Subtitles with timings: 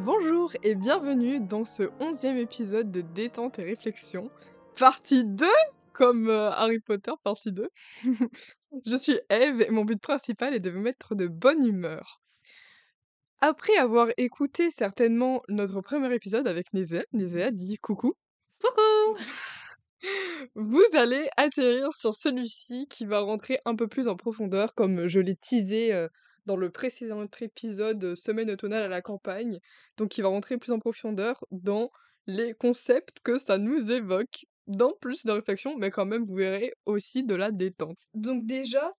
[0.00, 4.30] Bonjour et bienvenue dans ce onzième épisode de Détente et Réflexion,
[4.76, 5.46] partie 2,
[5.92, 7.68] comme euh, Harry Potter, partie 2.
[8.86, 12.20] Je suis Eve et mon but principal est de vous mettre de bonne humeur.
[13.40, 18.14] Après avoir écouté certainement notre premier épisode avec Nézéa, Nézéa dit coucou.
[18.60, 19.22] Coucou
[20.56, 25.20] Vous allez atterrir sur celui-ci qui va rentrer un peu plus en profondeur, comme je
[25.20, 26.08] l'ai teasé euh,
[26.46, 29.60] dans le précédent épisode Semaine automnale à la campagne.
[29.96, 31.90] Donc, il va rentrer plus en profondeur dans
[32.26, 36.72] les concepts que ça nous évoque, dans plus de réflexion, mais quand même, vous verrez
[36.86, 37.98] aussi de la détente.
[38.14, 38.92] Donc, déjà,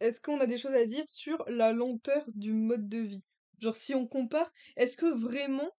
[0.00, 3.24] est-ce qu'on a des choses à dire sur la lenteur du mode de vie?
[3.60, 5.70] Genre, si on compare, est-ce que vraiment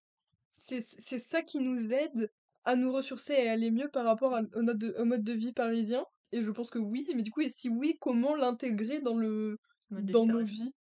[0.50, 0.82] c'est
[1.18, 2.32] ça qui nous aide
[2.66, 6.06] à nous ressourcer et à aller mieux par rapport à, au, mode de, vie parisien?
[6.32, 9.58] Et je pense que oui, mais du coup, et si oui, comment l'intégrer dans le
[9.90, 10.72] dans nos vies?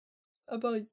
[0.47, 0.87] À Paris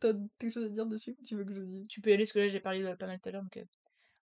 [0.00, 1.88] T'as quelque chose à dire dessus Tu veux que je dise?
[1.88, 3.56] Tu peux y aller, parce que là, j'ai parlé pas mal tout à l'heure, donc
[3.56, 3.64] euh,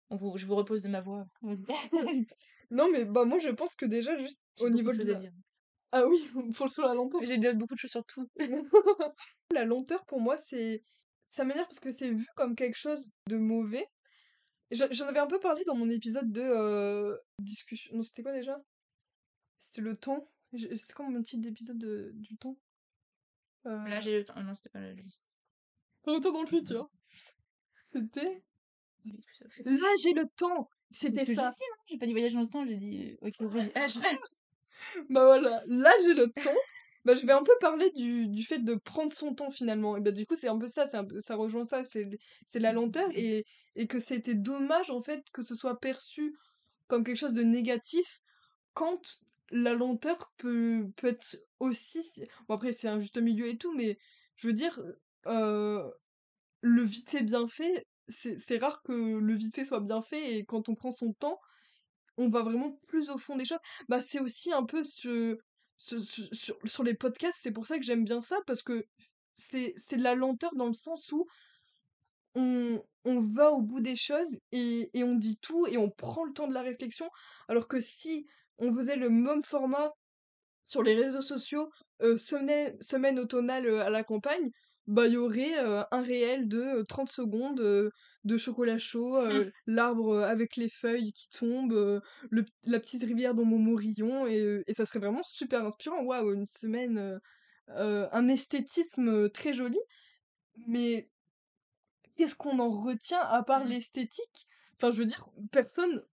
[0.10, 1.26] on vous, je vous repose de ma voix.
[2.72, 5.04] non, mais bah moi, je pense que déjà, juste au niveau de...
[5.04, 5.20] La...
[5.92, 6.26] Ah oui,
[6.56, 7.22] pour sur la lenteur.
[7.24, 8.30] J'ai beaucoup de choses sur tout.
[9.52, 10.82] la lenteur, pour moi, c'est...
[11.28, 13.88] Ça m'énerve parce que c'est vu comme quelque chose de mauvais,
[14.72, 17.96] J'en avais un peu parlé dans mon épisode de euh, discussion.
[17.96, 18.60] Non, c'était quoi déjà?
[19.60, 20.28] C'était le temps.
[20.52, 22.12] C'était quoi mon titre d'épisode de...
[22.16, 22.58] du temps?
[22.58, 22.73] euh...
[23.66, 24.42] Là, j'ai le temps.
[24.42, 24.94] Non, c'était pas là.
[26.06, 26.90] Retour dans le futur.
[27.86, 28.44] C'était.
[29.66, 31.52] Là, j'ai le temps C'était ça.
[31.88, 33.18] J'ai pas dit voyage dans le temps, j'ai dit.
[33.22, 33.98] Ok, voyage.
[35.10, 36.60] bah voilà, là, j'ai le temps
[37.06, 39.98] bah, je vais un peu parler du, du fait de prendre son temps finalement.
[39.98, 42.08] Et bah, du coup, c'est un peu ça, un peu, ça rejoint ça, c'est,
[42.46, 46.36] c'est la lenteur et, et que c'était dommage en fait que ce soit perçu
[46.88, 48.22] comme quelque chose de négatif
[48.74, 49.02] quand
[49.52, 52.02] la lenteur peut, peut être aussi.
[52.48, 53.98] Bon, après, c'est un juste milieu et tout, mais
[54.36, 54.80] je veux dire,
[55.26, 60.38] le vite fait bien fait, c'est, c'est rare que le vite fait soit bien fait
[60.38, 61.40] et quand on prend son temps,
[62.18, 63.60] on va vraiment plus au fond des choses.
[63.90, 65.38] Bah, c'est aussi un peu ce,
[65.78, 68.86] sur, sur, les podcasts, c'est pour ça que j'aime bien ça, parce que
[69.36, 71.26] c'est de la lenteur dans le sens où
[72.36, 76.24] on, on va au bout des choses et, et, on dit tout et on prend
[76.24, 77.10] le temps de la réflexion,
[77.48, 78.28] alors que si
[78.58, 79.92] on faisait le même format
[80.64, 81.70] sur les réseaux sociaux,
[82.02, 84.50] euh, semaine, semaine automnale à la campagne,
[84.86, 85.58] bah il y aurait
[85.92, 87.92] un réel de 30 secondes
[88.24, 89.52] de chocolat chaud, mmh.
[89.66, 94.86] l'arbre avec les feuilles qui tombent, le, la petite rivière dans Montmorillon et, et ça
[94.86, 96.04] serait vraiment super inspirant.
[96.04, 97.22] Waouh, une semaine,
[97.70, 99.80] un esthétisme très joli.
[100.68, 101.10] Mais
[102.16, 103.70] qu'est-ce qu'on en retient à part mmh.
[103.70, 104.48] l'esthétique?
[104.76, 106.04] Enfin, je veux dire, personne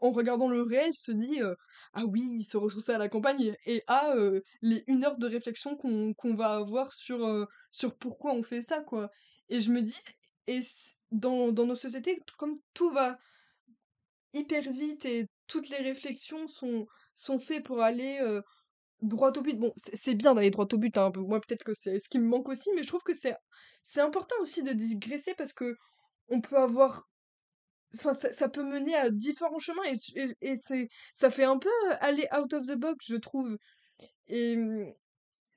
[0.00, 1.40] en regardant le réel, se dit
[1.94, 4.14] ah oui, il se ressourcer à la campagne et à
[4.62, 9.10] les une heure de réflexion qu'on va avoir sur, sur pourquoi on fait ça, quoi.
[9.48, 9.98] Et je me dis,
[10.46, 10.60] et
[11.10, 13.18] dans, dans nos sociétés, comme tout va
[14.32, 18.20] hyper vite et toutes les réflexions sont, sont faites pour aller
[19.02, 19.58] droit au but.
[19.58, 22.26] Bon, c'est bien d'aller droit au but, hein, moi peut-être que c'est ce qui me
[22.26, 25.76] manque aussi, mais je trouve que c'est important aussi de digresser parce que
[26.28, 27.08] on peut avoir
[27.92, 32.26] ça, ça, peut mener à différents chemins et, et, c'est ça fait un peu aller
[32.36, 33.56] out of the box je trouve
[34.26, 34.92] et, mmh,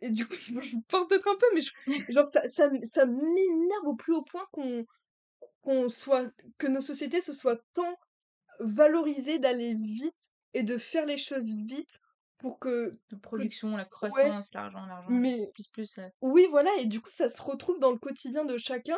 [0.01, 1.61] et du coup je parle peut-être un peu mais
[2.13, 4.85] genre ça, ça, ça m'énerve au plus haut point qu'on
[5.61, 7.95] qu'on soit que nos sociétés se soient tant
[8.59, 11.99] valorisées d'aller vite et de faire les choses vite
[12.37, 17.01] pour que de production la croissance l'argent l'argent mais plus plus oui voilà et du
[17.01, 18.97] coup ça se retrouve dans le quotidien de chacun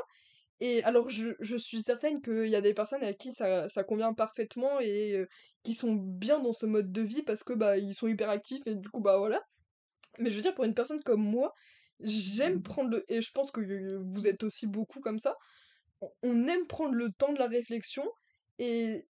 [0.59, 3.83] et alors, je, je suis certaine qu'il y a des personnes à qui ça, ça
[3.83, 5.25] convient parfaitement et
[5.63, 8.61] qui sont bien dans ce mode de vie parce que bah ils sont hyper actifs
[8.65, 9.41] et du coup bah voilà.
[10.19, 11.53] Mais je veux dire, pour une personne comme moi,
[11.99, 12.63] j'aime mmh.
[12.63, 13.03] prendre le.
[13.11, 15.35] Et je pense que vous êtes aussi beaucoup comme ça.
[16.21, 18.07] On aime prendre le temps de la réflexion
[18.59, 19.05] et.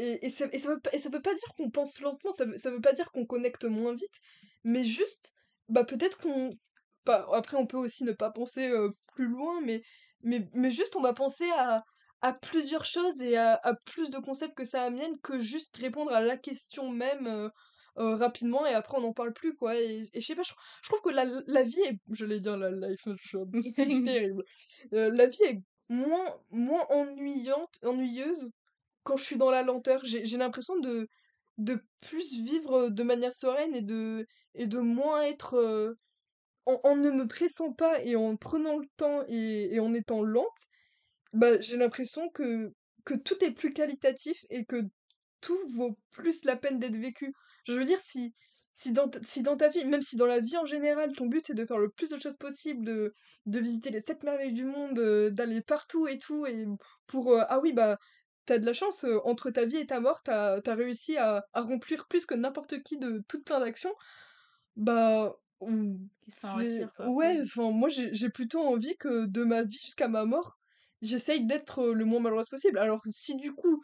[0.00, 2.44] Et, et, ça, et, ça, veut, et ça veut pas dire qu'on pense lentement, ça
[2.44, 4.14] veut, ça veut pas dire qu'on connecte moins vite,
[4.62, 5.32] mais juste,
[5.68, 6.50] bah peut-être qu'on.
[7.06, 8.70] Bah, après, on peut aussi ne pas penser
[9.14, 9.82] plus loin, mais
[10.22, 11.84] mais, mais juste, on va penser à,
[12.20, 16.12] à plusieurs choses et à, à, plus de concepts que ça amène que juste répondre
[16.12, 17.48] à la question même euh,
[17.98, 19.76] euh, rapidement et après on n'en parle plus, quoi.
[19.76, 20.52] Et, et je sais pas, je,
[20.88, 21.98] trouve que la, la vie est.
[22.10, 24.42] Je l'ai dit, la life, c'est terrible.
[24.92, 28.50] Euh, la vie est moins, moins ennuyante, ennuyeuse
[29.04, 30.00] quand je suis dans la lenteur.
[30.04, 31.08] J'ai l'impression de,
[31.58, 35.96] de plus vivre de manière sereine et de, et de moins être
[36.68, 40.68] en, ne me pressant pas et en prenant le temps et, en étant lente,
[41.32, 42.72] bah, j'ai l'impression que,
[43.24, 44.82] tout est plus qualitatif et que
[45.40, 47.32] tout vaut plus la peine d'être vécu.
[47.66, 48.34] Je veux dire, si,
[48.72, 51.64] si dans, ta- vie, même si dans la vie en général, ton but c'est de
[51.64, 53.14] faire le plus de choses possible, de,
[53.60, 56.66] visiter les sept merveilles du monde, euh, d'aller partout et tout, et
[57.06, 57.32] pour...
[57.32, 57.98] euh, ah oui, bah,
[58.46, 61.44] t'as de la chance, euh, entre ta vie et ta mort, t'as, t'as réussi à,
[61.54, 63.94] à remplir plus que n'importe qui de toutes plein d'actions,
[64.76, 65.34] bah...
[65.60, 66.64] Qui s'en c'est...
[66.64, 67.08] retire, quoi.
[67.08, 70.58] Ouais, enfin, moi j'ai plutôt envie que de ma vie jusqu'à ma mort,
[71.02, 72.78] j'essaye d'être le moins malheureuse possible.
[72.78, 73.82] Alors si du coup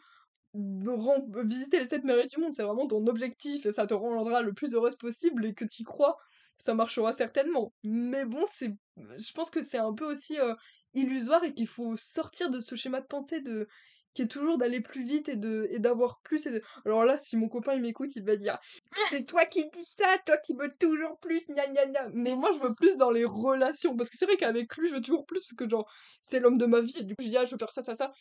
[1.43, 4.53] visiter les sept merveilles du monde, c'est vraiment ton objectif et ça te rendra le
[4.53, 6.15] plus heureuse possible et que tu crois,
[6.57, 7.73] ça marchera certainement.
[7.83, 10.53] Mais bon, c'est, je pense que c'est un peu aussi euh,
[10.93, 13.67] illusoire et qu'il faut sortir de ce schéma de pensée de
[14.15, 17.17] qui est toujours d'aller plus vite et de et d'avoir plus et de- alors là
[17.19, 18.57] si mon copain il m'écoute il va dire
[19.03, 22.51] c'est toi qui dis ça toi qui veux toujours plus gna gna gna mais moi
[22.53, 25.25] je veux plus dans les relations parce que c'est vrai qu'avec lui je veux toujours
[25.27, 25.89] plus parce que genre
[26.23, 27.81] c'est l'homme de ma vie et du coup je dis ah je veux faire ça
[27.83, 28.11] ça ça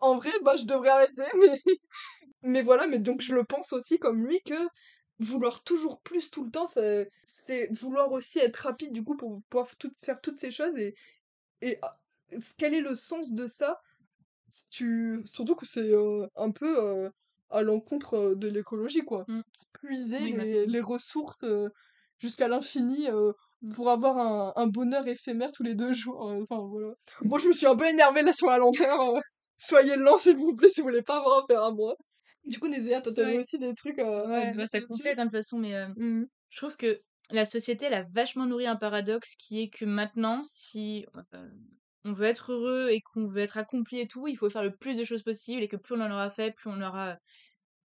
[0.00, 1.60] en vrai, bah, je devrais arrêter, mais...
[2.42, 4.54] mais voilà, mais donc je le pense aussi comme lui que
[5.20, 6.68] vouloir toujours plus tout le temps,
[7.24, 10.94] c'est vouloir aussi être rapide du coup pour pouvoir tout- faire toutes ces choses et,
[11.62, 11.98] et ah,
[12.58, 13.80] quel est le sens de ça?
[14.70, 15.20] Tu...
[15.24, 17.10] Surtout que c'est euh, un peu euh,
[17.50, 19.24] à l'encontre de l'écologie, quoi.
[19.28, 19.40] Mm.
[19.74, 21.68] Puiser Oui, les, ressources euh,
[22.18, 23.72] jusqu'à l'infini euh, Mm.
[23.72, 26.20] pour avoir un, un bonheur éphémère tous les deux jours.
[26.20, 26.92] Enfin, voilà.
[27.22, 29.00] Bon, je me suis un peu énervée là sur la lenteur.
[29.00, 29.20] euh,
[29.56, 31.96] Soyez lent, s'il vous plaît, si vous voulez pas avoir affaire à moi.
[32.44, 33.40] Du coup, Nézéa, toi, t'avais Ouais.
[33.40, 36.28] aussi des trucs Ouais, bah, ça complète hein, de toute façon, mais Mhm.
[36.50, 37.00] je trouve que
[37.30, 41.04] la société, elle a vachement nourri un paradoxe qui est que maintenant, si
[42.08, 44.74] on veut être heureux et qu'on veut être accompli et tout, il faut faire le
[44.76, 47.16] plus de choses possible et que plus on en aura fait, plus on aura,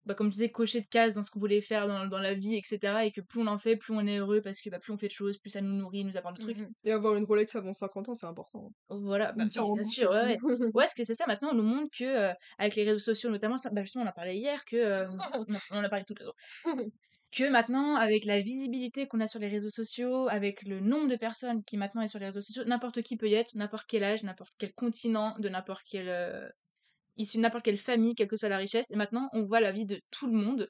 [0.06, 2.34] bah, comme tu disais, coché de cases dans ce qu'on voulait faire dans, dans la
[2.34, 3.06] vie, etc.
[3.06, 4.98] Et que plus on en fait, plus on est heureux parce que bah, plus on
[4.98, 6.58] fait de choses, plus ça nous nourrit, nous apporte de trucs.
[6.58, 6.72] Mhm.
[6.84, 8.70] Et avoir une Rolex avant 50 ans, c'est important.
[8.90, 9.44] Voilà, bah,
[9.74, 10.70] bien sûr, ouais, ouais.
[10.74, 13.56] Parce que c'est ça, maintenant, on nous montre que, euh, avec les réseaux sociaux notamment,
[13.56, 15.16] ça, bah, justement, on en parlait hier, que, euh, on,
[15.58, 16.32] en- on en a parlé tout le temps,
[17.36, 21.16] que maintenant, avec la visibilité qu'on a sur les réseaux sociaux, avec le nombre de
[21.16, 24.04] personnes qui maintenant est sur les réseaux sociaux, n'importe qui peut y être, n'importe quel
[24.04, 26.48] âge, n'importe quel continent, de n'importe quelle, euh,
[27.16, 29.72] issu de n'importe quelle famille, quelle que soit la richesse, et maintenant, on voit la
[29.72, 30.68] vie de tout le monde,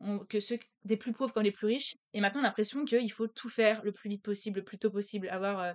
[0.00, 2.84] on- que ceux des plus pauvres comme les plus riches, et maintenant, on a l'impression
[2.84, 5.72] qu'il faut tout faire le plus vite possible, le plus tôt possible, avoir, euh,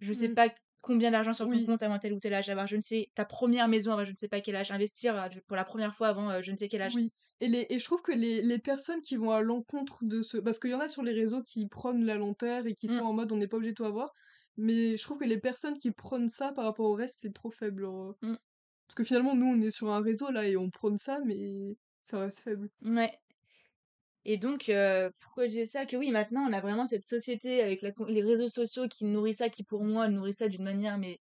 [0.00, 0.34] je sais Mm.
[0.34, 1.66] pas combien d'argent sur ton Oui.
[1.66, 4.10] compte avant tel ou tel âge, avoir je ne sais ta première maison avant je
[4.10, 6.56] ne sais pas quel âge, investir euh, pour la première fois avant euh, je ne
[6.56, 6.94] sais quel âge.
[6.94, 7.10] Oui,
[7.40, 10.38] et, les, et je trouve que les, les personnes qui vont à l'encontre de ce...
[10.38, 12.98] Parce qu'il y en a sur les réseaux qui prônent la lenteur et qui Mm.
[12.98, 14.12] sont en mode on n'est pas obligé de tout avoir,
[14.56, 17.50] mais je trouve que les personnes qui prônent ça par rapport au reste, c'est trop
[17.50, 17.82] faible.
[17.82, 18.14] genre.
[18.22, 18.34] Mm.
[18.86, 21.76] Parce que finalement, nous, on est sur un réseau là et on prône ça, mais
[22.02, 22.70] ça reste faible.
[22.82, 23.12] Ouais.
[24.30, 27.62] Et donc, euh, pourquoi je disais ça Que oui, maintenant, on a vraiment cette société
[27.62, 30.98] avec la les réseaux sociaux qui nourrit ça, qui pour moi nourrit ça d'une manière,
[30.98, 31.18] mais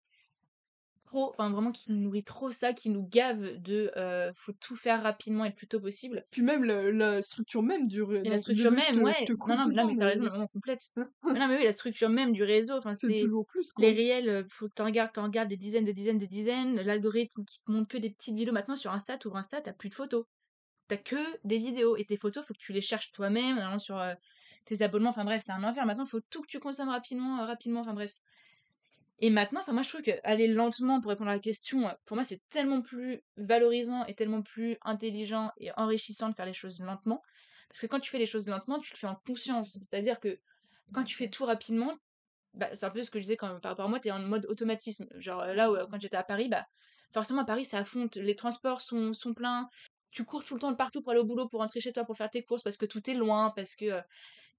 [1.06, 5.02] trop, enfin vraiment qui nourrit trop ça, qui nous gave de euh, faut tout faire
[5.04, 6.26] rapidement et le plus tôt possible.
[6.32, 8.30] Puis même la, la structure même du réseau.
[8.30, 9.14] La structure même, ouais.
[9.26, 10.82] Te coupe Non, non, là, mais t'as raison, on complète.
[11.24, 13.86] Mais non, mais oui, la structure même du réseau, c'est toujours plus, quoi.
[13.86, 16.82] les réels, euh, faut que t'en regardes, t'en regardes des dizaines, des dizaines, des dizaines.
[16.82, 18.54] L'algorithme qui te montre que des petites vidéos.
[18.54, 20.26] Maintenant, sur Insta, t'ouvres Insta, t'as plus de photos.
[20.88, 21.98] T'as que des vidéos.
[21.98, 24.14] Et tes photos, faut que tu les cherches toi-même, en allant sur euh,
[24.66, 25.10] tes abonnements.
[25.10, 25.86] Enfin bref, c'est un enfer.
[25.86, 27.82] Maintenant, faut tout que tu consommes rapidement, euh, rapidement.
[27.82, 28.14] Enfin bref.
[29.20, 31.92] Et maintenant, enfin moi je trouve que aller lentement pour répondre à la question, euh,
[32.06, 36.54] pour moi c'est tellement plus valorisant et tellement plus intelligent et enrichissant de faire les
[36.54, 37.24] choses lentement.
[37.68, 39.72] Parce que quand tu fais les choses lentement, tu le fais en conscience.
[39.72, 40.40] C'est-à-dire que
[40.94, 41.98] quand tu fais tout rapidement,
[42.54, 44.20] bah, c'est un peu ce que je disais quand, par rapport à moi, t'es en
[44.20, 45.08] mode automatisme.
[45.18, 46.68] Genre là où quand j'étais à Paris, bah
[47.12, 49.68] forcément à Paris ça affonte, les transports sont, sont pleins,
[50.12, 52.04] tu cours tout le temps de partout pour aller au boulot, pour rentrer chez toi,
[52.06, 54.02] pour faire tes courses parce que tout est loin, parce que euh,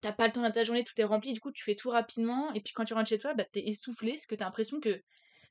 [0.00, 1.90] t'as pas le temps dans ta journée, tout est rempli, du coup tu fais tout
[1.90, 4.80] rapidement, et puis quand tu rentres chez toi, bah t'es essoufflé, parce que t'as l'impression
[4.80, 5.02] que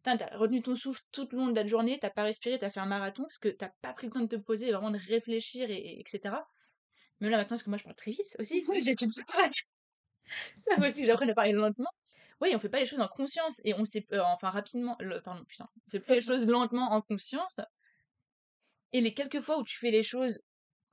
[0.03, 2.79] t'as retenu ton souffle tout le long de la journée, t'as pas respiré, t'as fait
[2.79, 5.69] un marathon, parce que t'as pas pris le temps de te poser, vraiment de réfléchir,
[5.69, 6.47] et, et- etc.
[7.19, 9.11] Mais là maintenant, parce que moi je parle très vite aussi, j'ai plus de
[10.57, 10.77] ça.
[10.79, 11.89] Aussi que j'apprenne à parler lentement.
[12.41, 15.21] Oui, on fait pas les choses en conscience, et on sait, euh, enfin rapidement, le-
[15.21, 17.59] pardon, putain, on fait pas les choses lentement en conscience,
[18.93, 20.39] et les quelques fois où tu fais les choses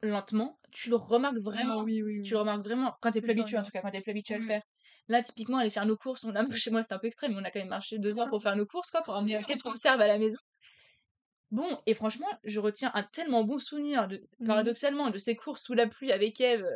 [0.02, 1.76] lentement, tu le remarques vraiment.
[1.76, 3.82] Ah oui, oui, Tu le remarques vraiment quand t'es C'est plus habitué, en tout cas,
[3.82, 4.62] quand t'es plus habitué à le faire.
[5.08, 7.40] Là, typiquement, aller faire nos courses, on a marché, moi c'était un peu extrême, mais
[7.40, 9.62] on a quand même marché deux heures pour faire nos courses, quoi, pour ramener quelques
[9.62, 10.38] conserves à la maison.
[11.50, 14.44] Bon, et franchement, je retiens un tellement bon souvenir, de, Mhm.
[14.44, 16.66] paradoxalement, de ces courses sous la pluie avec Eve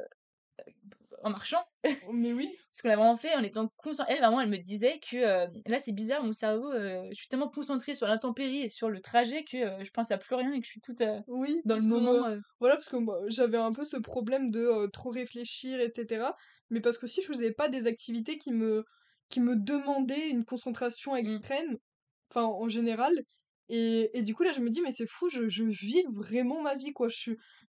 [1.23, 1.65] en marchant.
[2.13, 2.59] Mais oui.
[2.73, 4.13] Ce qu'on a vraiment fait en étant concentré.
[4.15, 7.29] Elle, vraiment, elle me disait que euh, là, c'est bizarre, mon cerveau, euh, je suis
[7.29, 10.53] tellement concentrée sur l'intempérie et sur le trajet que euh, je pense à plus rien
[10.53, 12.37] et que je suis toute Oui, dans le moment.
[12.61, 16.35] voilà, parce que moi, j'avais un peu ce problème de trop réfléchir, etc.
[16.71, 18.85] Mais parce que si je faisais pas des activités qui me,
[19.29, 21.43] qui me demandaient une concentration Mm.
[21.43, 21.77] extrême,
[22.31, 23.13] enfin, en général,
[23.69, 26.63] Et, et du coup, là, je me dis, mais c'est fou, je, je vis vraiment
[26.63, 27.09] ma vie, quoi.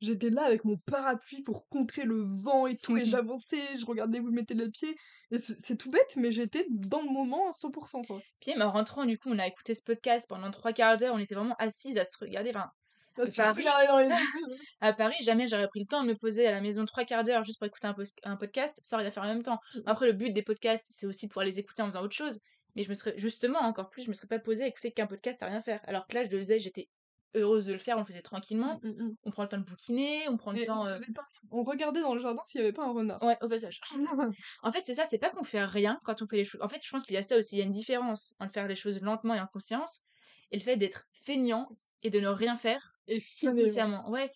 [0.01, 4.21] J'étais là avec mon parapluie pour contrer le vent et tout, et j'avançais, je regardais
[4.21, 4.95] où je mettais les pieds.
[5.31, 8.21] Et c'est tout bête, mais j'étais dans le moment à 100%, quoi.
[8.41, 11.19] Puis en rentrant, du coup, on a écouté ce podcast pendant trois quarts d'heure, on
[11.19, 12.51] était vraiment assises à se regarder.
[12.51, 12.71] Enfin,
[13.17, 14.57] à Paris, dans les yeux.
[14.81, 17.25] à Paris, jamais j'aurais pris le temps de me poser à la maison trois quarts
[17.25, 19.59] d'heure juste pour écouter un, un podcast, aurait à faire en même temps.
[19.87, 22.41] Après, le but des podcasts, c'est aussi de pouvoir les écouter en faisant autre chose.
[22.79, 25.09] Mais je me serais, justement, encore plus, je me serais pas posée à écouter qu'un
[25.09, 25.81] podcast à rien faire.
[25.89, 26.89] Alors que là, je le faisais, j'étais
[27.35, 28.79] heureuse de le faire, on le faisait tranquillement.
[28.85, 29.17] Mm, mm, mm.
[29.25, 30.85] On prend le temps de bouquiner, on prend le temps.
[30.85, 31.27] on euh, pas.
[31.51, 33.21] On regardait dans le jardin s'il y avait pas un renard.
[33.21, 33.81] Ouais, au passage.
[34.63, 36.61] En fait, c'est ça, c'est pas qu'on fait rien quand on fait les choses.
[36.63, 38.53] En fait, je pense qu'il y a ça aussi, il y a une différence entre
[38.53, 40.05] faire les choses lentement et en conscience,
[40.53, 41.69] et le fait d'être feignant
[42.05, 43.63] et de ne rien faire Et finalement.
[43.63, 44.09] consciemment.
[44.09, 44.31] Ouais.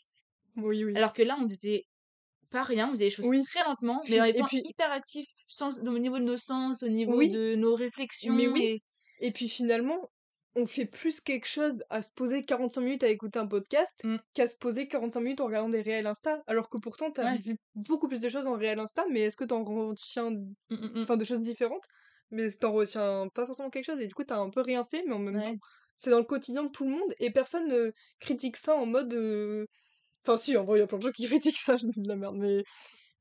[0.57, 0.97] Oui, oui.
[0.97, 1.87] Alors que là, on faisait
[2.53, 3.43] pas rien, on faisait les choses Oui.
[3.45, 6.89] très lentement, mais en étant puis- hyper actif sens, au niveau de nos sens, au
[6.89, 7.29] niveau Oui.
[7.31, 8.35] de nos réflexions.
[8.35, 8.63] Mais oui.
[8.65, 8.83] et-
[9.27, 10.11] Et puis finalement,
[10.57, 14.17] on fait plus quelque chose à se poser 45 minutes à écouter un podcast Mm.
[14.35, 16.43] qu'à se poser 45 minutes en regardant des réels Insta.
[16.47, 17.39] Alors que pourtant, t'as Ouais.
[17.39, 20.77] vu beaucoup plus de choses en réel Insta, mais est-ce que t'en retiens Mm, mm,
[20.77, 21.03] mm.
[21.05, 21.85] enfin, de choses différentes?
[22.31, 25.03] Mais t'en retiens pas forcément quelque chose et du coup, t'as un peu rien fait,
[25.07, 25.43] mais en même Ouais.
[25.53, 25.57] temps,
[25.97, 29.15] c'est dans le quotidien de tout le monde et personne ne critique ça en mode.
[29.15, 29.67] euh,
[30.25, 32.01] Enfin, si, en vrai, il y a plein de gens qui critiquent ça, je dis
[32.01, 32.65] de la merde, mais.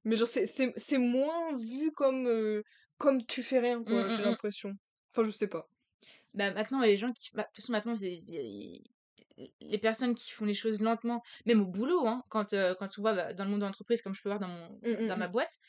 [0.05, 2.63] Mais genre, c'est- c'est c'est moins vu comme, euh,
[2.97, 4.25] comme tu fais rien, quoi, Mm, j'ai mm, mm.
[4.25, 4.73] l'impression.
[5.13, 5.67] Enfin, je sais pas.
[6.33, 7.29] Bah, maintenant, les gens qui.
[7.33, 7.95] bah, De toute façon, maintenant,
[9.61, 13.01] les personnes qui font les choses lentement, même au boulot, hein, quand, euh, quand on
[13.01, 15.27] voit bah, dans le monde de l'entreprise, comme je peux voir dans, mon, dans ma
[15.27, 15.59] boîte,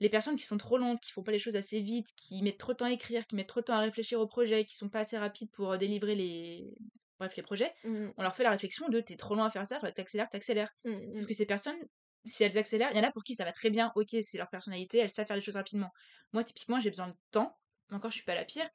[0.00, 2.58] les personnes qui sont trop lentes, qui font pas les choses assez vite, qui mettent
[2.58, 4.74] trop de temps à écrire, qui mettent trop de temps à réfléchir au projet, qui
[4.76, 6.74] sont pas assez rapides pour euh, délivrer les,
[7.22, 9.66] bref, les projets, Mm, on leur fait la réflexion de t'es trop lent à faire
[9.66, 10.70] ça, t'accélères, t'accélères.
[10.84, 11.26] mm, Sauf mm.
[11.26, 11.78] que ces personnes,
[12.24, 14.38] si elles accélèrent, il y en a pour qui ça va très bien, ok, c'est
[14.38, 15.90] leur personnalité, elles savent faire les choses rapidement.
[16.32, 17.58] Moi, typiquement, j'ai besoin de temps,
[17.90, 18.68] encore, je suis pas la pire,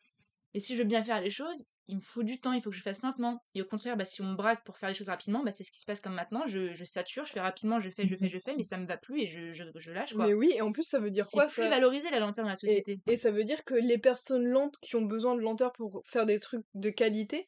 [0.53, 2.69] et si je veux bien faire les choses, il me faut du temps, il faut
[2.69, 3.39] que je fasse lentement.
[3.53, 5.63] Et au contraire, bah, si on me braque pour faire les choses rapidement, bah, c'est
[5.63, 8.15] ce qui se passe comme maintenant, je, je sature, je fais rapidement, je fais, je
[8.15, 10.27] fais, je fais, mais ça me va plus et je, je, je lâche, quoi.
[10.27, 11.69] Mais oui, et en plus, ça veut dire C'est quoi plus ça?
[11.69, 12.99] valorisé la lenteur dans la et, société.
[13.07, 16.25] et ça veut dire que les personnes lentes qui ont besoin de lenteur pour faire
[16.25, 17.47] des trucs de qualité,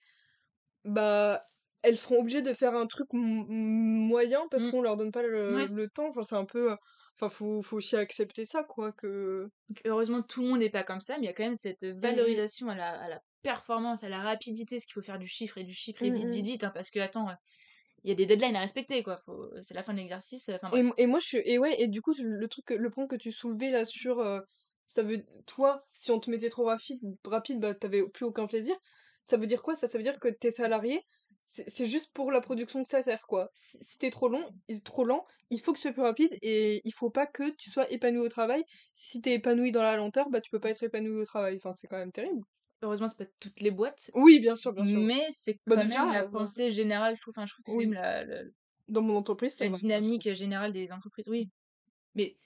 [0.86, 1.44] bah,
[1.82, 4.68] elles seront obligées de faire un truc moyen parce Mm.
[4.68, 5.68] qu'on leur donne pas le, Ouais.
[5.68, 6.10] le temps.
[6.10, 6.76] Enfin, c'est un peu.
[7.20, 8.92] Enfin, faut, faut aussi accepter ça, quoi.
[8.94, 9.50] Que...
[9.86, 11.84] Heureusement, tout le monde n'est pas comme ça, mais il y a quand même cette
[12.02, 15.28] Mm, valorisation à la, à la performance, à la rapidité, ce qu'il faut faire du
[15.28, 17.34] chiffre et du chiffre et Mm, vite, vite, vite, hein, parce que, attends, euh,
[18.04, 19.18] il y a des deadlines à respecter, quoi.
[19.26, 19.50] Faut...
[19.62, 20.50] C'est la fin de l'exercice.
[20.50, 21.42] euh, Enfin, Et, moi, je suis.
[21.46, 24.20] Et ouais, et du coup, le truc, le point que tu soulevais là sur.
[24.20, 24.40] euh,
[24.84, 25.22] ça veut.
[25.48, 28.76] Toi, si on te mettait trop rapide, rapide bah, t'avais plus aucun plaisir.
[29.22, 29.76] Ça veut dire quoi?
[29.76, 31.02] Ça Ça veut dire que tes salariés,
[31.42, 33.50] c'est juste pour la production que ça sert, quoi.
[33.54, 34.50] Si, si t'es trop long,
[34.84, 37.70] trop lent, il faut que tu sois plus rapide et il faut pas que tu
[37.70, 38.64] sois épanoui au travail.
[38.94, 41.56] Si t'es épanoui dans la lenteur, bah tu peux pas être épanoui au travail.
[41.58, 42.44] Enfin, c'est quand même terrible.
[42.82, 45.04] Heureusement, c'est pas toutes les boîtes, Oui, bien sûr, bien sûr.
[45.04, 47.34] mais c'est Bah, quand déjà, même la euh, pensée générale, je trouve.
[47.38, 47.86] Enfin, je trouve que Oui.
[47.86, 48.44] même la, la-
[48.88, 51.50] Dans mon entreprise, la ça, dynamique générale des entreprises, oui.
[52.16, 52.38] Mais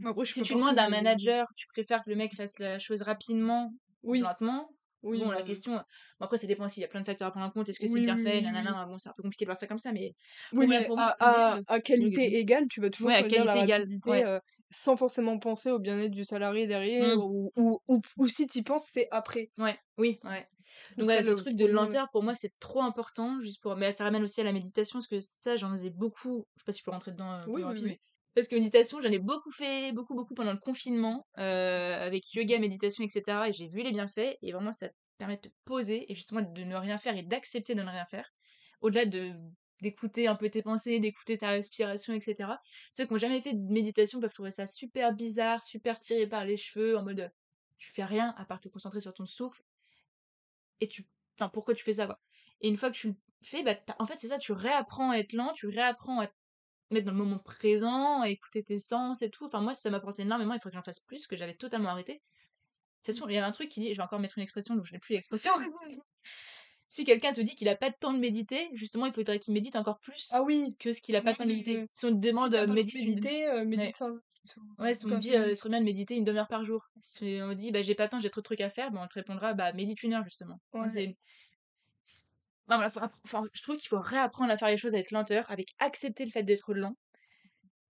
[0.00, 0.10] trouve.
[0.10, 2.78] Après, je si tu demandes à un manager, tu préfères que le mec fasse la
[2.78, 4.70] chose rapidement ou Oui, lentement,
[5.02, 5.18] oui.
[5.18, 5.72] bon, la question.
[5.72, 5.80] Bon,
[6.26, 7.68] après, ça dépend aussi, il y a plein de facteurs à prendre en compte.
[7.68, 9.66] Est-ce que c'est bien oui, fait Nanana, bon, c'est un peu compliqué de voir ça
[9.66, 10.14] comme ça, mais.
[10.52, 13.80] Oui, mais pour à, qualité égale, tu vas toujours Ouais, à choisir la qualité égale,
[13.82, 14.24] rapidité ouais.
[14.24, 14.40] euh,
[14.70, 17.20] sans forcément penser au bien-être du salarié derrière Mm.
[17.20, 19.50] ou, ou, ou, ou si tu penses, c'est après.
[19.58, 20.46] Ouais, oui, ouais.
[20.96, 23.76] Donc ce le truc de lenteur, pour moi, c'est trop important, juste pour...
[23.76, 26.46] Mais ça ramène aussi à la méditation, parce que ça, j'en faisais beaucoup.
[26.56, 28.00] Je sais pas si je peux rentrer dedans euh, Oui, oui, rapide, mais...
[28.38, 32.56] Parce que méditation, j'en ai beaucoup fait, beaucoup, beaucoup pendant le confinement, euh, avec yoga,
[32.60, 33.48] méditation, etc.
[33.48, 36.62] Et j'ai vu les bienfaits, et vraiment, ça permet de te poser, et justement de
[36.62, 38.30] ne rien faire, et d'accepter de ne rien faire.
[38.80, 39.32] Au-delà de
[39.82, 42.50] d'écouter un peu tes pensées, d'écouter ta respiration, etc.
[42.92, 46.44] Ceux qui n'ont jamais fait de méditation peuvent trouver ça super bizarre, super tiré par
[46.44, 47.32] les cheveux, en mode
[47.78, 49.62] tu fais rien à part te concentrer sur ton souffle
[50.80, 51.06] et tu
[51.38, 52.20] enfin pourquoi tu fais ça quoi
[52.60, 55.18] et une fois que tu le fais bah en fait c'est ça tu réapprends à
[55.18, 56.28] être lent tu réapprends à
[56.90, 60.54] mettre dans le moment présent écouter tes sens et tout enfin moi ça m'apporte énormément
[60.54, 62.18] il faut que j'en fasse plus que j'avais totalement arrêté de
[63.04, 64.76] toute façon il y a un truc qui dit je vais encore mettre une expression
[64.76, 65.52] donc je n'ai plus l'expression
[66.88, 69.54] si quelqu'un te dit qu'il a pas de temps de méditer justement il faudrait qu'il
[69.54, 72.06] médite encore plus Ah oui, que ce qu'il a pas de temps de méditer si
[72.06, 73.96] on te Si demande t'as euh, de médite une méditer, euh, médite Ouais.
[73.96, 74.20] cinq-
[74.78, 76.64] Ouais, si on me 15 dit, euh, ce serait bien de méditer une demi-heure par
[76.64, 76.84] jour.
[77.00, 79.00] Si on dit, bah, j'ai pas le temps, j'ai trop de trucs à faire, bah,
[79.02, 80.58] on te répondra, bah, médite une heure, justement.
[80.72, 81.16] Ouais.
[82.68, 85.50] Enfin, voilà, faut enfin, je trouve qu'il faut réapprendre à faire les choses avec lenteur,
[85.50, 86.94] avec accepter le fait d'être lent.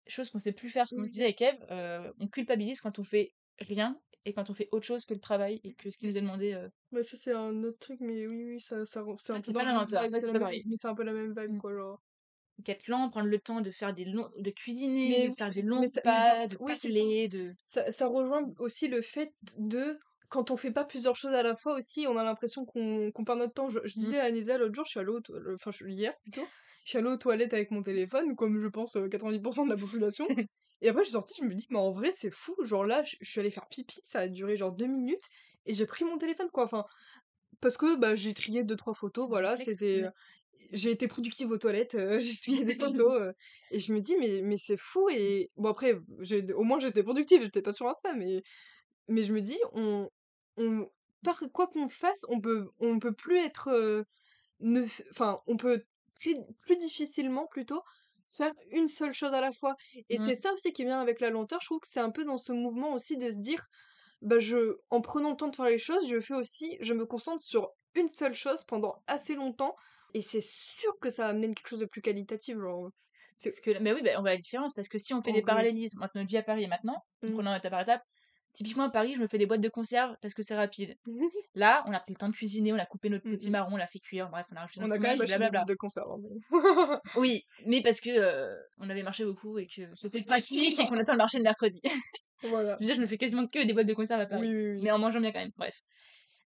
[0.07, 2.99] Chose qu'on sait plus faire, ce qu'on se disait avec Eve, euh, on culpabilise quand
[2.99, 5.99] on fait rien et quand on fait autre chose que le travail et que ce
[5.99, 6.55] qui nous est demandé.
[6.55, 6.69] euh.
[6.93, 9.43] Bah, ça, c'est un autre truc, mais oui, oui, ça, ça, re- c'est un Ah,
[9.45, 11.59] peu pas la lenteur, ça, la même- mais c'est un peu la même vibe, Mm.
[11.59, 12.01] quoi, genre.
[12.59, 15.51] Donc, être lent, prendre le temps de faire des longs, de cuisiner, Mais de faire
[15.51, 17.55] des longs ça- pas, de oui, parler, de.
[17.63, 21.57] Ça, ça rejoint aussi le fait de quand on fait pas plusieurs choses à la
[21.57, 23.69] fois aussi, on a l'impression qu'on perd notre temps.
[23.69, 24.01] Je, je Mmh.
[24.01, 26.51] disais à Anisa l'autre jour, je suis allée aux to- le- enfin je- hier plutôt,
[26.85, 29.79] je suis allée aux toilettes avec mon téléphone, comme je pense euh, 90% de la
[29.79, 30.29] population.
[30.81, 33.03] Et après je suis sortie, je me dis, mais en vrai c'est fou, genre là
[33.05, 35.25] je, je suis allée faire pipi, ça a duré genre deux minutes,
[35.67, 36.85] et j'ai pris mon téléphone quoi, enfin,
[37.61, 40.05] parce que bah, j'ai trié deux trois photos, voilà, c'était...
[40.05, 40.11] ouais.
[40.73, 43.33] J'ai été productive aux toilettes, euh, j'ai trié des photos, euh,
[43.71, 45.95] et je me dis, mais, mais c'est fou, et bon après,
[46.55, 48.43] au moins j'étais productive, j'étais pas sur Insta, mais
[49.09, 50.09] mais je me dis, on,
[50.59, 50.91] on,
[51.25, 54.05] par quoi qu'on fasse, on peut, on peut plus être, euh,
[54.61, 55.85] ne, enfin, on peut
[56.21, 57.83] très- plus difficilement plutôt
[58.31, 59.75] faire une seule chose à la fois.
[60.11, 60.27] Et Mmh.
[60.27, 61.61] c'est ça aussi qui bien avec la lenteur.
[61.63, 63.67] Je trouve que c'est un peu dans ce mouvement aussi de se dire,
[64.23, 67.07] bah je, en prenant le temps de faire les choses, je fais aussi, je me
[67.07, 69.75] concentre sur une seule chose pendant assez longtemps.
[70.15, 72.57] Et c'est sûr que ça amène quelque chose de plus qualitatif.
[72.59, 72.91] Genre,
[73.37, 75.33] c'est Parce que, mais oui, bah, on voit la différence parce que si on fait
[75.33, 78.03] En des parallélismes entre notre vie à Paris et maintenant, en prenant étape par étape,
[78.59, 80.97] typiquement à Paris, je me fais des boîtes de conserve parce que c'est rapide.
[81.55, 83.53] Là, on a pris le temps de cuisiner, on a coupé notre petit mm.
[83.53, 85.31] marron, on l'a fait cuire, bref, on a rajouté on notre a quand même fromage,
[85.31, 85.73] acheté des blablabla.
[85.73, 86.11] de conserve.
[86.53, 90.87] hein, Oui, mais parce que euh, on avait marché beaucoup et que c'était pratique et
[90.87, 91.81] qu'on attend le marché le mercredi.
[92.43, 92.77] voilà.
[92.81, 94.49] Je veux dire, je me fais quasiment que des boîtes de conserve à Paris.
[94.49, 94.81] Oui, oui, oui.
[94.83, 95.77] Mais en mangeant bien quand même, bref.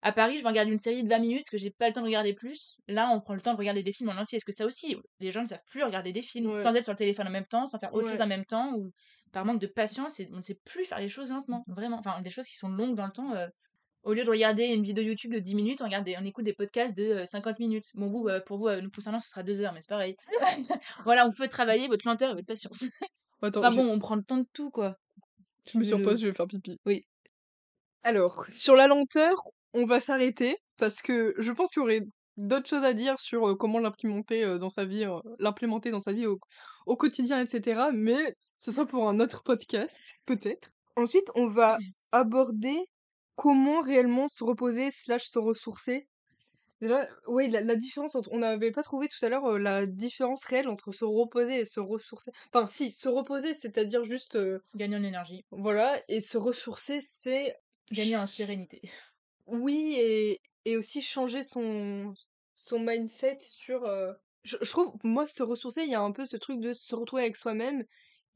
[0.01, 1.93] À Paris, je vais regarder une série de 20 minutes parce que j'ai pas le
[1.93, 2.77] temps de regarder plus.
[2.87, 4.37] Là, on prend le temps de regarder des films en entier.
[4.37, 6.57] Est-ce que ça aussi, les gens ne savent plus regarder des films Ouais.
[6.57, 8.75] sans être sur le téléphone en même temps, sans faire autre chose en même temps,
[8.77, 8.93] ou
[9.33, 11.99] par manque de patience, et on ne sait plus faire les choses lentement, vraiment.
[11.99, 13.35] Enfin, des choses qui sont longues dans le temps.
[13.35, 13.49] euh,
[14.05, 16.45] au lieu de regarder une vidéo YouTube de 10 minutes, on, regarde des- on écoute
[16.45, 17.87] des podcasts de euh, 50 minutes.
[17.95, 20.15] Bon, vous, euh, pour vous, euh, nous concernant, ce sera 2 heures, mais c'est pareil.
[21.05, 22.85] voilà, on fait travailler votre lenteur et votre patience.
[23.43, 24.97] Attends, Enfin bon, on prend le temps de tout, quoi.
[25.67, 26.79] je me le- surpose, je vais faire pipi.
[26.87, 27.05] Oui.
[28.03, 29.35] Alors, sur la lenteur,
[29.75, 32.03] on va s'arrêter parce que je pense qu'il y aurait
[32.37, 35.99] d'autres choses à dire sur euh, comment l'implémenter euh, dans sa vie, euh, l'implémenter dans
[35.99, 36.39] sa vie au,
[36.87, 37.91] au quotidien, etc.
[37.93, 40.71] Mais ce sera pour un autre podcast, peut-être.
[40.97, 41.79] Ensuite, on va
[42.13, 42.77] aborder
[43.37, 46.09] comment réellement se reposer slash se ressourcer.
[46.81, 48.31] Déjà, oui, la, la différence entre...
[48.33, 51.65] On n'avait pas trouvé tout à l'heure euh, la différence réelle entre se reposer et
[51.65, 52.31] se ressourcer.
[52.53, 54.37] Enfin, si, se reposer, c'est-à-dire juste...
[54.37, 57.57] euh, Gagner en énergie, voilà, et se ressourcer, c'est
[57.91, 58.81] gagner en sérénité.
[59.47, 62.15] oui, et, et aussi changer son,
[62.55, 63.85] son mindset sur...
[63.85, 64.13] euh,
[64.45, 66.95] Je, je trouve, moi, se ressourcer, il y a un peu ce truc de se
[66.95, 67.85] retrouver avec soi-même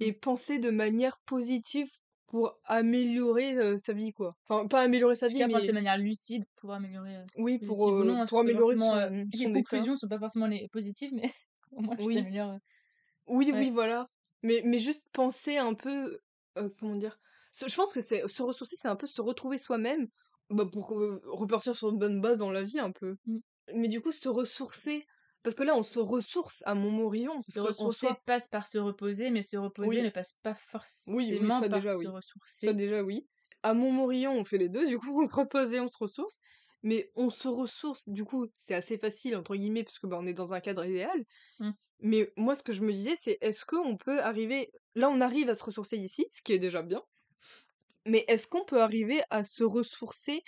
[0.06, 1.88] et penser de manière positive
[2.26, 4.34] pour améliorer euh, sa vie, quoi.
[4.48, 7.16] Enfin, pas améliorer sa vie, mais penser de manière lucide pour améliorer.
[7.16, 9.60] euh, oui, pour, ou euh, non, hein, pour améliorer son, les son état.
[9.60, 11.30] conclusions sont pas forcément les positives, mais
[11.72, 12.24] au moins Oui.
[13.26, 13.58] Oui, Ouais.
[13.58, 14.08] oui, voilà.
[14.42, 16.18] Mais, mais juste penser un peu...
[16.78, 17.18] comment dire
[17.52, 20.08] Je pense que c'est se ressourcer, c'est un peu se retrouver soi-même
[20.50, 20.88] bah, pour
[21.26, 23.16] repartir sur une bonne base dans la vie, un peu.
[23.26, 23.38] Mm.
[23.74, 25.04] Mais du coup, se ressourcer...
[25.42, 27.40] Parce que là, on se ressource à Montmorillon.
[27.40, 30.02] Se ressourcer passe par se reposer, mais se reposer Oui.
[30.02, 30.56] ne passe pas
[31.08, 32.06] Oui, oui, forcément ça par déjà, se oui.
[32.06, 32.66] ressourcer.
[32.66, 33.28] Ça déjà, oui.
[33.62, 34.86] À Montmorillon, on fait les deux.
[34.86, 36.40] Du coup, on se repose et on se ressource.
[36.84, 40.26] Mais on se ressource, du coup, c'est assez facile, entre guillemets, parce que bah, on
[40.26, 41.24] est dans un cadre idéal.
[41.60, 41.70] Mm.
[42.00, 44.72] Mais moi, ce que je me disais, c'est est-ce qu'on peut arriver...
[44.96, 47.02] Là, on arrive à se ressourcer ici, ce qui est déjà bien.
[48.04, 50.42] Mais est-ce qu'on peut arriver à se ressourcer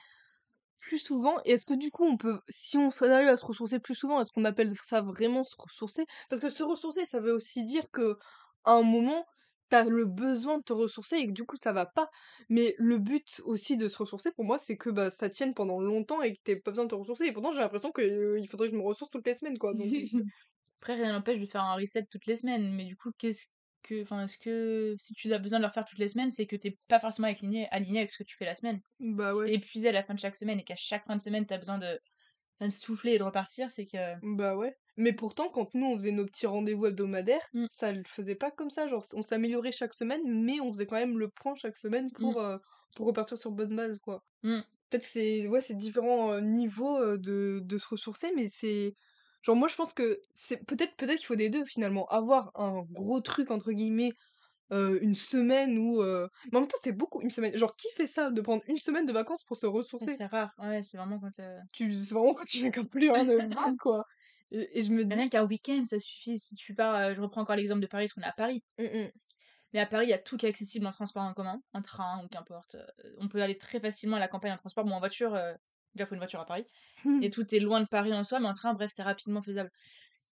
[0.84, 3.80] plus souvent Et est-ce que du coup, on peut, si on arrive à se ressourcer
[3.80, 6.04] plus souvent, est-ce qu'on appelle ça vraiment se ressourcer?
[6.30, 8.16] Parce que se ressourcer, ça veut aussi dire que
[8.64, 9.24] à un moment,
[9.68, 12.08] t'as le besoin de te ressourcer et que du coup, ça va pas.
[12.48, 15.80] Mais le but aussi de se ressourcer, pour moi, c'est que bah, ça tienne pendant
[15.80, 17.26] longtemps et que t'aies pas besoin de te ressourcer.
[17.26, 19.74] Et pourtant, j'ai l'impression qu'il faudrait que je me ressource toutes les semaines, quoi.
[19.74, 19.92] Donc,
[20.80, 23.46] Après, rien n'empêche de faire un reset toutes les semaines, mais du coup, qu'est-ce
[23.84, 26.46] que, enfin, est-ce que si tu as besoin de le refaire toutes les semaines, c'est
[26.46, 28.80] que t'es pas forcément aligné, aligné avec ce que tu fais la semaine.
[28.98, 31.22] bah si t'es épuisé à la fin de chaque semaine et qu'à chaque fin de
[31.22, 31.98] semaine t'as besoin de,
[32.60, 34.76] de souffler et de repartir, c'est que Bah ouais.
[34.96, 37.66] Mais pourtant, quand nous, on faisait nos petits rendez-vous hebdomadaires, Mm.
[37.68, 38.88] ça le faisait pas comme ça.
[38.88, 42.40] Genre, on s'améliorait chaque semaine, mais on faisait quand même le point chaque semaine pour,
[42.40, 42.58] euh,
[42.94, 44.24] pour repartir sur bonne base, quoi.
[44.42, 44.64] Mm.
[44.90, 48.94] Peut-être que c'est ouais, c'est différents euh, niveaux euh, de, de se ressourcer, mais c'est...
[49.44, 52.06] Genre, moi, je pense que c'est peut-être peut-être qu'il faut des deux, finalement.
[52.06, 54.12] Avoir un gros truc, entre guillemets,
[54.72, 56.02] euh, une semaine ou...
[56.02, 57.54] euh, Mais en même temps, c'est beaucoup, une semaine.
[57.54, 60.14] Genre, qui fait ça, de prendre une semaine de vacances pour se ressourcer?
[60.16, 60.50] c'est rare.
[60.58, 61.92] Ouais, c'est vraiment quand euh, tu...
[61.92, 63.36] C'est vraiment quand tu n'as quand plus rien de
[63.78, 64.04] quoi.
[64.50, 65.14] Et, et je me dis...
[65.14, 66.38] rien qu'un week-end, ça suffit.
[66.38, 68.64] Si tu pars, je reprends encore l'exemple de Paris, parce qu'on est à Paris.
[68.78, 69.10] Mm, mm.
[69.74, 71.82] Mais à Paris, il y a tout qui est accessible en transport en commun, en
[71.82, 72.76] train ou qu'importe.
[73.18, 74.84] On peut aller très facilement à la campagne en transport.
[74.84, 75.36] Bon, en voiture,
[75.94, 76.64] déjà, faut une voiture à Paris.
[77.20, 79.70] Et tout est loin de Paris en soi, mais en train, bref, c'est rapidement faisable.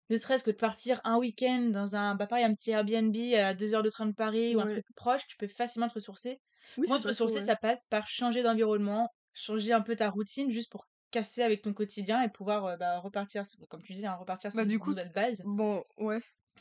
[0.09, 3.53] Ne serait-ce que de partir un week-end dans un, bah pareil, un petit Airbnb à
[3.53, 6.39] deux heures de train de Paris ou un truc proche, tu peux facilement te ressourcer.
[6.77, 7.45] Oui, Moi, te ressourcer, ouais.
[7.45, 11.73] ça passe par changer d'environnement, changer un peu ta routine, juste pour casser avec ton
[11.73, 14.79] quotidien et pouvoir euh, bah, repartir, comme tu disais, hein, repartir sur Bah, une du
[14.79, 15.43] coup, base.
[15.45, 16.19] Bon, ouais.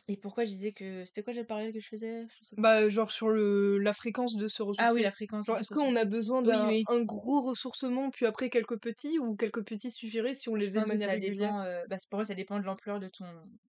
[0.09, 2.27] Et pourquoi je disais que c'était quoi j'ai parlé que je faisais?
[2.29, 2.63] Je sais pas.
[2.63, 5.97] Bah, genre sur le la fréquence de se Ah oui, la fréquence Genre, est-ce qu'on
[5.97, 6.87] a besoin d'un oui.
[6.89, 10.69] un gros ressourcement, puis après quelques petits, ou quelques petits suffiraient si on les Je
[10.69, 11.55] faisait de manière régulière?
[11.57, 13.25] dépend, heu, bah, pour moi ça dépend de l'ampleur de ton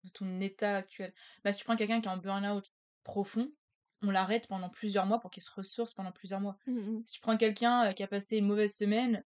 [0.04, 1.14] de ton état actuel.
[1.44, 2.70] Bah, si tu prends quelqu'un qui est en burn-out
[3.04, 3.50] profond,
[4.02, 6.58] on l'arrête pendant plusieurs mois pour qu'il se ressource pendant plusieurs mois.
[6.66, 7.04] Mmh mh.
[7.06, 9.24] Si tu prends quelqu'un, heu, qui a passé une mauvaise semaine,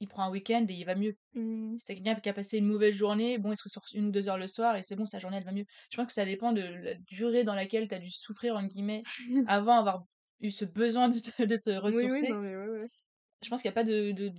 [0.00, 1.14] il prend un week-end et il va mieux.
[1.34, 1.78] Mmh.
[1.86, 4.28] Tu quelqu'un qui a passé une mauvaise journée, bon, il se ressource 1 ou 2
[4.28, 5.66] heures le soir et c'est bon, sa journée elle va mieux.
[5.90, 8.68] Je pense que ça dépend de la durée dans laquelle tu as dû «souffrir» entre
[8.68, 9.06] guillemets,
[9.44, 10.04] avant avoir
[10.40, 12.28] eu ce besoin de te de te Oui, oui, ressourcer.
[12.28, 12.90] non mais ouais, ouais.
[13.42, 14.32] Je pense qu'il y a pas de de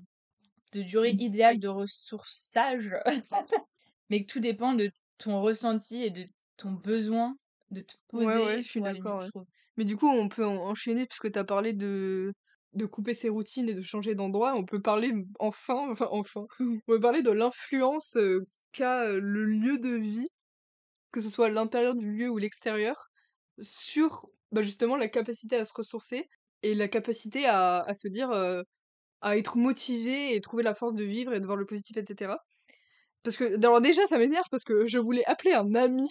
[0.74, 2.96] de durée idéale de ressourçage,
[4.10, 7.38] mais que tout dépend de ton ressenti et de ton besoin
[7.72, 9.30] de te Ouais, poser ouais, je suis d'accord, ouais.
[9.78, 12.34] Mais du coup, on peut en enchaîner puisque tu as parlé de
[12.74, 14.56] de couper ses routines et de changer d'endroit.
[14.56, 18.18] On peut parler enfin, enfin enfin, on peut parler de l'influence,
[18.74, 20.28] qu'a, le lieu de vie,
[21.12, 23.10] que ce soit l'intérieur du lieu ou l'extérieur,
[23.62, 26.28] sur, bah, justement la capacité à se ressourcer
[26.64, 28.32] et la capacité à à se dire,
[29.22, 32.06] à être motivé et trouver la force de vivre et de voir le positif et
[32.06, 32.40] cetera.
[33.24, 36.08] Parce que alors déjà ça m'énerve parce que je voulais appeler un ami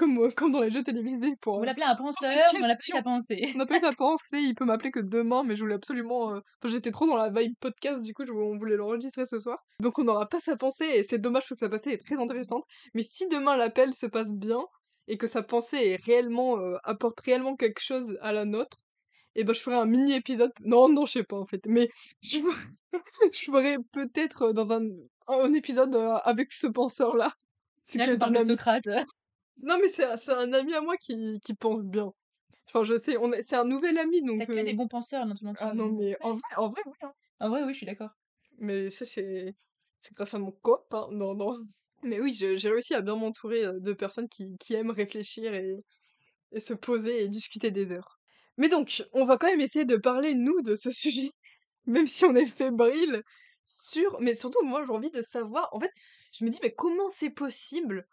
[0.00, 2.96] comme, heu, comme dans les jeux télévisés pour, On l'appelait un penseur, on question.
[2.96, 3.52] sa pensée.
[3.56, 6.34] On a pas eu sa pensée, il peut m'appeler que demain, mais je voulais absolument,
[6.34, 9.38] heu enfin j'étais trop dans la vibe podcast, du coup je on voulait l'enregistrer ce
[9.38, 9.58] soir.
[9.80, 12.64] Donc on n'aura pas sa pensée et c'est dommage que sa pensée est très intéressante.
[12.94, 14.62] Mais si demain l'appel se passe bien
[15.08, 18.78] et que sa pensée est réellement, heu, apporte réellement quelque chose à la nôtre,
[19.36, 21.88] et bah, je ferai un mini épisode non, non, je sais pas en fait, mais
[22.22, 22.38] je
[23.32, 24.82] je ferai peut-être, dans un
[25.28, 27.32] un épisode, avec ce penseur-là.
[27.84, 28.44] C'est Là, qui tu est parles un de.
[28.44, 28.88] Socrate.
[29.58, 32.12] Non mais c'est un c'est un ami à moi qui qui pense bien.
[32.68, 35.26] Enfin je sais, on est c'est un nouvel ami donc que des heu bons penseurs
[35.26, 37.12] dans ton ah entourage, non mais en vrai en vrai oui, hein.
[37.40, 38.10] En vrai, oui, je suis d'accord.
[38.58, 39.54] Mais ça c'est
[40.00, 41.08] c'est grâce à mon copain.
[41.12, 41.64] Non, non.
[42.02, 45.54] Mais oui, je j'ai réussi à bien m'entourer, heu, de personnes qui qui aiment réfléchir
[45.54, 45.76] et
[46.52, 48.18] et se poser et discuter des heures.
[48.58, 51.32] Mais donc, on va quand même essayer de parler nous de ce sujet,
[51.86, 53.22] même si on est fébrile,
[53.66, 55.92] sur mais surtout moi j'ai envie de savoir en fait,
[56.34, 58.06] je me dis: «Mais comment c'est possible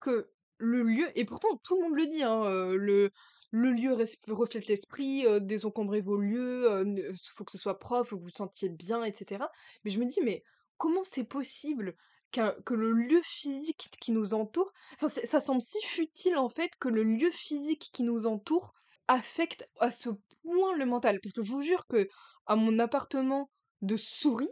[0.00, 3.10] que le lieu» et pourtant tout le monde le dit, hein, heu, le
[3.52, 3.92] le lieu
[4.28, 7.02] reflète l'esprit, heu, désencombrez vos lieux, ne
[7.34, 9.50] faut que ce soit propre, faut que vous vous sentiez bien et cetera.
[9.84, 10.42] Mais je me dis: «Mais
[10.78, 11.94] comment c'est possible
[12.32, 17.02] que le lieu physique qui nous entoure» ça semble si futile en fait que le
[17.04, 18.74] lieu physique qui nous entoure
[19.08, 20.10] affecte à ce
[20.42, 21.20] point le mental.
[21.22, 23.50] Parce que je vous jure qu'à mon appartement
[23.82, 24.50] de souris,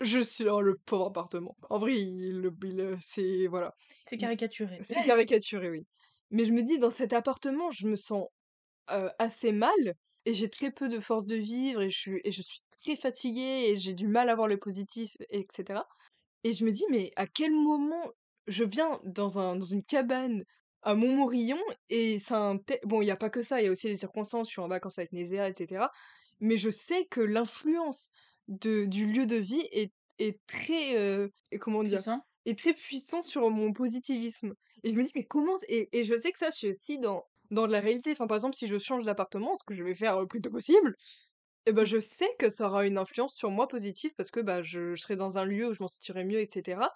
[0.00, 1.56] je suis oh le pauvre appartement.
[1.68, 2.46] En vrai il
[2.80, 3.74] heu, c'est voilà.
[4.02, 4.82] C'est caricaturé.
[4.82, 5.86] c'est caricaturé, oui.
[6.30, 8.28] Mais je me dis dans cet appartement, je me sens,
[8.92, 9.94] heu, assez mal
[10.26, 12.96] et j'ai très peu de force de vivre et je suis et je suis très
[12.96, 15.86] fatiguée et j'ai du mal à voir le positif et cetera.
[16.44, 18.10] Et je me dis: «Mais à quel moment
[18.46, 20.44] je viens dans un dans une cabane
[20.82, 21.60] à Montmorillon
[21.90, 23.72] et ça a un tel» bon il y a pas que ça, il y a
[23.72, 25.90] aussi les circonstances, je suis en vacances avec Nézéa et cetera.
[26.40, 28.12] Mais je sais que l'influence
[28.50, 32.02] de du lieu de vie est est très, heu, comment dire?
[32.02, 32.24] Puissant.
[32.46, 34.54] Est très puissant sur mon positivisme.
[34.84, 36.98] Et je me dis: «Mais comment c» et et je sais que ça c'est aussi
[37.00, 38.12] dans dans la réalité.
[38.12, 40.50] Enfin par exemple si je change d'appartement, ce que je vais faire le plus tôt
[40.50, 40.96] possible,
[41.66, 44.62] et bah, je sais que ça aura une influence sur moi positive parce que, bah,
[44.62, 46.92] je je serai dans un lieu où je m'en sentirai mieux et cetera.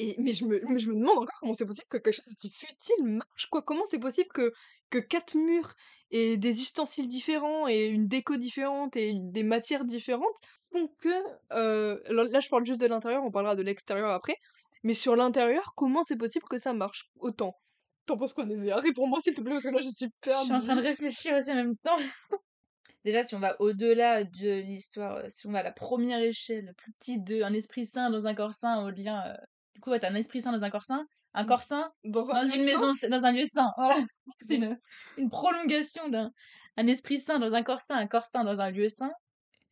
[0.00, 2.50] Et mais je me je me demande encore comment c'est possible que quelque chose d'aussi
[2.50, 3.62] futile marche quoi?
[3.62, 4.52] Comment c'est possible que
[4.90, 5.74] que 4 murs
[6.12, 10.36] et des ustensiles différents et une déco différente et des matières différentes
[10.72, 11.08] font que,
[11.52, 14.36] heu, là je parle juste de l'intérieur, on parlera de l'extérieur après.
[14.84, 17.58] Mais sur l'intérieur, comment c'est possible que ça marche autant?
[18.06, 18.76] Tu en penses quoi Nézéa?
[18.80, 20.82] Réponds-moi s'il te plaît parce que là je suis Je suis en train de perdue.
[20.82, 21.96] réfléchir aussi en même temps.
[23.04, 26.74] Déjà si on va au-delà de l'histoire, si on va à la 1re échelle, la
[26.74, 29.38] plus petite de un esprit sain dans un corps sain au lien, heu
[29.78, 31.46] du coup ouais, tu as un esprit sain dans un corps sain, un Mmh.
[31.46, 33.96] corps sain Dans une maison dans un lieu sain, voilà.
[34.40, 34.64] C'est Mmh.
[34.64, 34.78] une
[35.16, 36.30] une prolongation d'un
[36.76, 39.12] un esprit sain dans un corps sain, un corps sain dans un lieu sain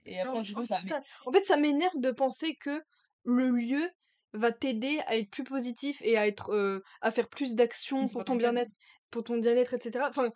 [0.04, 2.54] et Non, après du en coup ça met ça en fait ça m'énerve de penser
[2.60, 2.82] que
[3.24, 3.90] le lieu
[4.32, 8.36] va t'aider à être plus positif et à être, à faire plus d'actions pour ton
[8.36, 8.70] bien-être
[9.10, 10.08] pour ton bien-être et cetera.
[10.08, 10.30] Enfin,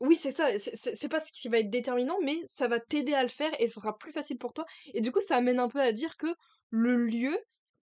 [0.00, 3.22] oui c'est ça, c'est pas ce qui va être déterminant, mais ça va t'aider à
[3.22, 4.64] le faire et ce sera plus facile pour toi.
[4.94, 6.28] Et du coup ça amène un peu à dire que
[6.70, 7.36] le lieu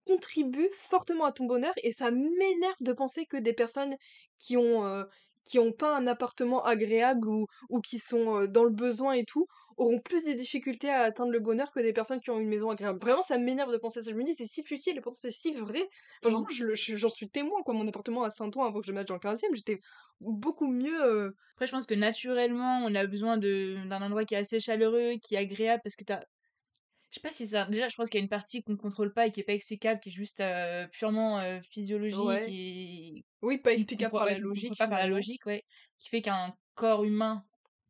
[0.08, 3.96] contribue fortement à ton bonheur et ça m'énerve de penser que des personnes
[4.38, 5.06] qui ont, heu,
[5.44, 9.24] qui ont pas un appartement agréable ou ou qui sont, heu, dans le besoin et
[9.24, 12.48] tout, auront plus de difficultés à atteindre le bonheur que des personnes qui ont une
[12.48, 12.98] maison agréable.
[13.00, 14.10] Vraiment ça m'énerve de penser ça.
[14.10, 15.88] Je me dis: «C'est si futile et pourtant c'est si vrai».
[16.24, 16.48] Enfin Mmh.
[16.50, 17.74] je je j'en suis témoin quoi.
[17.74, 19.80] Mon appartement à Saint-Ouen avant que je le mette dans le 15e, j'étais
[20.20, 24.34] beaucoup mieux, heu Après je pense que naturellement on a besoin de d'un endroit qui
[24.34, 26.24] est assez chaleureux, qui est agréable parce que tu as
[27.10, 27.64] Je sais pas si ça.
[27.66, 29.54] Déjà, je pense qu'il y a une partie qu'on contrôle pas et qui est pas
[29.54, 32.48] explicable, qui est juste euh, purement euh, physiologique Ouais.
[32.48, 35.64] et Oui, pas explicable par la logique, pas par la logique, ouais,
[35.98, 37.44] qui fait qu'un corps humain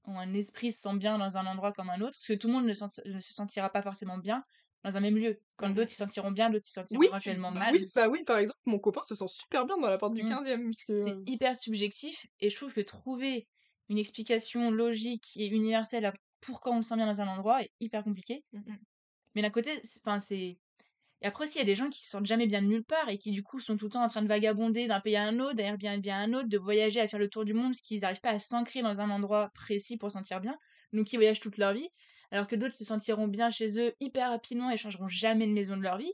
[0.06, 2.46] ou un esprit se sent bien dans un endroit comme un autre, parce que tout
[2.48, 4.44] le monde ne, sens- ne se sentira pas forcément bien
[4.84, 5.40] dans un même lieu.
[5.56, 7.72] Quand Mmh d'autres s'y sentiront bien, d'autres s'y sentiront Oui, éventuellement bah mal.
[7.72, 10.24] oui, bah oui, par exemple, mon copain se sent super bien dans l'appart du Mmh.
[10.24, 13.48] 15e puisque, C'est hyper subjectif et je trouve que trouver
[13.88, 17.70] une explication logique et universelle à pourquoi on se sent bien dans un endroit est
[17.80, 18.44] hyper compliqué.
[18.52, 18.78] Mmh mh.
[19.34, 20.58] Mais d'un côté, c'est enfin, c'est
[21.22, 22.84] et après aussi, il y a des gens qui se sentent jamais bien de nulle
[22.84, 25.16] part et qui du coup sont tout le temps en train de vagabonder d'un pays
[25.16, 27.54] à un autre, d'un Airbnb à un autre, de voyager, à faire le tour du
[27.54, 30.56] monde parce qu'ils n'arrivent pas à s'ancrer dans un endroit précis pour se sentir bien.
[30.92, 31.88] Donc qui voyagent toute leur vie,
[32.30, 35.76] alors que d'autres se sentiront bien chez eux hyper rapidement et changeront jamais de maison
[35.76, 36.12] de leur vie.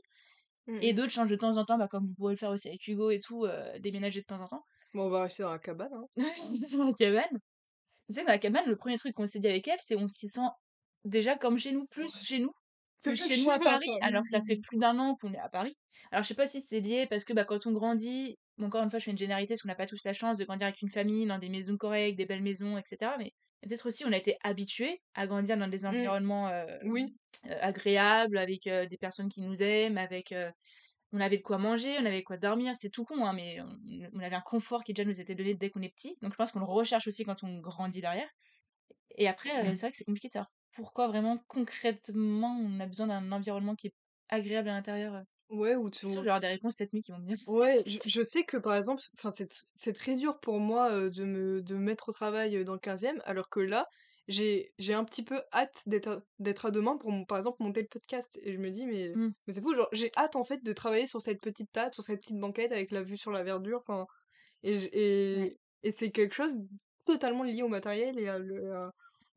[0.67, 0.95] Mmh Et mh.
[0.95, 3.11] d'autres changent de temps en temps, bah, comme vous pourrez le faire aussi avec Hugo
[3.11, 4.63] et tout, heu, déménager de temps en temps.
[4.93, 6.07] Bon, on va rester dans la cabane, hein.
[6.15, 7.39] Dans la cabane.
[8.09, 10.07] Tu sais, dans la cabane, le premier truc qu'on s'est dit avec Eve, c'est on
[10.07, 10.47] s'y sent
[11.05, 12.25] déjà comme chez nous, plus Ouais.
[12.25, 12.53] chez nous
[13.05, 15.49] que chez nous à Paris, alors que ça fait plus d'un an qu'on est à
[15.49, 15.75] Paris.
[16.11, 18.83] Alors je sais pas si c'est lié parce que bah, quand on grandit, bon, encore
[18.83, 20.67] une fois je fais une généralité parce qu'on n'a pas tous la chance de grandir
[20.67, 23.17] avec une famille, dans des maisons correctes, des belles maisons, etc.
[23.19, 25.87] Mais peut-être aussi on a été habitués à grandir dans des Mmh.
[25.87, 27.05] environnements euh, Oui.
[27.47, 30.33] euh, agréables, avec euh, des personnes qui nous aiment, avec...
[31.13, 33.61] on avait de quoi manger, on avait de quoi dormir, c'est tout con, hein, mais
[33.61, 33.77] on,
[34.13, 36.17] on avait un confort qui déjà nous était donné dès qu'on est petit.
[36.21, 38.29] Donc je pense qu'on le recherche aussi quand on grandit derrière.
[39.17, 39.75] Et après, Mmh.
[39.75, 43.75] c'est vrai que c'est compliqué de savoir pourquoi vraiment concrètement on a besoin d'un environnement
[43.75, 43.95] qui est
[44.29, 45.15] agréable à l'intérieur.
[45.15, 45.23] euh?
[45.49, 47.37] Ouais, ou tu je vais avoir des réponses cette nuit qui vont me dire.
[47.45, 51.09] Ouais, je je sais que par exemple, enfin c'est tr c'est très dur pour moi,
[51.11, 53.87] de me de me mettre au travail, dans le 15e alors que là,
[54.27, 57.61] j'ai j'ai un petit peu hâte d'être à d'être à demain pour mon par exemple
[57.61, 59.35] monter le podcast et je me dis: «Mais Mmh.
[59.45, 62.03] mais c'est fou, genre j'ai hâte en fait de travailler sur cette petite table, sur
[62.03, 64.07] cette petite banquette avec la vue sur la verdure», enfin
[64.63, 66.53] et et et c'est quelque chose
[67.05, 68.39] totalement lié au matériel et à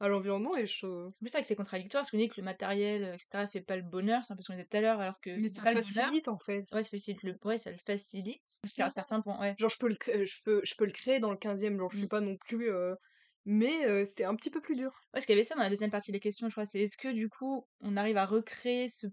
[0.00, 2.44] à l'environnement je En plus, c'est vrai que c'est contradictoire parce qu'on dit que le
[2.44, 4.80] matériel, euh, etc., fait pas le bonheur, c'est un peu ce qu'on disait tout à
[4.80, 6.10] l'heure, alors que c'est ça pas le bonheur.
[6.10, 6.64] facilite en fait.
[6.72, 7.38] Ouais, ça facilite le...
[7.44, 9.40] ouais, ça le facilite jusqu'à un certain point.
[9.40, 9.56] Ouais.
[9.58, 11.96] Genre je peux le je peux je peux le créer dans le 15e, genre je
[11.98, 12.08] suis Mm.
[12.08, 12.96] pas non plus, heu
[13.44, 14.92] mais heu, c'est un petit peu plus dur.
[14.92, 16.66] Ouais, parce qu'il y avait ça dans la deuxième partie des questions, je crois.
[16.66, 19.06] C'est est-ce que du coup, on arrive à recréer ce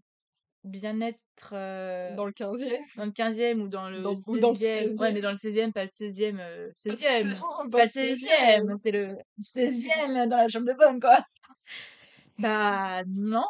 [0.65, 1.19] bien-être
[1.53, 4.99] euh, Dans le 15e, dans le 15e ou dans le dans ou dans le 16e?
[4.99, 5.21] Ouais, mais 16e.
[5.21, 6.39] dans le 16e, pas le 16e.
[6.39, 7.23] euh, Pas 16e!
[7.29, 8.77] le Pas le 16e!
[8.77, 11.19] C'est le 16e dans la chambre de bonne, quoi!
[12.37, 13.45] Bah, non,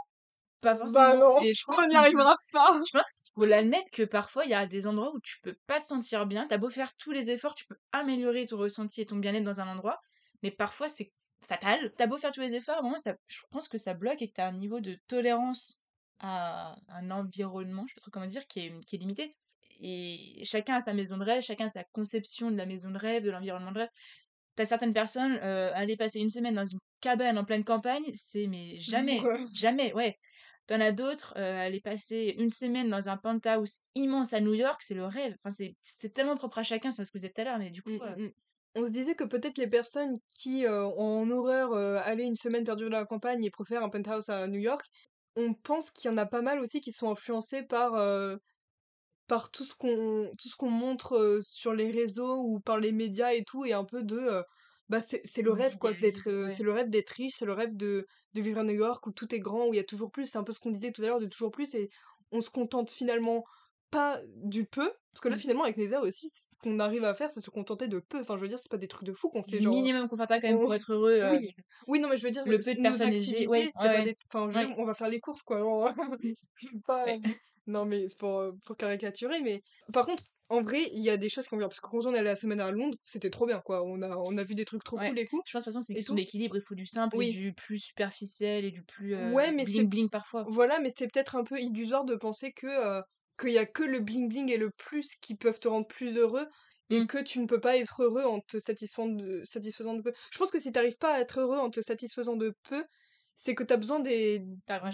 [0.62, 1.16] pas Bah forcément.
[1.36, 2.82] non, Et je pense on n'y arrivera pas.
[2.86, 5.56] Je pense qu'il faut l'admettre que parfois, il y a des endroits où tu peux
[5.68, 6.46] pas te sentir bien.
[6.48, 9.60] T'as beau faire tous les efforts, tu peux améliorer ton ressenti et ton bien-être dans
[9.62, 10.00] un endroit,
[10.44, 11.12] mais parfois c'est
[11.48, 11.92] fatal.
[11.98, 14.22] T'as beau faire tous les efforts, à un moment, ça, je pense que ça bloque
[14.22, 15.80] et que t'as un niveau de tolérance
[16.20, 19.32] à un environnement, je sais pas trop comment dire, qui est, qui est limité.
[19.82, 22.98] Et chacun a sa maison de rêve, chacun a sa conception de la maison de
[22.98, 23.90] rêve, de l'environnement de rêve.
[24.56, 28.48] T'as certaines personnes, euh, aller passer une semaine dans une cabane en pleine campagne, c'est
[28.48, 29.22] mais jamais,
[29.54, 30.16] jamais, ouais.
[30.68, 34.82] T'en as d'autres, euh, aller passer une semaine dans un penthouse immense à New York,
[34.82, 35.36] c'est le rêve.
[35.44, 37.70] Enfin, c'est tellement propre à chacun, c'est ce que vous êtes tout à l'heure, mais
[37.70, 38.32] du coup, Mmh, euh, mmh.
[38.76, 42.36] On se disait que peut-être les personnes qui, heu, ont en horreur, heu, aller une
[42.36, 44.86] semaine perdue dans la campagne et préfèrent un penthouse à New York,
[45.36, 47.94] on pense qu'il y en a pas mal aussi qui sont influencés par,
[49.28, 53.34] par tout ce qu'on tout ce qu'on montre, sur les réseaux ou par les médias
[53.34, 54.44] et tout et un peu de,
[54.90, 56.56] bah, c'est c'est le rêve quoi d'être, ouais.
[56.56, 59.12] c'est le rêve d'être riche, c'est le rêve de de vivre à New York où
[59.14, 60.26] tout est grand, où il y a toujours plus.
[60.28, 61.90] C'est un peu ce qu'on disait tout à l'heure de toujours plus et
[62.32, 63.44] on se contente finalement
[63.96, 64.92] pas du peu.
[65.14, 65.40] Parce que là Mm.
[65.40, 68.20] finalement avec Neza aussi, ce qu'on arrive à faire, c'est se contenter de peu.
[68.22, 70.42] Enfin je veux dire, c'est pas des trucs de fou qu'on fait genre, minimum confortable
[70.42, 71.22] quand même on pour être heureux.
[71.22, 71.56] euh, oui,
[71.88, 73.90] oui non mais je veux dire, le peu de nos personnes ouais, activités, c'est ouais,
[73.90, 74.04] pas ouais.
[74.04, 74.68] des enfin je veux ouais.
[74.68, 75.92] dire, on va faire les courses quoi, genre
[76.58, 77.40] c'est pas Ouais.
[77.68, 79.62] non mais c'est pour, heu, pour caricaturer mais
[79.94, 82.06] par contre, en vrai, il y a des choses qui ont bien parce que quand
[82.06, 83.84] on est allé la semaine à Londres, c'était trop bien quoi.
[83.84, 85.00] On a on a vu des trucs trop Ouais.
[85.00, 86.16] cool et tout Je pense de toute façon, c'est tout.
[86.16, 86.56] d'équilibre.
[86.58, 89.90] Il faut du simple et du plus superficiel et du plus euh, Ouais, mais bling
[89.90, 90.50] bling parfois.
[90.50, 92.68] voilà, mais c'est peut-être un peu illusoire de penser que,
[93.00, 93.04] heu,
[93.38, 96.18] qu'il y a que le bling bling et le plus qui peuvent te rendre plus
[96.18, 96.48] heureux
[96.90, 97.08] et Mm.
[97.08, 100.14] que tu ne peux pas être heureux en te satisfaisant de satisfaisant de peu.
[100.32, 102.86] Je pense que si tu arrives pas à être heureux en te satisfaisant de peu,
[103.36, 104.42] c'est que tu as besoin des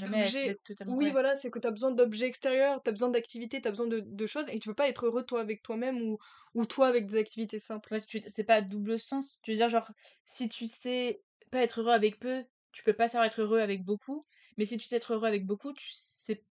[0.03, 3.67] d'objets oui voilà, c'est que tu as besoin d'objets extérieurs, tu as besoin d'activités, tu
[3.67, 6.17] as besoin de de choses et tu peux pas être heureux toi avec toi-même ou
[6.55, 7.93] ou toi avec des activités simples.
[7.93, 9.39] Ouais, c'est pas à double sens.
[9.43, 9.91] Tu veux dire, genre,
[10.25, 13.83] si tu sais pas être heureux avec peu, tu peux pas savoir être heureux avec
[13.85, 14.25] beaucoup.
[14.57, 16.43] Mais si tu sais être heureux avec beaucoup, tu sais.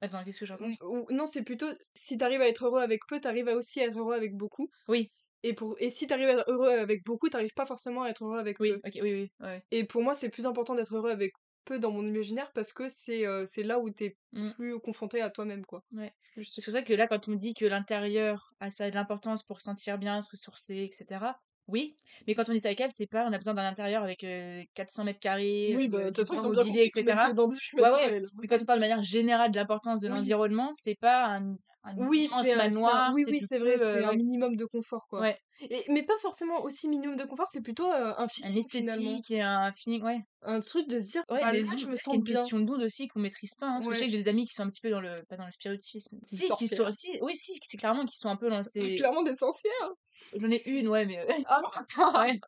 [0.00, 0.74] Attends, qu'est-ce que je raconte?
[0.80, 3.48] Mmh, ou non, c'est plutôt si tu arrives à être heureux avec peu, tu arrives
[3.48, 4.70] à aussi être heureux avec beaucoup.
[4.88, 5.12] Oui,
[5.44, 8.24] Et pour et si t'arrives à être heureux avec beaucoup, t'arrives pas forcément à être
[8.24, 8.82] heureux avec oui, peu.
[8.84, 9.62] ok, oui, oui, ouais.
[9.70, 11.32] Et pour moi, c'est plus important d'être heureux avec
[11.64, 15.20] peu dans mon imaginaire parce que c'est euh, c'est là où t'es Mm, plus confronté
[15.20, 15.84] à toi-même, quoi.
[15.92, 16.14] ouais.
[16.42, 19.60] C'est pour ça que là, quand on dit que l'intérieur a ça de l'importance pour
[19.60, 23.32] se sentir bien, se ressourcer, etc., Oui, mais quand on dit cyclable, c'est pas on
[23.32, 26.72] a besoin d'un intérieur avec euh, 400 mètres carrés, Oui, bah, de toute façon, ils
[26.72, 27.00] bien etc.
[27.02, 28.04] était dans 18 Ouais, mètres ouais.
[28.04, 28.26] carrés, là.
[28.40, 30.14] Mais quand on parle de manière générale de l'importance de Oui.
[30.16, 31.56] l'environnement, c'est pas un
[31.94, 34.14] Oui, immense c'est un un manoir, oui, oui, c'est vrai, euh, c'est un ouais.
[34.14, 35.24] minimum de confort, quoi.
[35.24, 35.38] Ouais.
[35.60, 39.22] Et mais pas forcément aussi minimum de confort, c'est plutôt, heu, un Un feeling, finalement.
[39.22, 40.18] esthétique et un feeling, ouais.
[40.42, 42.50] Un truc de se dire: Ouais, «Bah, des là, je me sens une bien».
[42.50, 44.44] question d'onde aussi qu'on maîtrise pas, hein, parce que je sais que j'ai des amis
[44.46, 46.18] qui sont un petit peu dans le pas dans le spiritisme.
[46.26, 49.22] Si, qui sont si, oui, si, c'est clairement qui sont un peu dans ces Clairement
[49.22, 49.92] des sorcières!
[50.32, 51.62] J'en ai une, ouais, mais Ah
[52.14, 52.38] ouais,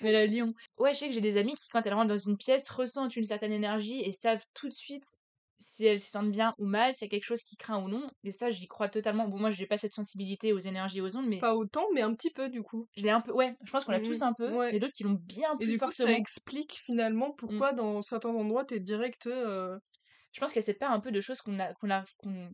[0.00, 0.54] mais la lion.
[0.78, 3.16] Ouais, je sais que j'ai des amies qui, quand elles rentrent dans une pièce, ressentent
[3.16, 5.04] une certaine énergie et savent tout de suite
[5.58, 7.88] si elles se sentent bien ou mal, s'il y a quelque chose qui craint ou
[7.88, 8.08] non.
[8.24, 9.28] Et ça, j'y crois totalement.
[9.28, 12.12] Bon, moi, j'ai pas cette sensibilité aux énergies, aux ondes, mais Pas autant, mais un
[12.14, 12.90] petit peu, du coup.
[12.96, 13.32] je l'ai un peu.
[13.32, 14.72] Ouais, je pense qu'on l'a Mmh tous un peu, Ouais.
[14.72, 17.62] et d'autres qui l'ont bien Et plus du coup, ça explique finalement Mmh.
[17.62, 19.78] pourquoi dans certains endroits, tu es direct, heu
[20.32, 22.04] Je pense qu'il y a cette part un peu de choses qu'on a qu'on a
[22.18, 22.50] qu'on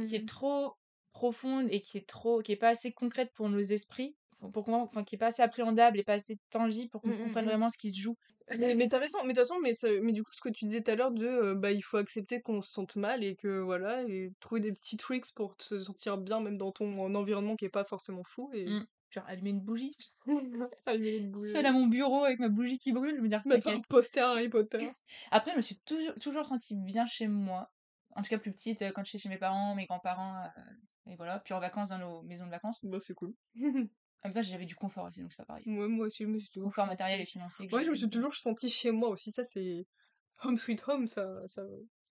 [0.00, 0.28] qui est Mmh.
[0.28, 0.74] trop
[1.12, 4.68] profonde et qui est trop qui est pas assez concrète pour nos esprits, pour pour
[4.70, 7.78] enfin, qui est pas assez appréhendable et pas assez tangible pour qu'on comprenne vraiment ce
[7.78, 8.16] qui se joue.
[8.56, 10.40] Mais mais tu as raison, mais de toute façon, mais ça mais du coup, ce
[10.40, 12.96] que tu disais tout à l'heure de, heu, bah, il faut accepter qu'on se sente
[12.96, 16.72] mal et que voilà et trouver des petits tricks pour te sentir bien même dans
[16.72, 18.86] ton environnement qui est pas forcément fou et Mmh.
[19.10, 19.96] Genre allumer une bougie.
[20.86, 21.54] allumer une bougie.
[21.54, 24.20] Seule à mon bureau avec ma bougie qui brûle, je me dire Mettre un poster
[24.22, 24.90] Harry Potter.
[25.30, 27.72] Après, je me suis toujours toujours sentie bien chez moi.
[28.16, 30.50] En tout cas, plus petite, heu, quand j'étais chez mes parents, mes grands-parents, heu,
[31.06, 31.40] et voilà.
[31.40, 32.80] Puis en vacances dans nos maisons de vacances.
[32.84, 33.34] Bah, c'est cool.
[34.22, 35.64] En même temps, j'avais du confort aussi, donc c'est pas pareil.
[35.66, 38.10] Ouais, moi aussi, je me suis toujours Confort matériel et financier ouais, je me suis
[38.10, 39.86] toujours sentie chez moi aussi, ça c'est
[40.42, 41.62] home sweet home, ça ça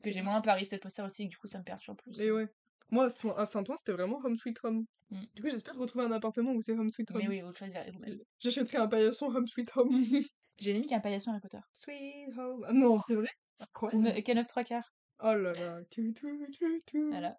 [0.04, 1.98] que j'ai moins à Paris, peut-être pour ça aussi, que du coup, ça me perturbe
[1.98, 2.20] plus.
[2.22, 2.48] Et ouais.
[2.90, 4.86] Moi, à Saint à Saint-Ouen, c'était vraiment home sweet home.
[5.10, 5.22] Mmh.
[5.36, 7.18] Du coup, j'espère retrouver un appartement où c'est home sweet home.
[7.20, 8.20] Mais oui, vous choisirez vous-même.
[8.40, 9.90] J'achèterai un paillasson home sweet home.
[10.60, 11.60] J'ai une amie qui a un paillasson Harry Potter.
[11.72, 12.66] Sweet home.
[12.68, 13.30] Ah non, c'est vrai?
[13.60, 14.04] Incroyable.
[14.04, 14.94] Ne K9 3 quarts.
[15.20, 15.80] Oh là là.
[15.90, 17.10] Tu, tu, tu, tu.
[17.10, 17.38] Voilà.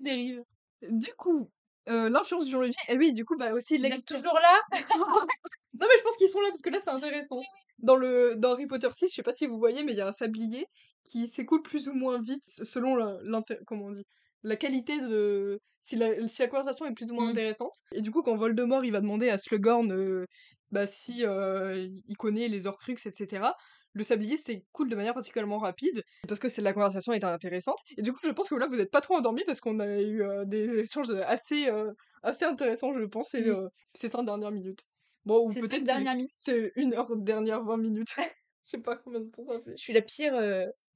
[0.00, 0.44] Dérive.
[0.82, 1.50] Du coup,
[1.90, 4.60] heu, l'influence du vie et oui, du coup, bah, aussi l'extérieur toujours là?
[5.74, 7.46] Non, mais je pense qu'ils sont là parce que là, c'est intéressant.
[7.78, 10.00] Dans le dans Harry Potter 6, je sais pas si vous voyez, mais il y
[10.00, 10.66] a un sablier
[11.04, 13.18] qui s'écoule plus ou moins vite selon la
[13.66, 14.04] comment on dit?
[14.42, 17.30] La qualité de si la si la conversation est plus ou moins Mmh.
[17.30, 20.26] intéressante et du coup, quand Voldemort, il va demander à Slughorn, heu,
[20.70, 23.54] bah, si, heu, il connaît les Horcruxes et cetera,
[23.94, 28.02] le sablier s'écoule de manière particulièrement rapide parce que c'est la conversation est intéressante et
[28.02, 30.22] du coup, je pense que là, vous êtes pas trop endormis parce qu'on a eu,
[30.22, 33.50] heu, des échanges, assez, heu, assez intéressants, je pense, et Mmh.
[33.50, 34.80] heu, ces 5 dernières minutes.
[35.24, 38.16] Bon, ou Ces 5 peut-être c'est c'est 1 heure dernière 20 minutes.
[38.64, 39.76] Je sais pas combien de temps ça fait.
[39.76, 40.34] Je suis la pire,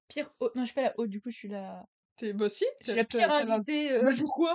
[0.09, 1.85] pire hôte non, je suis pas la hôte, du coup, je suis la
[2.17, 4.53] Tu es bah si, tu la tu pire tu invitée, mais pourquoi?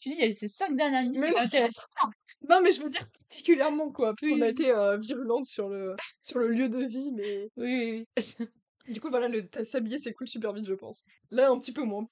[0.00, 1.68] je dis, il y a ces 5 dernières minutes, Mais c'est
[2.48, 2.60] non!
[2.62, 5.96] mais je veux dire particulièrement, quoi, parce Oui, qu'on a été, heu, virulentes sur le
[6.22, 8.06] sur le lieu de vie, mais oui, oui,
[8.38, 8.48] oui.
[8.88, 11.02] du coup, voilà, le ta sablier s'écoule super vite, je pense.
[11.30, 12.08] Là, un petit peu moins,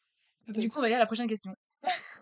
[0.48, 1.52] Du coup, on va aller à la prochaine question.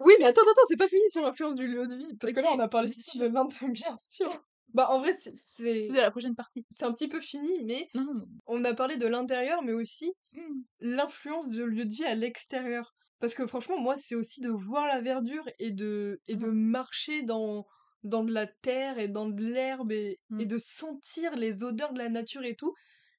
[0.00, 2.40] Oui, mais attends, attends, c'est pas fini sur l'influence du lieu de vie, parce que
[2.40, 4.44] là, on a parlé de l'int bien sûr.
[4.74, 6.66] Bah, en vrai, c'est la prochaine partie.
[6.70, 8.28] c'est un petit peu fini, mais Non, non, non.
[8.46, 10.64] on a parlé de l'intérieur, mais aussi Mmh.
[10.80, 12.94] l'influence du lieu de vie à l'extérieur.
[13.20, 16.52] Parce que franchement, moi, c'est aussi de voir la verdure et de et de Mmh.
[16.52, 17.66] marcher dans
[18.04, 20.46] dans de la terre et dans de l'herbe et et Mmh.
[20.46, 22.74] de sentir les odeurs de la nature et tout.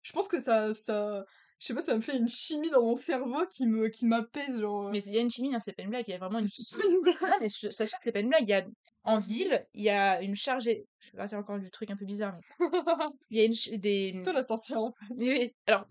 [0.06, 1.26] Je pense que ça ça
[1.60, 4.60] je sais pas, ça me fait une chimie dans mon cerveau qui me qui m'apaise,
[4.60, 6.20] genre, Mais il y a une chimie, hein, c'est pas une blague, il y a
[6.20, 7.22] vraiment une C'est pas une blague.
[7.22, 8.44] non, mais je que c'est pas une blague.
[8.44, 8.66] Il y a
[9.04, 10.70] en ville, il y a une charge je
[11.12, 12.66] vais partir encore du truc un peu bizarre, mais
[13.32, 15.06] il y a une des C'est toi la sorcière, en fait.
[15.18, 15.52] oui, oui.
[15.66, 15.86] Alors,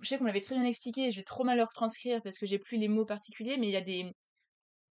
[0.00, 2.46] je sais qu'on l'avait très bien expliqué, je vais trop mal le retranscrire parce que
[2.46, 4.12] j'ai plus les mots particuliers, mais il y a des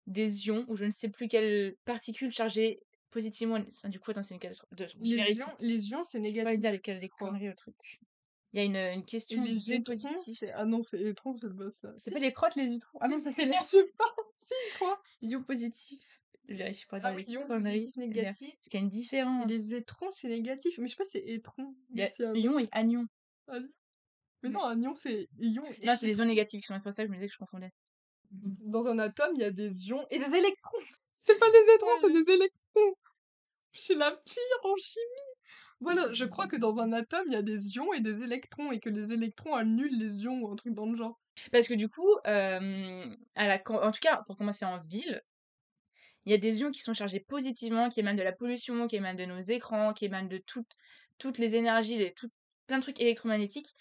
[0.06, 2.80] des ions ou je ne sais plus quelles particules chargées
[3.12, 4.70] positivement enfin, du coup, attends, c'est une catastrophe.
[4.72, 6.60] De Les ions les ions, c'est pas négatif.
[6.60, 7.30] des quel des Quoi?
[7.30, 7.76] conneries, le truc.
[8.52, 10.40] Il y a une, une question les étrons, positifs.
[10.40, 11.94] c'est ah non, c'est étron, c'est pas ça.
[11.98, 12.98] C'est pas les crottes, les étrons?
[13.02, 13.60] Ah non, ça c'est l'air.
[13.62, 15.00] Je sais pas, si, quoi?
[15.22, 16.22] Ions positifs.
[16.48, 17.48] Je vérifie pour Ah oui, y a
[17.98, 18.56] négatifs.
[18.56, 19.48] parce qu'il y a une Et différence.
[19.48, 23.06] les étrons, c'est négatif, mais je sais pas, c'est étron, a ion et anion.
[23.48, 23.70] Anion?
[24.42, 26.94] Mais non, anion, c'est ion et non, c'est les ions négatifs qui sont c'est pour
[26.94, 27.70] ça que je me disais que je confondais.
[28.32, 30.78] Dans un atome, il y a des ions et des électrons!
[31.20, 32.96] C'est pas des étrons, Ouais, c'est des électrons!
[33.74, 35.29] Je suis la pire en chimie!
[35.82, 38.72] Voilà, je crois que dans un atome, il y a des ions et des électrons
[38.72, 41.20] et que les électrons annulent les ions ou un truc dans le genre.
[41.52, 45.22] Parce que du coup, cam en tout cas, pour commencer en ville,
[46.26, 48.98] il y a des ions qui sont chargés positivement, qui émanent de la pollution, qui
[48.98, 50.44] émanent de nos écrans, qui émanent de
[51.18, 52.34] toutes les énergies, les toutes
[52.68, 53.74] plein de trucs électromagnétiques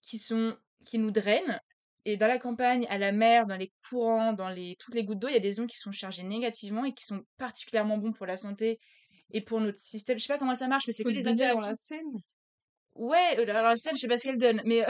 [0.00, 1.60] qui sont qui nous drainent
[2.04, 5.18] et dans la campagne, à la mer, dans les courants, dans les toutes les gouttes
[5.18, 8.12] d'eau, il y a des ions qui sont chargés négativement et qui sont particulièrement bons
[8.12, 8.80] pour la santé
[9.32, 10.18] et pour notre système.
[10.18, 12.18] Je sais pas comment ça marche, mais c'est que des baigner dans interactions la Seine.
[12.94, 14.84] Ouais, heu, alors la Seine, je sais pas ce qu'elle donne, mais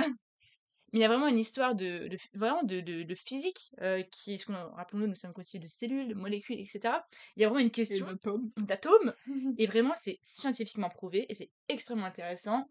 [0.93, 4.34] Mais il y a vraiment une histoire de, vraiment de, de, de physique euh, qui
[4.34, 7.05] est ce qu'on rappelons-nous, nous sommes constitués de cellules, de molécules, etc.
[7.36, 8.07] Il y a vraiment une question
[8.57, 9.14] d'atomes
[9.59, 12.64] et vraiment c'est scientifiquement prouvé et c'est extrêmement intéressant.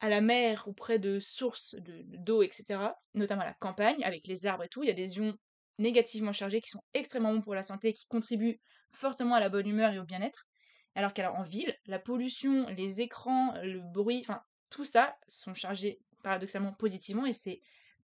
[0.00, 4.04] À la mer ou près de sources de- de- d'eau, etc., notamment à la campagne,
[4.04, 5.34] avec les arbres et tout, il y a des ions
[5.78, 8.60] négativement chargés qui sont extrêmement bons pour la santé et qui contribuent
[8.92, 10.46] fortement à la bonne humeur et au bien-être.
[10.94, 16.72] Alors qu'en ville, la pollution, les écrans, le bruit, enfin tout ça sont chargés paradoxalement
[16.72, 17.60] positivement et c'est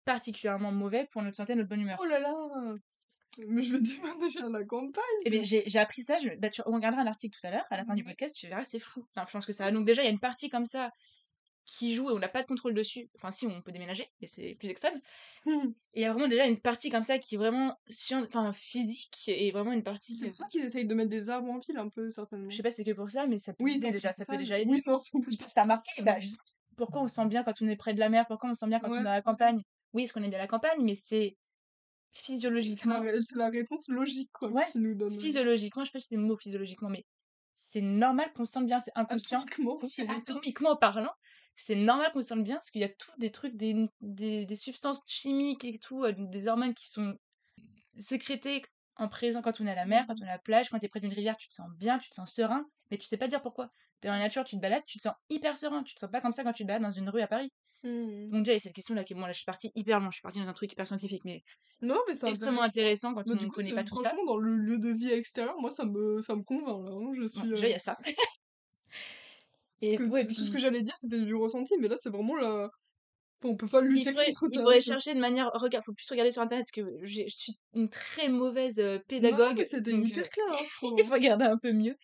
[0.05, 1.99] particulièrement mauvais pour notre santé et notre bonne humeur.
[2.01, 2.35] Oh là là
[3.49, 6.63] Mais je vais déménager à la campagne Eh bien, j'ai appris ça, je, bah, tu,
[6.67, 8.79] on regardera un article tout à l'heure, à la fin du podcast, tu verras, c'est
[8.79, 9.73] fou l'influence que ça a.
[9.73, 10.93] Donc déjà, il y a une partie comme ça
[11.67, 13.11] qui joue et on n'a pas de contrôle dessus.
[13.17, 14.99] Enfin si, on peut déménager, mais c'est plus extrême.
[15.47, 17.77] Et il y a vraiment déjà une partie comme ça qui est vraiment
[18.13, 20.15] enfin, physique et vraiment une partie...
[20.15, 22.49] C'est pour ça qu'ils essayent de mettre des arbres en ville un peu, certainement.
[22.49, 24.25] Je sais pas si c'est que pour ça, mais ça peut Oui, aider déjà, c'est
[24.25, 24.71] ça peut déjà aider.
[24.71, 26.17] Oui, non, c'est Je à Marseille, bah,
[26.77, 28.61] pourquoi on se sent bien quand on est près de la mer, pourquoi on se
[28.61, 29.63] sent bien quand on est à la campagne
[29.93, 31.37] Oui, parce qu'on est bien à la campagne, mais c'est
[32.13, 33.03] physiologiquement...
[33.23, 35.19] c'est la réponse logique, quoi, Ouais, que tu nous donnes.
[35.19, 37.05] Physiologiquement, je sais pas si c'est le mot physiologiquement, mais
[37.55, 39.41] c'est normal qu'on se sente bien, c'est inconscient.
[39.41, 39.79] Atomiquement.
[40.09, 41.13] Atomiquement parlant,
[41.57, 44.47] c'est normal qu'on se sente bien, parce qu'il y a tout des trucs, des, des,
[44.47, 47.17] des substances chimiques et tout, euh, des hormones qui sont
[47.99, 48.63] sécrétées
[48.97, 50.79] en présent quand on est à la mer, quand on est à la plage, quand
[50.79, 53.17] t'es près d'une rivière, tu te sens bien, tu te sens serein, mais tu sais
[53.17, 53.71] pas dire pourquoi.
[54.01, 56.11] T'es dans la nature, tu te balades, tu te sens hyper serein, tu te sens
[56.11, 57.51] pas comme ça quand tu te balades dans une rue à Paris.
[57.83, 58.31] Hmm.
[58.31, 60.09] Donc déjà, il y a cette question-là qui, bon là je suis partie hyper loin,
[60.11, 61.43] je suis partie dans un truc hyper scientifique, mais
[61.83, 63.15] Non, mais c'est extrêmement intéressant.
[63.15, 64.09] quand on ne connaît pas tout ça.
[64.11, 66.91] franchement, dans le lieu de vie extérieur, moi, ça me, ça me convainc, là.
[66.95, 67.49] hein, Je Bon, suis...
[67.51, 67.99] déjà, il y a ça.
[69.83, 71.97] Et que ouais, tout- tout ce puis- que j'allais dire, c'était du ressenti, mais là,
[71.99, 72.71] c'est vraiment la...
[73.45, 75.51] On peut pas Il lutter faudrait, contre il ta- faudrait chercher de manière.
[75.53, 79.63] Regarde, faut plus regarder sur internet parce que je suis une très mauvaise euh, pédagogue.
[79.65, 81.95] c'était hyper euh, clair, hein, faut- il faut regarder un peu mieux.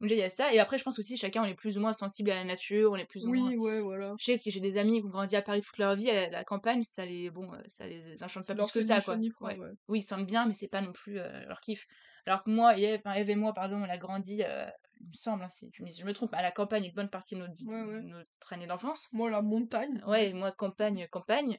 [0.00, 0.52] Donc, il y a ça.
[0.52, 2.90] Et après, je pense aussi, chacun, on est plus ou moins sensible à la nature,
[2.92, 3.48] on est plus ou moins.
[3.48, 4.14] Oui, ouais, voilà.
[4.18, 6.28] Je sais que j'ai des amis qui ont grandi à Paris toute leur vie, à
[6.28, 9.16] la, campagne, ça les, bon, euh, ça les enchante pas plus que ça, quoi.
[9.16, 9.56] Ouais.
[9.56, 9.70] ouais.
[9.88, 11.86] Oui, ils se sentent bien, mais c'est pas non plus euh, leur kiff.
[12.26, 14.66] Alors que moi, Eve, enfin, Eve et moi, pardon, on a grandi, euh,
[15.04, 17.10] il me semble, hein, si tu me je me trompe, à la campagne une bonne
[17.10, 18.00] partie de notre, vie- Ouais, ouais.
[18.02, 19.08] notre année d'enfance.
[19.12, 20.02] Moi, la montagne.
[20.06, 21.58] Ouais, moi, campagne, campagne.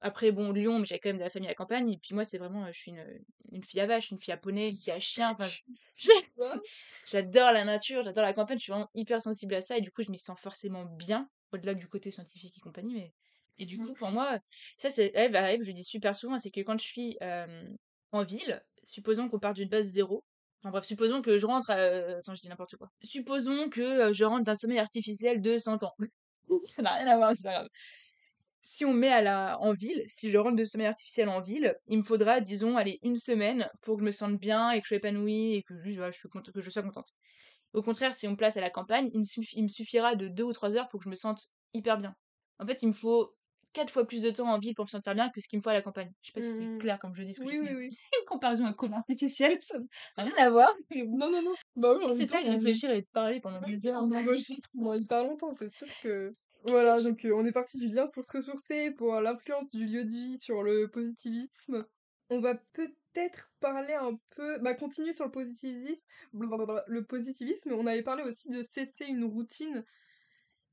[0.00, 1.90] Après, bon, Lyon, mais j'avais quand même de la famille à la campagne.
[1.90, 3.06] Et puis moi, c'est vraiment, je suis une,
[3.52, 5.30] une fille à vache, une fille à poney, une fille à chien.
[5.30, 5.62] Enfin, je-
[6.36, 6.54] Ouais.
[7.06, 8.58] j'adore la nature, j'adore la campagne.
[8.58, 9.78] Je suis vraiment hyper sensible à ça.
[9.78, 12.94] Et du coup, je m'y sens forcément bien, au-delà du côté scientifique et compagnie.
[12.94, 13.12] Mais...
[13.58, 14.38] Et du coup, pour moi,
[14.76, 17.68] ça, c'est Eve, à Eve, je dis super souvent, c'est que quand je suis euh,
[18.10, 20.24] en ville, supposons qu'on part d'une base zéro.
[20.62, 21.76] Enfin bref, supposons que je rentre à...
[22.18, 22.88] Attends, je dis n'importe quoi.
[23.02, 25.92] Supposons que euh, je rentre d'un sommeil artificiel de 100 ans.
[26.64, 27.68] ça n'a rien à voir, c'est pas grave
[28.62, 31.74] si on met à la en ville, si je rentre de sommeil artificiel en ville,
[31.88, 34.84] il me faudra, disons, aller une semaine pour que je me sente bien et que
[34.84, 37.08] je sois épanouie et que juste, je que je sois contente.
[37.72, 40.14] Au contraire, si on me place à la campagne, il me, suffi- il me suffira
[40.14, 42.14] de deux ou trois heures pour que je me sente hyper bien.
[42.58, 43.34] En fait, il me faut
[43.72, 45.62] quatre fois plus de temps en ville pour me sentir bien que ce qu'il me
[45.62, 46.12] faut à la campagne.
[46.22, 46.78] Je sais pas si c'est Mhm.
[46.78, 47.88] clair comme je dis ce que Oui, je oui, oui.
[48.20, 49.78] Une comparaison à un commun artificiel, ça
[50.18, 50.72] n'a rien à voir.
[51.08, 51.54] Non, non, non.
[51.76, 54.02] Bah oui, C'est ça, temps, réfléchir et de parler pendant des heures.
[54.02, 56.34] on enregistre pendant hyper longtemps, c'est sûr que...
[56.64, 60.04] Voilà, donc euh, on est parti du lien pour se ressourcer, pour l'influence du lieu
[60.04, 61.84] de vie sur le positivisme.
[62.30, 65.96] On va peut-être parler un peu, bah continuer sur le positivisme,
[66.32, 67.72] le positivisme.
[67.72, 69.84] On avait parlé aussi de cesser une routine,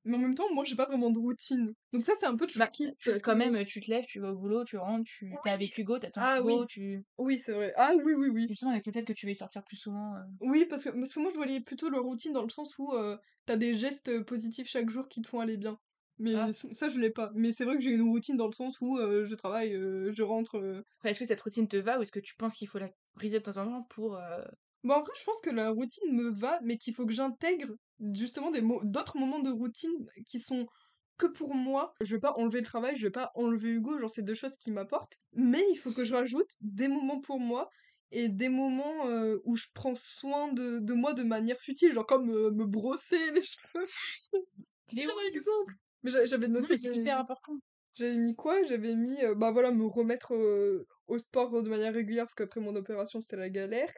[0.10, 1.74] mais en même temps, moi j'ai pas vraiment de routine.
[1.94, 4.32] Donc ça c'est un peu Bah, c'est parce quand même, tu te lèves, tu vas
[4.34, 6.66] au boulot, tu rentres, tu t'es avec Hugo, t'attends Ah Hugo, oui.
[6.68, 7.04] tu...
[7.18, 7.74] Oui, c'est vrai.
[7.78, 8.46] Ah oui, oui, oui.
[8.50, 10.16] Justement, avec le fait que tu veux y sortir plus souvent...
[10.16, 12.74] euh, Oui, parce que, parce que moi je voyais plutôt le routine dans le sens
[12.80, 15.78] où euh, t'as des gestes euh, positifs chaque jour qui te font aller bien.
[16.18, 16.52] Mais Ah.
[16.54, 17.32] ça, je l'ai pas.
[17.36, 20.22] Mais c'est vrai que j'ai une routine dans le sens où euh, je travaille, je
[20.22, 20.84] rentre.
[20.98, 22.90] Après, est-ce que cette routine te va ou est-ce que tu penses qu'il faut la
[23.16, 24.20] briser de temps en temps pour...
[24.84, 27.74] Bon, après, je pense que la routine me va, mais qu'il faut que j'intègre
[28.14, 30.68] justement des mo- d'autres moments de routine qui sont
[31.18, 31.94] que pour moi.
[32.02, 34.56] Je vais pas enlever le travail, je vais pas enlever Hugo, genre c'est deux choses
[34.58, 35.18] qui m'apportent.
[35.34, 37.70] Mais il faut que je rajoute des moments pour moi
[38.12, 42.06] et des moments euh, où je prends soin de, de moi de manière futile, genre
[42.08, 43.86] comme euh, me brosser les cheveux.
[44.94, 45.74] Mais Par exemple.
[46.04, 47.54] Mais j'a- j'avais noté, c'est hyper important.
[47.94, 48.64] j'avais mis quoi?
[48.64, 50.34] J'avais mis, euh, bah voilà, me remettre
[51.08, 53.92] au sport de manière régulière parce qu'après mon opération c'était la galère.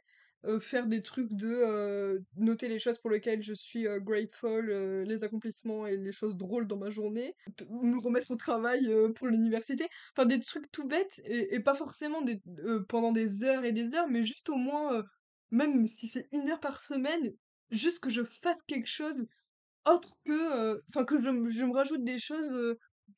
[0.46, 4.72] Euh, faire des trucs de euh, noter les choses pour lesquelles je suis euh, grateful,
[5.06, 7.36] les accomplissements et les choses drôles dans ma journée.
[7.70, 9.88] Me remettre au travail pour l'université.
[10.16, 12.42] Enfin, des trucs tout bêtes et, et pas forcément des,
[12.90, 15.04] pendant des heures et des heures, mais juste au moins,
[15.52, 17.32] même si c'est une heure par semaine,
[17.70, 19.26] juste que je fasse quelque chose
[19.86, 20.82] autre que.
[20.90, 22.52] Enfin, que je, me- je me rajoute des choses.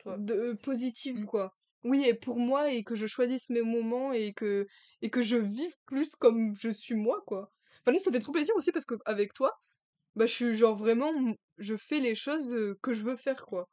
[0.05, 1.25] de, euh, positive Mm.
[1.25, 1.55] quoi.
[1.83, 4.65] Oui, et pour moi, et que je choisisse mes moments, et que,
[5.01, 7.51] et que je vive plus comme je suis moi, quoi.
[7.81, 9.51] Enfin, là, ça fait trop plaisir aussi parce que avec toi,
[10.15, 11.11] bah, je suis genre vraiment,
[11.57, 13.69] je fais les choses euh, que je veux faire, quoi.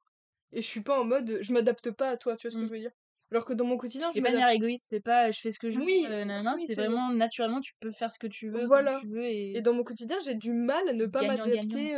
[0.53, 2.65] Et je suis pas en mode, je m'adapte pas à toi, tu vois ce que
[2.65, 2.69] Mm.
[2.69, 2.93] je veux dire?
[3.33, 5.71] Alors que dans mon quotidien, je de manière égoïste, c'est pas je fais ce que
[5.71, 6.07] je veux, Oui,
[6.53, 9.01] oui, c'est vraiment naturellement tu peux faire ce que tu veux, Voilà.
[9.01, 11.97] tu veux et Et dans mon quotidien, j'ai du mal à ne pas m'adapter,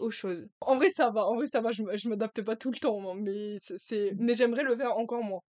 [0.00, 0.48] aux choses.
[0.60, 3.14] En vrai, ça va, en vrai, ça va, je m'adapte pas tout le temps, hein,
[3.20, 5.40] mais c'est c'est mais j'aimerais le faire encore moins.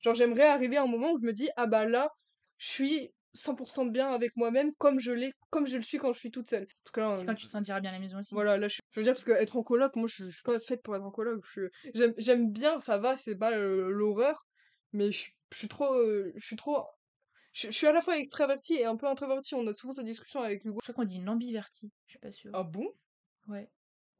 [0.00, 2.10] Genre, j'aimerais arriver à un moment où je me dis: «Ah bah là,
[2.58, 6.18] je suis 100% bien avec moi-même comme je l'ai comme je le suis quand je
[6.18, 6.66] suis toute seule».
[6.84, 8.34] Parce que là, quand tu te sentiras bien à la maison aussi.
[8.34, 10.58] voilà, là, je je veux dire parce qu'être en coloc, moi, je je suis pas
[10.58, 11.44] faite pour être en coloc.
[11.44, 11.68] Je
[12.16, 14.46] j'aime bien, ça va, c'est pas, l'horreur,
[14.92, 15.94] mais je suis trop,
[16.34, 16.84] je suis trop
[17.52, 19.54] je suis à la fois extravertie et un peu introvertie.
[19.54, 20.78] On a souvent cette discussion avec Hugo.
[20.84, 22.52] Je crois qu'on dit une ambivertie, je suis pas sûre.
[22.54, 22.86] Ah bon?
[23.48, 23.68] Ouais.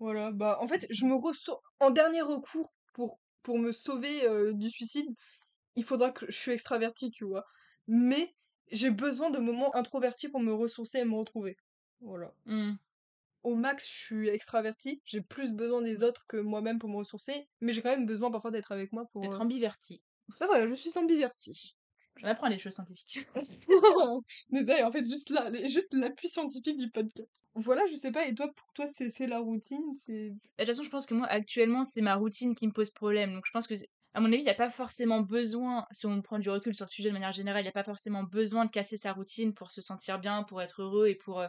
[0.01, 4.69] Voilà, bah, en fait, je me ressors en dernier recours pour pour me sauver, du
[4.69, 5.07] suicide,
[5.77, 7.47] il faudra que je suis extravertie, tu vois?
[7.89, 8.35] Mais
[8.73, 11.57] j'ai besoin de moments introvertis pour me ressourcer et me retrouver.
[12.01, 12.35] Voilà.
[12.47, 12.79] Mmh.
[13.43, 17.49] Au max, je suis extravertie, j'ai plus besoin des autres que moi-même pour me ressourcer,
[17.61, 20.03] mais j'ai quand même besoin parfois d'être avec moi pour, D'être heu ambivertie.
[20.41, 21.78] bah, voilà, je suis ambivertie.
[22.19, 23.27] J'en apprends les choses scientifiques.
[24.51, 27.45] Désolée, en fait, juste là, juste l'appui scientifique du podcast.
[27.55, 30.67] Voilà, je sais pas et toi, pour toi, c'est la routine, c'est Bah, de toute
[30.67, 33.35] façon, je pense que moi, actuellement, c'est ma routine qui me pose problème.
[33.35, 33.75] Donc, je pense que,
[34.15, 36.87] à mon avis, il n'y a pas forcément besoin, si on prend du recul sur
[36.87, 39.55] le sujet de manière générale, il n'y a pas forcément besoin de casser sa routine
[39.55, 41.49] pour se sentir bien, pour être heureux et pour euh,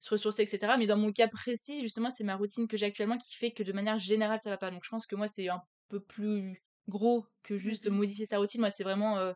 [0.00, 0.74] se ressourcer, etc.
[0.78, 3.62] Mais dans mon cas précis, justement, c'est ma routine que j'ai actuellement qui fait que
[3.62, 4.70] de manière générale, ça va pas.
[4.70, 8.60] Donc, je pense que moi, c'est un peu plus gros que juste modifier sa routine.
[8.60, 9.32] Moi, c'est vraiment euh,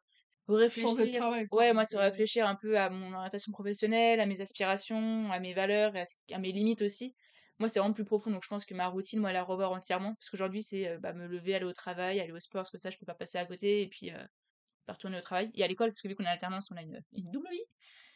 [0.57, 1.11] réfléchir.
[1.13, 5.41] travail, Ouais, moi, c'est réfléchir un peu à mon orientation professionnelle, à mes aspirations, à
[5.41, 7.15] mes valeurs et à, à mes limites aussi.
[7.59, 8.31] Moi, c'est vraiment plus profond.
[8.31, 10.15] Donc, je pense que ma routine, moi, elle la revoir entièrement.
[10.15, 12.79] Parce qu'aujourd'hui, c'est euh, bah, me lever, aller au travail, aller au sport, parce que
[12.79, 13.83] ça, je peux pas passer à côté.
[13.83, 14.25] Et puis, euh,
[14.89, 15.51] retourner au travail.
[15.55, 17.65] Et à l'école, parce que vu qu'on est alternance, on a une, une double vie.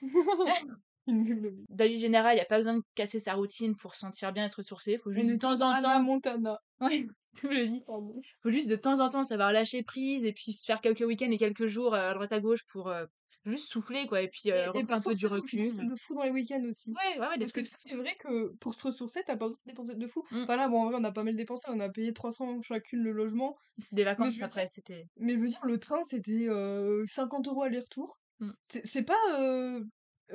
[1.69, 4.45] D'avis général, il n'y a pas besoin de casser sa routine pour se sentir bien
[4.45, 4.99] et se ressourcer.
[4.99, 6.03] faut juste de temps en temps.
[6.03, 6.59] Montana.
[7.45, 7.83] Ouais, vie.
[7.87, 8.21] Pardon.
[8.43, 11.31] faut juste de temps en temps savoir lâcher prise et puis se faire quelques week-ends
[11.31, 13.07] et quelques jours euh, à droite à gauche pour euh,
[13.47, 14.23] juste souffler, quoi.
[14.23, 15.61] Et puis euh, Et, et un peu du recul.
[15.61, 16.91] dépenser de fou dans les week-ends aussi.
[16.91, 19.59] Ouais, ouais, ouais, Parce que ça, c'est vrai que pour se ressourcer, t'as pas besoin
[19.65, 20.23] de dépenser de fou.
[20.31, 20.43] Mm.
[20.43, 23.03] Enfin là, bon, en vrai, on a pas mal dépensé, on a payé 300 chacune
[23.03, 23.57] le logement.
[23.79, 25.07] C'est des vacances après, c'était.
[25.17, 28.19] mais je veux dire le train, c'était euh, 50 euros aller-retour.
[28.41, 28.51] Mm.
[28.69, 29.83] C'est c'est pas euh,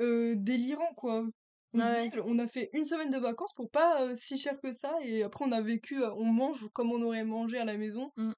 [0.00, 1.24] euh, délirant, quoi.
[1.74, 2.10] On se Ouais.
[2.10, 4.96] dit, on a fait une semaine de vacances pour pas euh, si cher que ça,
[5.02, 8.10] et après on a vécu, on mange comme on aurait mangé à la maison.
[8.16, 8.32] Mm.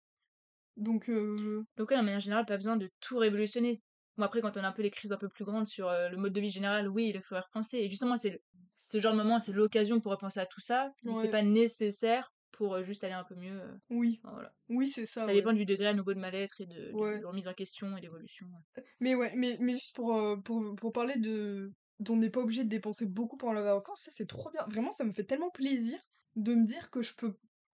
[0.77, 3.83] Donc, euh, Donc, ouais, de manière générale, pas besoin de tout révolutionner.
[4.17, 6.09] Bon, après, quand on a un peu les crises un peu plus grandes sur euh,
[6.09, 7.79] le mode de vie général, oui, il faut repenser.
[7.79, 8.41] Et justement, c'est
[8.77, 12.31] ce genre de moment, c'est l'occasion pour repenser à tout ça, mais c'est pas nécessaire
[12.61, 13.59] pour euh, juste aller un peu mieux.
[13.61, 13.75] euh.
[13.89, 14.53] oui, Enfin, voilà.
[14.69, 15.23] oui, c'est ça.
[15.23, 15.35] Ça ouais.
[15.35, 17.21] dépend du degré à nouveau de mal-être et de, de Ouais.
[17.25, 18.47] remise en question et d'évolution.
[18.77, 18.83] ouais.
[19.01, 22.41] Mais ouais, mais, mais juste pour, euh, pour, pour parler de dont on n'est pas
[22.41, 24.65] obligé de dépenser beaucoup pendant la vacances, ça c'est trop bien.
[24.69, 25.99] Vraiment, ça me fait tellement plaisir
[26.37, 27.35] de me dire que je peux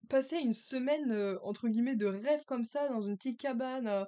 [0.09, 4.07] passer une semaine, euh, entre guillemets, de rêve comme ça, dans une petite cabane, à,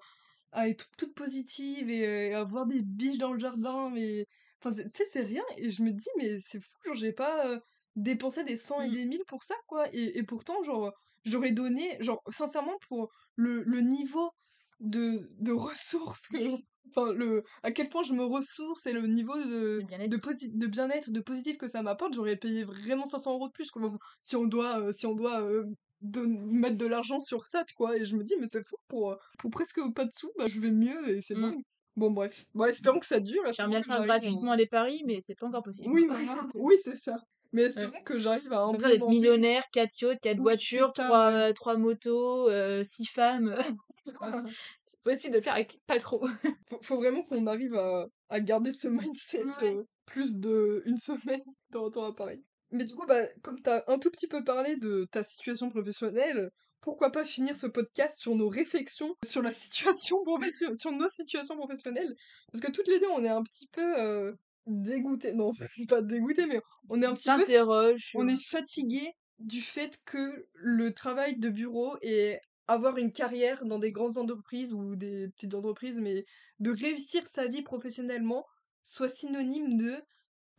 [0.52, 3.90] à être toute positive et, euh, à voir des biches dans le jardin.
[3.92, 4.26] Mais...
[4.64, 5.44] Enfin, tu sais, c'est rien.
[5.58, 7.60] Et je me dis, mais c'est fou, genre, j'ai pas euh,
[7.98, 8.93] dépensé des 100 et Mm.
[8.93, 9.88] des 1000 pour ça, quoi.
[9.93, 10.93] Et, et pourtant, genre,
[11.26, 14.32] j'aurais donné, genre, sincèrement, pour le, le niveau
[14.80, 16.28] de, de ressources
[16.95, 20.10] enfin le à quel point je me ressource et le niveau de bien-être.
[20.12, 23.52] de, posi- de bien-être de positif que ça m'apporte j'aurais payé vraiment 500 euros de
[23.54, 23.82] plus quoi.
[24.22, 25.66] Si on doit euh, si on doit euh,
[26.02, 29.50] mettre de l'argent sur ça quoi et je me dis mais c'est fou pour pour
[29.52, 31.41] presque pas de sous bah je vais mieux et c'est Mm.
[31.41, 31.64] dingue
[31.95, 35.02] bon bref bon espérons que ça dure J'aimerais bien le faire gratuitement à des paris,
[35.06, 35.89] mais c'est pas encore possible.
[35.89, 36.48] oui voilà.
[36.56, 37.18] oui c'est ça
[37.52, 37.68] mais Ouais.
[37.68, 41.08] espérons que j'arrive à Pas besoin d'être millionnaire, 4 yachts, 4 Oui, voitures, c'est ça,
[41.08, 41.54] 3, ouais.
[41.54, 42.50] trois motos,
[42.84, 43.56] 6 femmes.
[44.86, 46.26] c'est possible de le faire avec pas trop.
[46.70, 49.76] faut, faut vraiment qu'on arrive à, à garder ce mindset Ouais.
[49.76, 51.41] euh, plus de une semaine
[51.72, 52.41] dans ton appareil.
[52.72, 56.50] Mais du coup, bah, comme t'as un tout petit peu parlé de ta situation professionnelle,
[56.82, 61.56] pourquoi pas finir ce podcast sur nos réflexions sur la situation professionnelle, sur nos situations
[61.58, 62.14] professionnelles?
[62.52, 64.32] Parce que toutes les deux, on est un petit peu euh,
[64.68, 65.34] dégoûtés.
[65.34, 65.51] Non,
[65.88, 67.45] pas dégoûtés, mais on est un petit peu
[68.13, 73.80] on est fatigué du fait que le travail de bureau et avoir une carrière dans
[73.80, 76.26] des grandes entreprises ou des petites entreprises, mais
[76.59, 78.45] de réussir sa vie professionnellement
[78.84, 79.95] soit synonyme de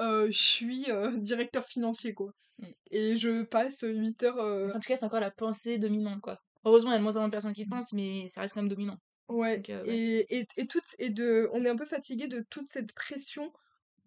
[0.00, 2.30] euh, je suis euh, directeur financier, quoi.
[2.58, 2.66] Mm.
[2.90, 4.38] Et je passe 8 heures.
[4.38, 6.38] euh, En tout cas, c'est encore la pensée dominante, quoi.
[6.64, 8.40] Heureusement, il y a de moins en moins de personnes qui le pensent, mais ça
[8.40, 8.96] reste quand même dominant.
[9.28, 9.94] Ouais, Donc, euh, ouais.
[9.94, 13.52] et, et, et, toute, et de, on est un peu fatigué de toute cette pression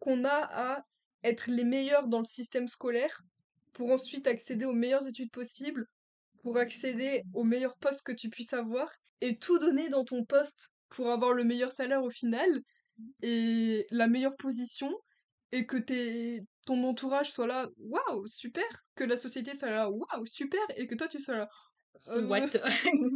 [0.01, 0.85] qu'on a à
[1.23, 3.21] être les meilleurs dans le système scolaire
[3.71, 5.85] pour ensuite accéder aux meilleures études possibles,
[6.41, 8.91] pour accéder aux meilleurs postes que tu puisses avoir
[9.21, 12.61] et tout donner dans ton poste pour avoir le meilleur salaire au final
[13.21, 14.91] et la meilleure position
[15.51, 20.25] et que tes, ton entourage soit là, waouh, super, que la société soit là, waouh,
[20.25, 21.49] super, et que toi tu sois là,
[21.99, 22.55] So Euh, what?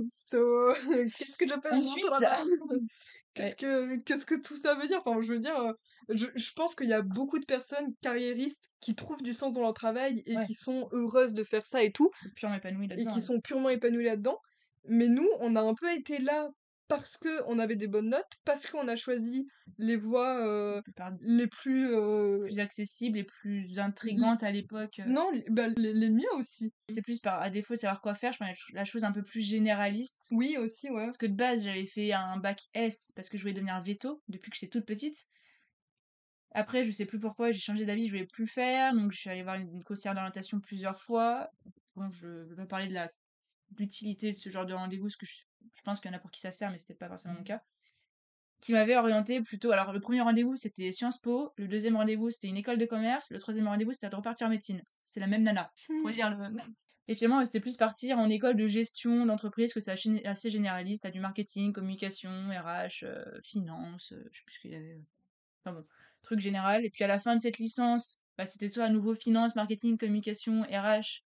[0.08, 0.74] So,
[1.18, 2.06] qu'est-ce que j'appelle Ensuite.
[3.34, 5.00] Qu'est-ce que qu'est-ce que tout ça veut dire?
[5.06, 5.74] Enfin, je veux dire, heu,
[6.10, 9.62] je je pense qu'il y a beaucoup de personnes carriéristes qui trouvent du sens dans
[9.62, 10.46] leur travail et Ouais.
[10.46, 13.22] qui sont heureuses de faire ça et tout purement épanoui et là-dedans, qui ouais.
[13.22, 14.40] sont purement épanouies là-dedans.
[14.86, 16.50] Mais nous, on a un peu été là
[16.88, 21.90] parce qu'on avait des bonnes notes, parce qu'on a choisi les voies, d les plus,
[22.42, 26.74] plus accessibles et plus intrigantes à l'époque, non, les bah, les les mieux aussi.
[26.90, 29.04] C'est plus par à défaut de savoir quoi faire, je prenais la ch la chose
[29.04, 30.28] un peu plus généraliste.
[30.32, 31.06] Oui, aussi, ouais.
[31.06, 34.22] Parce que de base, j'avais fait un bac S parce que je voulais devenir véto
[34.28, 35.26] depuis que j'étais toute petite.
[36.52, 39.30] Après, je sais plus pourquoi, j'ai changé d'avis, je voulais plus faire, donc je suis
[39.30, 41.50] allée voir une conseillère d'orientation plusieurs fois.
[41.96, 43.12] Bon, je veux pas parler de la
[43.72, 45.36] d'utilité de ce genre de rendez-vous, parce que je
[45.74, 47.44] je pense qu'il y en a pour qui ça sert, mais c'était pas forcément mon
[47.44, 47.62] cas.
[48.62, 52.48] Qui m'avait orientée plutôt alors le 1er rendez-vous, c'était Sciences Po, le 2e rendez-vous, c'était
[52.48, 54.82] une école de commerce, le 3e rendez-vous, c'était de repartir en médecine.
[55.04, 56.56] C'était la même nana, pour dire le
[57.08, 59.92] et finalement, c'était plus partir en école de gestion d'entreprise, que c'est
[60.26, 61.06] assez généraliste.
[61.06, 64.94] As du marketing, communication, RH, heu, finance, heu, je sais plus ce qu'il y avait,
[64.96, 65.06] heu,
[65.66, 65.86] enfin bon,
[66.24, 69.16] truc général et puis à la fin de cette licence, bah, c'était soit à nouveau
[69.16, 71.24] finance, marketing, communication, RH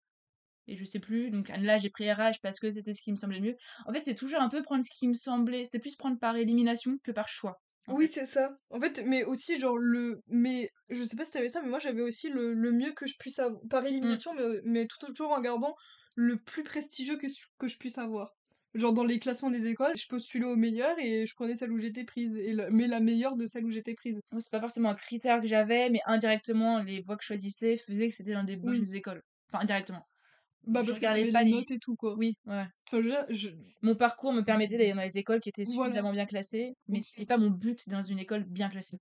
[0.71, 3.17] et je sais plus, donc là, j'ai pris RH parce que c'était ce qui me
[3.17, 3.55] semblait le mieux.
[3.85, 6.35] En fait, c'est toujours un peu prendre ce qui me semblait c'était plus prendre par
[6.37, 7.57] élimination que par choix,
[7.87, 8.55] Oui, c'est ça.
[8.69, 11.69] En fait, mais aussi genre le mais je sais pas si tu avais ça, mais
[11.69, 14.19] moi j'avais aussi le le mieux que je puisse av par Mmh.
[14.19, 15.73] élimination, mais mais tout toujours en gardant
[16.15, 17.25] le plus prestigieux que
[17.57, 18.35] que je puisse avoir.
[18.75, 21.79] Genre dans les classements des écoles, je postulais au meilleur et je prenais celle où
[21.79, 24.19] j'étais prise et le mais la meilleure de celle où j'étais prise.
[24.31, 27.77] Moi, c'est pas forcément un critère que j'avais, mais indirectement, les voies que je choisissais
[27.77, 28.89] faisaient que c'était dans des bonnes Oui.
[28.93, 29.23] écoles.
[29.51, 30.05] Enfin, indirectement.
[30.63, 32.17] Bah, parce que regardais pas les notes et tout, quoi.
[32.17, 32.67] oui, ouais.
[32.87, 33.49] Enfin, je veux dire, je
[33.81, 35.99] Mon parcours me permettait d'aller dans les écoles qui étaient Voilà.
[35.99, 38.99] suffisamment bien classées, mais c'était pas mon but dans une école bien classée.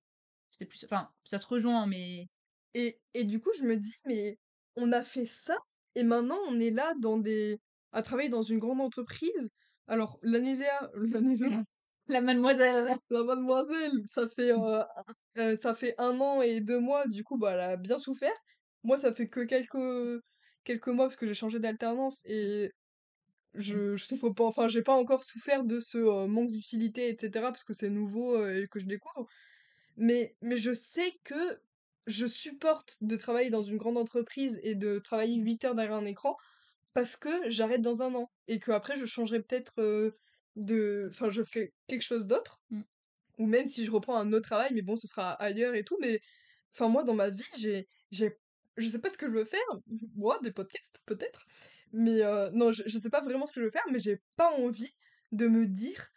[0.50, 2.26] C'était plus enfin, ça se rejoint, mais
[2.74, 4.38] Et et du coup, je me dis: «Mais
[4.76, 5.56] on a fait ça
[5.94, 7.60] et maintenant on est là dans des
[7.92, 9.50] à travailler dans une grande entreprise».
[9.86, 10.90] Alors l'ANESEA
[12.08, 14.82] la mademoiselle la mademoiselle, ça fait, heu
[15.38, 18.32] heu, ça fait 1 an et 2 mois, du coup, bah, elle a bien souffert.
[18.84, 20.22] Moi, ça fait que quelques
[20.68, 22.70] quelques mois parce que j'ai changé d'alternance et
[23.54, 23.60] Mmh.
[23.60, 27.16] je je sais faut pas enfin, j'ai pas encore souffert de ce, manque d'utilité et
[27.16, 29.26] cetera parce que c'est nouveau, et que je découvre.
[29.96, 31.60] Mais mais je sais que
[32.06, 36.04] je supporte de travailler dans une grande entreprise et de travailler 8 heures derrière un
[36.06, 36.36] écran
[36.94, 39.74] parce que j'arrête dans 1 an et qu'après je changerai peut-être,
[40.56, 42.82] de enfin, je ferai quelque chose d'autre Mmh.
[43.38, 45.96] ou même si je reprends un autre travail, mais bon, ce sera ailleurs et tout,
[46.00, 46.20] mais
[46.74, 48.38] enfin, moi, dans ma vie, j'ai j'ai
[48.78, 49.60] je sais pas ce que je veux faire.
[50.16, 51.46] Moi, des podcasts, peut-être,
[51.92, 54.20] mais heu, non, je je sais pas vraiment ce que je veux faire, mais j'ai
[54.36, 54.92] pas envie
[55.32, 56.08] de me dire: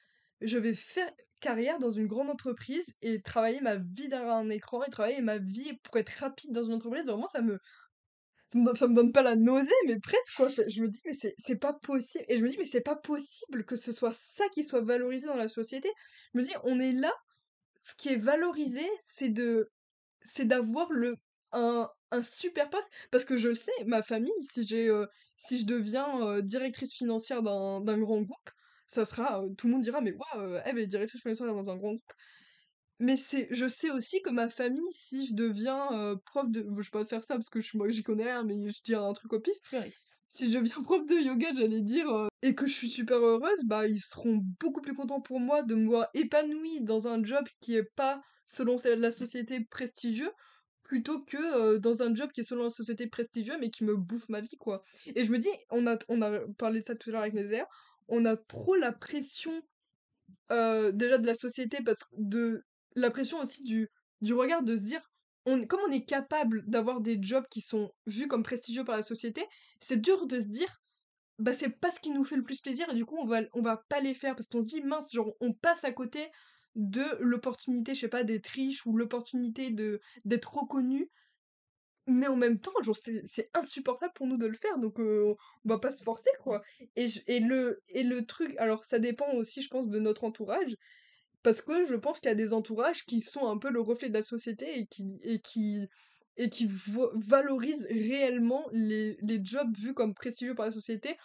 [0.42, 4.84] «Je vais faire carrière dans une grande entreprise et travailler ma vie derrière un écran
[4.84, 7.06] et travailler ma vie pour être rapide dans une entreprise».
[7.08, 7.60] Vraiment, ça me
[8.48, 10.48] ça me ça me donne pas la nausée, mais presque, quoi.
[10.50, 13.66] Je me dis: «Mais c'est pas possible» et je me dis: «Mais c'est pas possible
[13.66, 15.90] que ce soit ça qui soit valorisé dans la société».
[16.34, 17.14] Je me dis: «On est là,
[17.82, 19.70] ce qui est valorisé, c'est de
[20.24, 21.18] c'est d'avoir le
[21.54, 22.92] un un super poste».
[23.12, 24.92] Parce que je le sais, ma famille, si j'ai,
[25.38, 28.50] si je deviens, directrice financière d'un d'un grand groupe,
[28.88, 31.94] ça sera, tout le monde dira: «Mais waouh, elle est directrice financière dans un grand
[31.94, 32.14] groupe».
[33.00, 36.90] Mais c'est je sais aussi que ma famille, si je deviens, prof de je vais
[36.92, 39.34] pas faire ça parce que je moi, j'y connais rien, mais je dis un truc
[39.34, 39.56] au pif.
[39.64, 40.22] Fleuriste.
[40.28, 42.08] Si je deviens prof de yoga, j'allais dire,
[42.44, 45.74] et que je suis super heureuse, bah, ils seront beaucoup plus contents pour moi de
[45.74, 50.32] me voir épanouie dans un job qui est pas, selon celle de la société, prestigieux,
[50.92, 54.28] plutôt que, dans un job qui est selon la société prestigieux, mais qui me bouffe
[54.28, 54.84] ma vie, quoi.
[55.16, 55.96] Et je me dis, on a
[56.58, 57.66] parlé de ça tout à l'heure avec Nézéa,
[58.10, 59.54] on a trop la pression,
[60.50, 62.64] déjà de la société parce que de
[62.98, 63.88] la pression aussi du
[64.20, 65.10] du regard de se dire
[65.46, 69.46] comme on est capable d'avoir des jobs qui sont vus comme prestigieux par la société,
[69.80, 70.82] c'est dur de se dire:
[71.40, 73.42] «Bah, c'est pas ce qui nous fait le plus plaisir et du coup on va
[73.54, 76.28] on va pas les faire» parce qu'on se dit: «Mince, genre on passe à côté
[76.76, 81.10] de l'opportunité, je sais pas, d'être riche ou l'opportunité de d'être reconnu».
[82.08, 82.72] Mais en même temps,
[83.26, 86.62] c'est insupportable pour nous de le faire donc on va pas se forcer, quoi
[86.96, 90.76] et et le et le truc alors ça dépend aussi, je pense, de notre entourage
[91.44, 94.10] parce que je pense qu'il y a des entourages qui sont un peu le reflet
[94.10, 95.88] de la société et qui et qui
[96.38, 96.70] et qui
[97.16, 101.18] valorisent réellement les les jobs vus comme prestigieux par la société,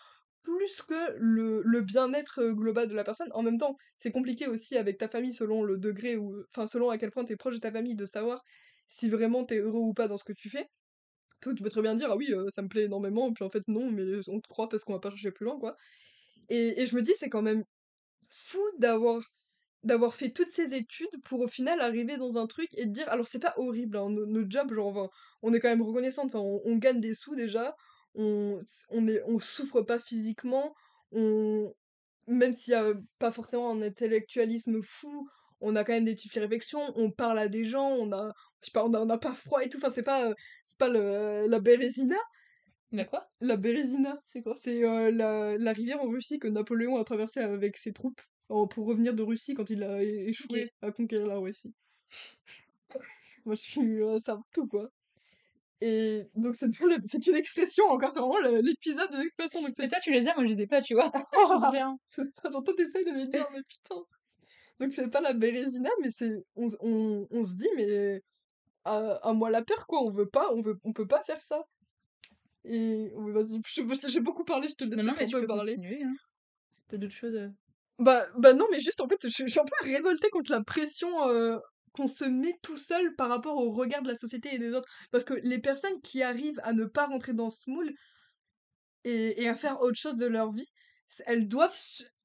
[0.47, 3.29] plus que le le bien-être, heu, global de la personne.
[3.35, 6.91] En même temps, c'est compliqué aussi avec ta famille selon le degré où enfin, selon
[6.91, 8.43] à quel point tu es proche de ta famille, de savoir
[8.89, 10.69] si vraiment tu es heureux ou pas dans ce que tu fais.
[11.43, 13.51] Toi, tu peux très bien dire: «Ah oui, heu, ça me plaît énormément» puis en
[13.51, 15.77] fait non, mais on te croit parce qu'on va pas chercher plus loin, quoi
[16.51, 17.65] et et je me dis: «C'est quand même
[18.31, 19.23] fou d'avoir
[19.85, 23.27] d'avoir fait toutes ces études pour au final arriver dans un truc et dire» alors
[23.29, 25.09] c'est pas horrible, hein, notre job, genre, enfin,
[25.43, 27.75] on est quand même reconnaissante, enfin, on on gagne des sous déjà,
[28.17, 28.59] on
[28.91, 30.75] on est on souffre pas physiquement,
[31.13, 31.73] on
[32.27, 35.29] même s'il y a pas forcément un intellectualisme fou,
[35.61, 38.67] on a quand même des petites réflexions, on parle à des gens, on a je
[38.67, 40.33] sais pas, on a on a pas froid et tout, enfin c'est pas,
[40.65, 42.17] c'est pas le la Bérésina.
[42.93, 43.29] La quoi?
[43.41, 44.21] La Bérésina.
[44.27, 44.55] C'est quoi?
[44.55, 49.15] C'est, la la rivière en Russie que Napoléon a traversée avec ses troupes, pour revenir
[49.15, 51.75] de Russie quand il a échoué à conquérir la Russie.
[53.45, 54.91] Moi je suis, ça va tout quoi.
[55.83, 56.69] Et donc c'est
[57.05, 59.61] c'est une expression encore, c'est vraiment l'épisode des expressions.
[59.61, 61.11] Donc Mais toi tu les as, moi je les ai pas, tu vois?
[62.07, 64.01] C'est ça, j'entends t'essayes de les dire, mais putain!
[64.81, 68.23] Donc c'est pas la Bérésina, mais c'est on on on se dit: «Mais
[68.85, 68.97] à
[69.29, 71.63] à moi la peur quoi, on veut pas, on veut on peut pas faire ça».
[72.65, 73.61] Et oui vas-y,
[74.09, 75.77] j'ai beaucoup parlé, je te laisse Non, non, mais tu peu peux parler.
[76.03, 76.15] hein.
[76.93, 77.53] D'autres choses,
[77.99, 80.53] Bah bah non, mais juste en fait, je suis je suis un peu révoltée contre
[80.53, 81.09] la pression,
[81.97, 84.89] qu'on se met tout seul par rapport au regard de la société et des autres.
[85.11, 87.93] Parce que les personnes qui arrivent à ne pas rentrer dans ce moule
[89.05, 90.67] et à faire autre chose de leur vie,
[91.27, 91.79] elles doivent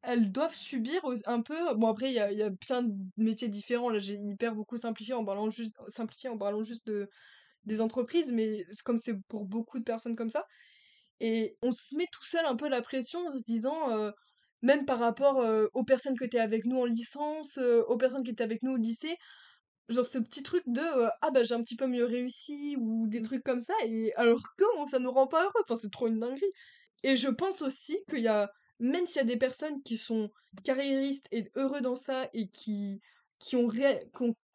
[0.04, 3.50] elles doivent subir un peu bon après il y a y a plein de métiers
[3.50, 5.74] différents, là j'ai hyper beaucoup simplifié en parlant juste
[6.28, 7.08] en parlant juste de
[7.66, 10.46] des entreprises, mais comme c'est pour beaucoup de personnes comme ça.
[11.20, 14.12] Et on se met tout seul un peu la pression en se disant,
[14.64, 18.32] même par rapport, aux personnes que tu es avec nous en licence, aux personnes qui
[18.32, 19.16] étaient avec nous au lycée,
[19.92, 20.82] genre ce petit truc de,
[21.22, 24.42] «Ah bah j'ai un petit peu mieux réussi» ou des trucs comme ça et alors
[24.58, 26.52] que ça nous rend pas heureux, enfin c'est trop une dinguerie.
[27.04, 30.32] Et je pense aussi qu'il y a même s'il y a des personnes qui sont
[30.64, 33.00] carriéristes et heureux dans ça et qui
[33.54, 33.70] ont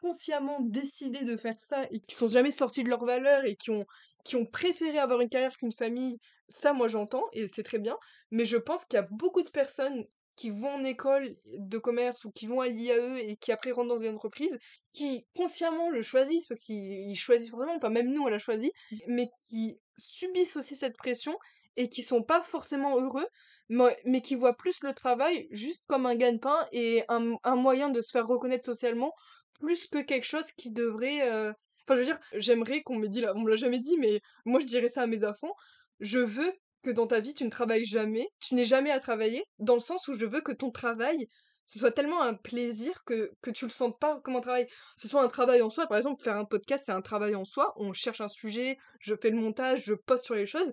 [0.01, 3.70] consciemment décidé de faire ça et qui sont jamais sortis de leurs valeurs et qui
[3.70, 6.18] ont préféré avoir une carrière qu'une famille,
[6.49, 7.97] ça moi j'entends et c'est très bien,
[8.30, 10.05] mais je pense qu'il y a beaucoup de personnes
[10.37, 13.89] qui vont en école de commerce ou qui vont à l'IAE et qui après rentrent
[13.89, 14.59] dans des entreprises,
[14.93, 18.70] qui consciemment le choisissent, parce qu'ils choisissent vraiment, pas même nous on l'a choisi,
[19.09, 21.37] mais qui subissent aussi cette pression
[21.76, 23.26] et qui sont pas forcément heureux,
[23.68, 28.11] mais qui voient plus le travail juste comme un gagne-pain et un, moyen de se
[28.11, 29.12] faire reconnaître socialement,
[29.61, 31.28] plus que quelque chose qui devrait...
[31.28, 34.61] Enfin, je veux dire, j'aimerais qu'on me dise, on me l'a jamais dit, mais moi
[34.61, 35.55] je dirais ça à mes enfants,
[36.01, 36.53] je veux
[36.87, 39.80] que dans ta vie tu ne travailles jamais, tu n'aies jamais à travailler, dans le
[39.80, 41.26] sens où je veux que ton travail,
[41.64, 44.68] ce soit tellement un plaisir que, que tu le sentes pas comme un travail.
[44.97, 47.45] Ce soit un travail en soi, par exemple, faire un podcast, c'est un travail en
[47.45, 50.72] soi, on cherche un sujet, je fais le montage, je poste sur les choses,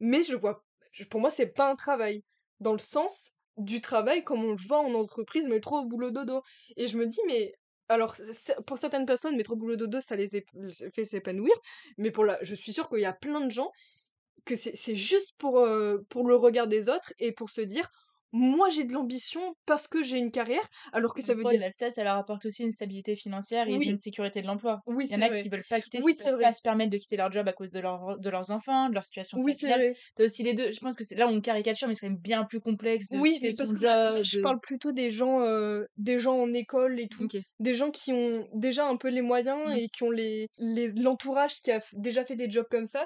[0.00, 0.64] mais je vois,
[1.10, 2.24] pour moi, c'est pas un travail.
[2.60, 6.42] Dans le sens du travail comme on le voit en entreprise, métro, au boulot, dodo.
[6.78, 7.52] Et je me dis, mais
[7.90, 8.16] alors,
[8.66, 10.28] pour certaines personnes, métro, boulot, dodo, ça les
[10.94, 11.54] fait s'épanouir,
[11.98, 13.70] mais pour la, je suis sûre qu'il y a plein de gens
[14.50, 15.66] que c'est juste pour,
[16.08, 17.90] pour le regard des autres et pour se dire
[18.32, 21.60] moi j'ai de l'ambition parce que j'ai une carrière, alors que ça veut dire.
[21.74, 24.80] ça, ça leur apporte aussi une stabilité financière et une sécurité de l'emploi.
[24.86, 26.96] Oui, Il y en a qui veulent pas quitter, oui, peuvent pas se permettre de
[26.96, 29.94] quitter leur job à cause de, leur, de leurs enfants, de leur situation oui, familiale.
[30.16, 30.72] T'as aussi les deux.
[30.72, 33.18] Je pense que c'est là on caricature, mais c'est quand même bien plus complexe de
[33.18, 34.22] oui, quitter son job.
[34.22, 35.44] Je parle plutôt des gens,
[35.96, 37.26] des gens en école et tout.
[37.58, 39.78] Des gens qui ont déjà un peu les moyens mmh.
[39.78, 43.04] et qui ont les l'entourage qui a déjà fait des jobs comme ça.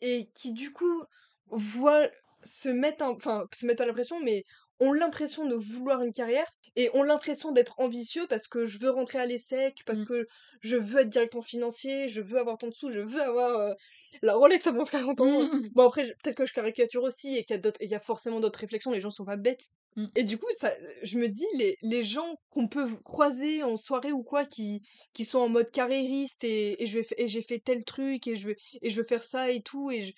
[0.00, 1.04] Et qui du coup
[1.48, 2.08] voient
[2.44, 4.44] se mettent enfin se mettent pas l'impression mais
[4.80, 8.88] ont l'impression de vouloir une carrière et ont l'impression d'être ambitieux parce que je veux
[8.88, 10.06] rentrer à l'ESSEC, parce mmh.
[10.06, 10.28] que
[10.62, 13.74] je veux être directeur financier, je veux avoir tant de sous, je veux avoir
[14.22, 15.42] la Rolex avant 40 ans.
[15.42, 15.68] Mmh.
[15.74, 18.92] Bon après peut-être que je caricature aussi et qu'il y y a forcément d'autres réflexions,
[18.92, 19.68] les gens sont pas bêtes.
[19.96, 20.06] Mmh.
[20.16, 20.72] Et du coup ça
[21.02, 24.80] je me dis les, les gens qu'on peut croiser en soirée ou quoi qui
[25.12, 28.88] qui sont en mode carriériste et, et j'ai fait tel truc et je veux et
[28.88, 30.12] je veux faire ça et tout et je,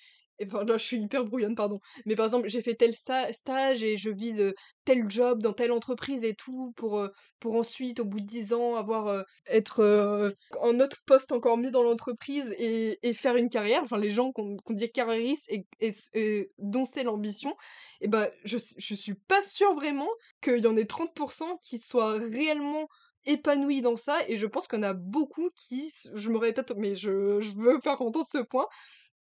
[0.45, 1.79] Là, je suis hyper brouillonne, pardon.
[2.05, 4.53] Mais par exemple, j'ai fait tel stage et je vise
[4.85, 7.07] tel job dans telle entreprise et tout pour,
[7.39, 11.83] pour ensuite, au bout de 10 ans, avoir être en autre poste encore mieux dans
[11.83, 13.83] l'entreprise et, faire une carrière.
[13.83, 17.55] Enfin, les gens qu'on dit carriéristes et, dont c'est l'ambition,
[18.01, 20.09] et ben, je, je suis pas sûre vraiment
[20.41, 22.87] qu'il y en ait 30% qui soient réellement
[23.25, 27.41] épanouis dans ça et je pense en a beaucoup qui, je me répète, mais je,
[27.41, 28.67] je veux faire entendre ce point,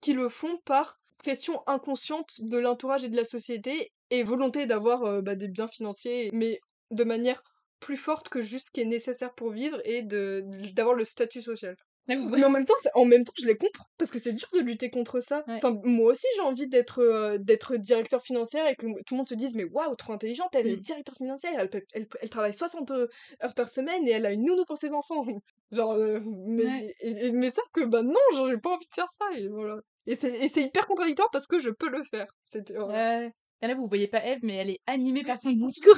[0.01, 5.23] qui le font par pression inconsciente de l'entourage et de la société et volonté d'avoir
[5.23, 6.61] bah, des biens financiers, mais
[6.91, 7.43] de manière
[7.81, 11.77] plus forte que juste ce qui est nécessaire pour vivre et d'avoir le statut social.
[12.09, 14.61] Mais en même temps, en même temps, je les comprends parce que c'est dur de
[14.61, 15.44] lutter contre ça.
[15.46, 19.34] Enfin, moi aussi, j'ai envie d'être d'être directeur financier et que tout le monde se
[19.34, 20.80] dise mais waouh, trop intelligente, elle est mmh.
[20.80, 23.09] directeur financier, elle, elle, elle, travaille 60 heures
[23.55, 25.24] par semaine et elle a une nounou pour ses enfants.
[25.70, 26.94] Genre, mais,
[27.32, 28.14] mais sauf que bah non,
[28.46, 29.76] j'ai pas envie de faire ça et voilà.
[30.07, 32.26] Et c'est hyper contradictoire parce que je peux le faire.
[32.44, 32.76] C'était.
[32.76, 33.32] Ouais.
[33.61, 35.96] là, vous voyez pas Eve, mais elle est animée par son discours.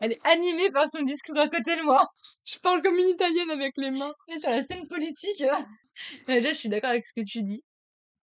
[0.00, 2.06] Elle est animée par son discours à côté de moi.
[2.46, 4.14] Je parle comme une italienne avec les mains.
[4.28, 5.42] Et sur la scène politique.
[6.26, 7.62] Déjà, je suis d'accord avec ce que tu dis.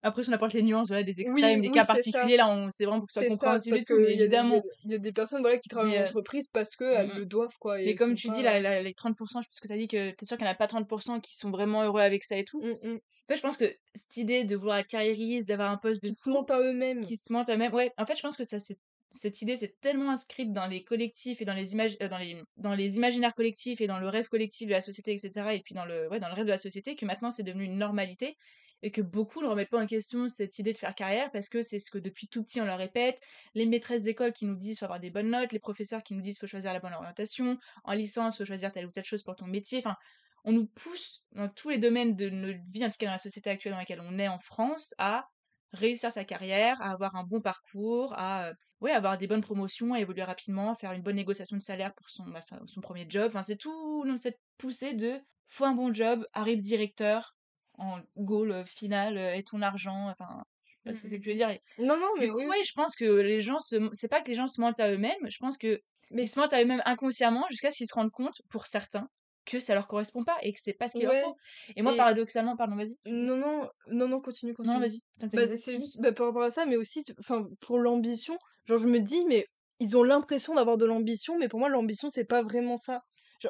[0.03, 1.87] Après, si on apporte les nuances, voilà, des Oui, extrêmes, des oui, cas ça.
[1.87, 4.63] particuliers, là, c'est vraiment pour que ça, compréhensible parce tout, des il y a évidemment.
[4.63, 7.13] des il y a des personnes, voilà, qui travaillent en heu entreprise parce qu'elles mh.
[7.13, 9.73] le doivent, quoi, et comme tu dis, là là, les 30% je pense que tu
[9.75, 11.83] as dit que tu es sûre qu'il y en a pas 30% qui sont vraiment
[11.85, 12.63] heureux avec ça et tout.
[12.63, 12.99] Mmh mh.
[13.29, 16.11] En fait, je pense que cette idée de vouloir être carriériste, d'avoir un poste de
[16.11, 17.11] Qui se mentent à eux-mêmes.
[17.11, 18.79] qui se mentent à eux-mêmes ouais, en fait, je pense que ça c'est
[19.11, 22.43] cette idée, c'est tellement inscrite dans les collectifs et dans les images heu, dans les
[22.57, 25.61] dans les imaginaires collectifs et dans le rêve collectif de la société et cetera et
[25.63, 27.79] puis dans le ouais, dans le rêve de la société que maintenant c'est devenu une
[27.79, 28.37] normalité
[28.83, 31.61] et que beaucoup ne remettent pas en question cette idée de faire carrière parce que
[31.63, 33.21] c'est ce que depuis tout petit on leur répète,
[33.55, 36.23] les maîtresses d'école qui nous disent: «Faut avoir des bonnes notes», les professeurs qui nous
[36.23, 39.37] disent: «Faut choisir la bonne orientation», en licence, faut choisir telle ou telle chose pour
[39.37, 39.97] ton métier, enfin,
[40.45, 43.19] on nous pousse dans tous les domaines de notre vie, en tout cas dans la
[43.19, 45.29] société actuelle dans laquelle on est en France, à
[45.73, 50.01] réussir sa carrière, à avoir un bon parcours, à, ouais, avoir des bonnes promotions, à
[50.01, 53.43] évoluer rapidement, faire une bonne négociation de salaire pour son, bah, son 1er job, enfin,
[53.43, 57.35] c'est tout cette poussée de: «Faut un bon job, arrive directeur,
[57.75, 61.15] en goal, heu, final, heu, et ton argent», enfin, je sais pas si c'est ce
[61.17, 63.59] que tu veux dire Non, non, mais coup, oui, ouais, je pense que les gens
[63.61, 66.39] se c'est pas que les gens se mentent à eux-mêmes, je pense qu'ils Mais se
[66.39, 69.09] c mentent à eux-mêmes inconsciemment jusqu'à ce qu'ils se rendent compte, pour certains,
[69.47, 71.37] que ça leur correspond pas et que c'est pas ce qu'il leur Ouais faut
[71.77, 74.81] et moi, et paradoxalement pardon, vas-y, non, non, non, non, continue, Non, non, continue.
[74.81, 75.01] vas-y,
[75.33, 78.87] Bah, c'est juste, bah, par rapport à ça, mais aussi enfin, pour l'ambition, genre, je
[78.87, 79.47] me dis: «Mais
[79.81, 83.03] ils ont l'impression d'avoir de l'ambition», mais pour moi, l'ambition, c'est pas vraiment ça.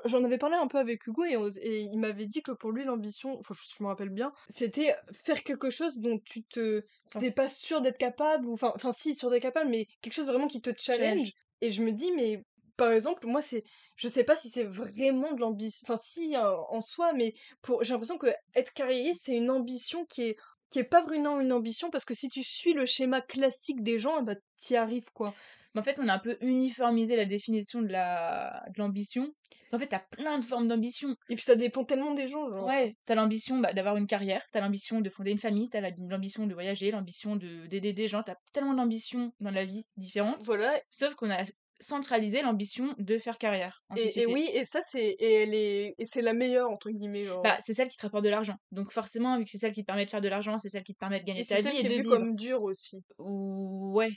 [0.04, 2.84] J'en avais parlé un peu avec Hugo et et il m'avait dit que pour lui,
[2.84, 6.82] l'ambition, enfin, je me rappelle bien, c'était faire quelque chose dont tu te
[7.16, 10.28] étais pas sûr d'être capable ou enfin enfin si, sûr d'être capable, mais quelque chose
[10.28, 11.24] vraiment qui te Challenge.
[11.24, 12.44] challenge et je me dis: «Mais»
[12.80, 13.62] par exemple, moi, c'est
[13.96, 17.84] je sais pas si c'est vraiment de l'ambition enfin si, en en soi, mais pour
[17.84, 20.36] j'ai l'impression qu'être carriériste, c'est une ambition qui est
[20.70, 23.98] qui est pas vraiment une ambition parce que si tu suis le schéma classique des
[23.98, 25.34] gens, bah, tu y arrives, quoi.
[25.74, 29.28] Mais en fait, on a un peu uniformisé la définition de la de l'ambition.
[29.72, 31.14] En fait, tu as plein de formes d'ambition.
[31.28, 32.66] Et puis ça dépend tellement des gens, genre.
[32.66, 35.68] Ouais, tu as l'ambition, bah, d'avoir une carrière, tu as l'ambition de fonder une famille,
[35.68, 39.32] tu as la l'ambition de voyager, l'ambition de d'aider des gens, tu as tellement d'ambitions
[39.38, 40.80] dans la vie différentes, Voilà.
[40.90, 41.44] sauf qu'on a
[41.80, 46.22] centralisé l'ambition de faire carrière en Et et oui et ça, c'est et et c'est
[46.22, 48.56] la «meilleure» entre guillemets, genre, Bah, c'est celle qui te rapporte de l'argent.
[48.70, 50.84] Donc forcément, vu que c'est celle qui te permet de faire de l'argent, c'est celle
[50.84, 52.36] qui te permet de et gagner c'est ta celle vie et qui est vue comme
[52.36, 53.02] dure aussi.
[53.18, 54.10] Ouais.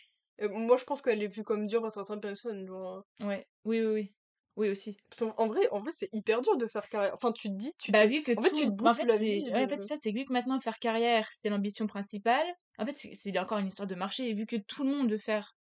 [0.52, 3.48] Moi, je pense qu'elle est vue comme dure par certaines personnes, genre, heu Ouais.
[3.66, 4.16] Oui, oui, oui.
[4.56, 4.98] Oui, aussi.
[5.38, 7.14] en vrai en vrai, c'est hyper dur de faire carrière.
[7.16, 8.94] Enfin, tu te dis, tu te Bah, vu que en fait, tu te bah, en
[8.94, 10.80] bouffes fait, la c'est vie ouais, en fait, c'est ça, c'est vu que maintenant faire
[10.80, 12.46] carrière, c'est l'ambition principale,
[12.78, 15.12] en fait, c'est c'est encore une histoire de marché et vu que tout le monde
[15.12, 15.56] veut faire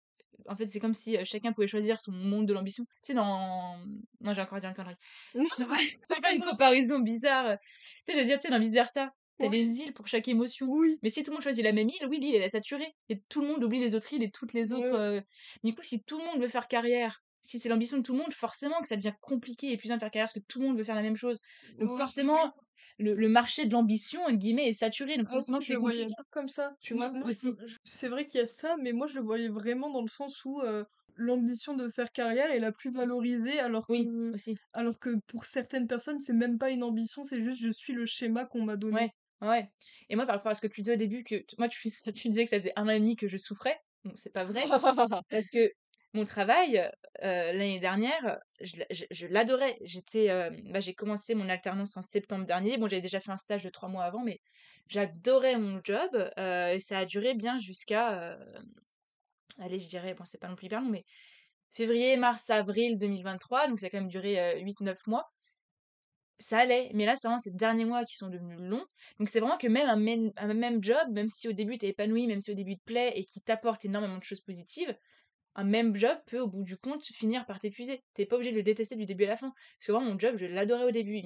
[0.48, 2.86] en fait, c'est comme si, chacun pouvait choisir son monde de l'ambition.
[2.86, 3.78] Tu sais, dans
[4.22, 4.96] non, j'ai encore dit une connerie.
[5.34, 7.68] Vais faire une comparaison bizarre, tu
[8.08, 9.50] sais, j'allais dire, tu sais, dans Vice Versa, tu as Ouais.
[9.50, 10.68] des îles pour chaque émotion.
[10.70, 10.98] Oui.
[11.02, 13.20] Mais si tout le monde choisit la même île, oui, l'île, elle est saturée et
[13.30, 15.24] tout le monde oublie les autres îles et toutes les autres,
[15.64, 18.20] du coup, si tout le monde veut faire carrière, si c'est l'ambition de tout le
[18.20, 20.68] monde, forcément que ça devient compliqué et épuisant de faire carrière parce que tout le
[20.68, 21.40] monde veut faire la même chose.
[21.78, 22.54] Donc forcément,
[23.00, 25.76] le le marché de «l'ambition» entre guillemets est saturé, donc moi, forcément que je c'est
[25.76, 26.14] le voyais compliqué.
[26.16, 27.14] pas comme ça, tu vois?
[27.84, 30.44] C'est vrai qu'il y a ça, mais moi, je le voyais vraiment dans le sens
[30.46, 34.60] où, heu, l'ambition de faire carrière est la plus valorisée alors Oui, que aussi.
[34.74, 38.06] alors que pour certaines personnes, c'est même pas une ambition, c'est juste: «Je suis le
[38.06, 39.00] schéma qu'on m'a donné».
[39.00, 39.10] Ouais,
[39.42, 39.72] ouais,
[40.10, 42.30] et moi, par rapport à ce que tu disais au début que moi, tu tu
[42.30, 43.80] disais que ça faisait 1 an et demi que je souffrais.
[44.04, 44.64] Bon, c'est pas vrai
[45.30, 45.72] parce que
[46.14, 46.90] mon travail,
[47.22, 49.78] l'année dernière, je l'a je je l'adorais.
[49.84, 52.78] J'étais, hem, bah, j'ai commencé mon alternance en septembre dernier.
[52.78, 54.40] Bon, j'avais déjà fait un stage de 3 mois avant, mais
[54.88, 58.60] j'adorais mon job, et ça a duré bien jusqu'à, heu,
[59.60, 61.04] allez, je dirais, bon, c'est pas non plus hyper long, mais
[61.74, 65.26] février, mars, avril 2023, donc ça a quand même duré, heu, 8-9 mois.
[66.40, 68.86] Ça allait, mais là, c'est vraiment ces derniers mois qui sont devenus longs.
[69.20, 71.86] Donc c'est vraiment que même un mém un même job, même si au début tu
[71.86, 74.94] es épanoui, même si au début te plaît et qui t'apporte énormément de choses positives,
[75.56, 78.02] un même job peut, au bout du compte, finir par t'épuiser.
[78.16, 79.52] Tu es pas obligé de le détester du début à la fin.
[79.78, 81.22] Parce que moi, mon job, je l'adorais au début.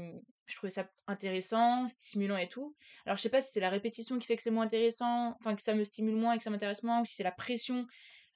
[0.45, 2.75] Je trouvais ça intéressant, stimulant et tout.
[3.05, 5.55] Alors je sais pas si c'est la répétition qui fait que c'est moins intéressant, enfin
[5.55, 7.85] que ça me stimule moins et que ça m'intéresse moins, ou si c'est la pression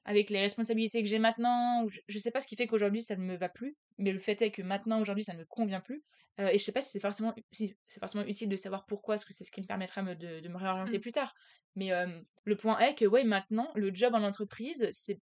[0.06, 3.02] avec les responsabilités que j'ai maintenant, ou je je sais pas ce qui fait qu'aujourd'hui
[3.02, 5.46] ça ne me va plus, mais le fait est que maintenant, aujourd'hui, ça ne me
[5.46, 6.04] convient plus.
[6.40, 9.16] Heu et je sais pas si c'est forcément si, c'est forcément utile de savoir pourquoi,
[9.16, 11.02] parce que c'est ce qui me permettra me de de me réorienter Mmh.
[11.02, 11.34] plus tard.
[11.76, 11.92] Mais
[12.46, 15.20] le point est que, ouais, maintenant, le job en entreprise, c'est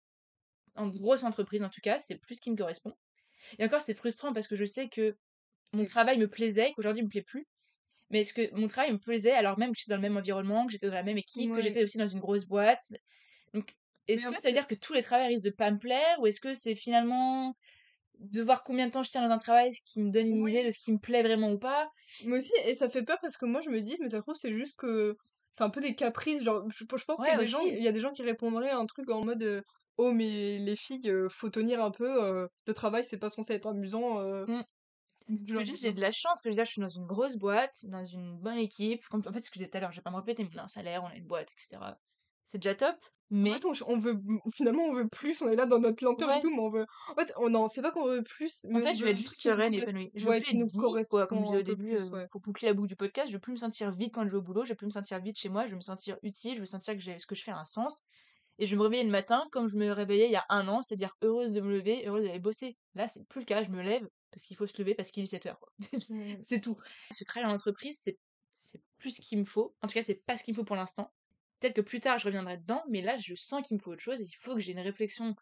[0.78, 2.94] en grosse entreprise en tout cas, c'est plus ce qui me correspond
[3.60, 5.18] et encore, c'est frustrant parce que je sais que
[5.74, 7.48] mon travail me plaisait, qu'aujourd'hui il me plaît plus.
[8.12, 10.66] Mais est-ce que mon travail me plaisait alors même que j'étais dans le même environnement,
[10.68, 12.82] que j'étais dans la même équipe, que j'étais aussi dans une grosse boîte?
[13.54, 13.76] Donc
[14.08, 16.20] est-ce que ça veut dire que tous les travails risquent de pas me plaire?
[16.22, 17.56] Ou est-ce que c'est finalement
[18.20, 20.38] de voir combien de temps je tiens dans un travail, ce qui me donne une
[20.48, 21.90] idée de ce qui me plaît vraiment ou pas?
[22.22, 24.22] Moi aussi et ça fait peur parce que moi, je me dis: «Mais ça se
[24.24, 25.18] trouve, c'est juste que
[25.52, 27.84] c'est un peu des caprices», genre, je je pense qu'il y a des gens il
[27.84, 29.64] y a des gens qui répondraient à un truc en mode, heu:
[29.98, 34.22] «Oh mais les filles, faut tenir un peu, le travail, c'est pas censé être amusant,
[34.22, 34.46] heu».
[34.48, 34.64] Mmh.
[35.76, 38.06] J'ai de la chance que je, veux dire, je suis dans une grosse boîte, dans
[38.06, 39.06] une bonne équipe.
[39.10, 40.44] Comme, en fait, ce que je disais tout à l'heure, je vais pas me répéter,
[40.44, 41.98] mais on a un salaire, on a une boîte, etc.
[42.46, 42.96] C'est déjà top.
[43.30, 44.18] Mais En fait, on, veut
[44.54, 46.38] finalement on veut plus, on est là dans notre lenteur Ouais.
[46.38, 46.86] et tout, mais on veut.
[47.10, 49.12] En fait, on non, c'est pas qu'on veut plus, en mais fait, on je vais
[49.12, 50.12] être juste sereine et épanouie.
[50.16, 52.28] Je veux plus nous quoi, comme je disais au début, plus, ouais.
[52.32, 54.38] pour boucler la boucle du podcast, je veux plus me sentir vide quand je vais
[54.38, 56.56] au boulot, je veux plus me sentir vide chez moi, je veux me sentir utile,
[56.56, 58.06] je veux sentir que j'ai, ce que je fais a un sens.
[58.60, 60.82] Et je me réveiller le matin comme je me réveillais il y a un an,
[60.82, 62.78] c'est-à-dire heureuse de me lever, heureuse d'aller bosser.
[62.96, 65.24] Là, c'est plus le cas, je me lève parce qu'il faut se lever parce qu'il
[65.24, 65.60] est 7 heures.
[65.60, 65.70] quoi.
[66.10, 66.38] Mm.
[66.42, 66.78] c'est tout.
[67.12, 68.18] Ce travail en entreprise, c'est,
[68.52, 69.76] c'est plus ce qu'il me faut.
[69.82, 71.12] En tout cas, c'est pas ce qu'il me faut pour l'instant.
[71.60, 74.02] Peut-être que plus tard, je reviendrai dedans, mais là, je sens qu'il me faut autre
[74.02, 75.36] chose et il faut que j'ai une réflexion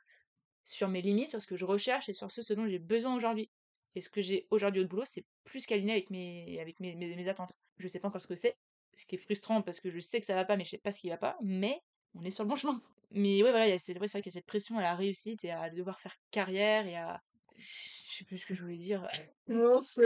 [0.64, 3.16] sur mes limites, sur ce que je recherche et sur ce, ce dont j'ai besoin
[3.16, 3.50] aujourd'hui.
[3.96, 7.16] Et ce que j'ai aujourd'hui au boulot, c'est plus qu'aligné avec, mes, avec mes, mes,
[7.16, 7.60] mes attentes.
[7.78, 8.58] Je sais pas encore ce que c'est,
[8.96, 10.78] ce qui est frustrant parce que je sais que ça va pas, mais je sais
[10.78, 11.82] pas ce qui va pas, mais
[12.14, 12.82] on est sur le bon chemin.
[13.16, 15.52] Mais ouais, voilà, c'est vrai, vrai qu'il y a cette pression à la réussite et
[15.52, 17.22] à devoir faire carrière et à.
[17.58, 19.08] Je sais plus ce que je voulais dire.
[19.48, 20.06] Non, c'est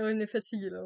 [0.00, 0.82] on est fatigué là.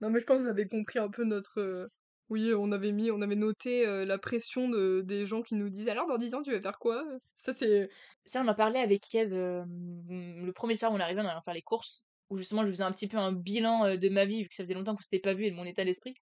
[0.00, 1.58] Non, mais je pense que vous avez compris un peu notre.
[1.60, 1.88] euh,
[2.28, 5.68] Oui, on avait mis, on avait noté euh, la pression de, des gens qui nous
[5.70, 7.04] disent alors dans 10 ans tu vas faire quoi?
[7.38, 7.88] Ça c'est.
[8.26, 9.64] Ça, on en parlait avec Eve euh,
[10.08, 12.82] le premier soir où on arrivait, on allait faire les courses, où justement je faisais
[12.84, 15.02] un petit peu un bilan euh, de ma vie, vu que ça faisait longtemps qu'on
[15.02, 16.14] s'était pas vu et de mon état d'esprit.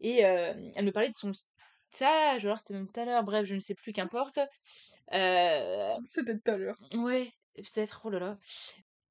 [0.00, 1.32] Et elle me parlait de son
[1.94, 4.38] stage, ou alors c'était même tout à l'heure, bref, je ne sais plus, qu'importe.
[5.12, 6.78] Euh, C'était tout à l'heure.
[6.94, 8.38] ouais, peut-être, oh là là.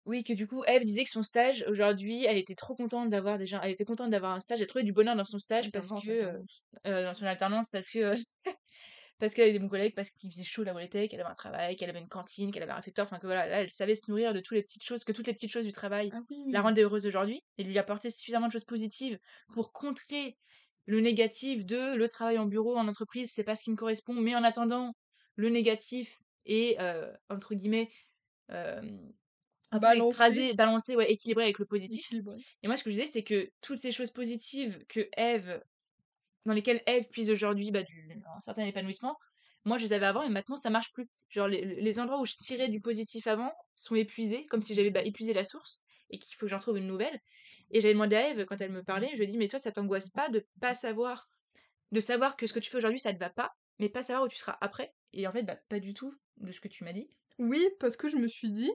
[0.06, 3.38] Oui, que du coup, Eve disait que son stage, aujourd'hui, elle était trop contente d'avoir
[3.38, 5.90] déjà, elle était contente d'avoir un stage, elle trouvait du bonheur dans son stage parce
[6.04, 6.40] que, euh,
[6.88, 8.16] euh, dans son alternance, parce que, euh,
[9.20, 11.22] parce qu'elle avait des bons collègues, parce qu'il faisait chaud là où elle était, qu'elle
[11.22, 13.62] avait un travail, qu'elle avait une cantine, qu'elle avait un réfectoire, enfin que voilà, là,
[13.62, 15.72] elle savait se nourrir de toutes les petites choses, que toutes les petites choses du
[15.72, 16.52] travail Ah oui.
[16.52, 19.20] la rendaient heureuse aujourd'hui et lui apporter suffisamment de choses positives
[19.54, 20.36] pour contrer
[20.86, 24.14] le négatif de le travail en bureau, en entreprise, c'est pas ce qui me correspond,
[24.14, 24.94] mais en attendant,
[25.36, 27.90] le négatif est, euh, entre guillemets,
[28.52, 28.82] euh,
[29.72, 30.16] un peu Balancé.
[30.16, 32.06] écrasé, balancé, ouais, équilibré avec le positif.
[32.08, 32.36] Équilibré.
[32.64, 35.64] Et moi, ce que je disais, c'est que toutes ces choses positives que Eve,
[36.46, 39.18] dans lesquelles Eve puise aujourd'hui bah, du, un certain épanouissement,
[39.64, 41.08] moi, je les avais avant et maintenant, ça marche plus.
[41.30, 44.90] Genre, les, les endroits où je tirais du positif avant sont épuisés, comme si j'avais
[44.90, 47.20] bah, épuisé la source et qu'il faut que j'en trouve une nouvelle.
[47.72, 49.60] Et j'avais demandé à Eve, quand elle me parlait, je lui ai dit, mais toi,
[49.60, 51.30] ça t'angoisse pas de pas savoir,
[51.92, 54.26] de savoir que ce que tu fais aujourd'hui, ça te va pas, mais pas savoir
[54.26, 54.94] où tu seras après?
[55.14, 57.10] Et en fait, bah, pas du tout de ce que tu m'as dit.
[57.40, 58.72] Oui, parce que je me suis dit,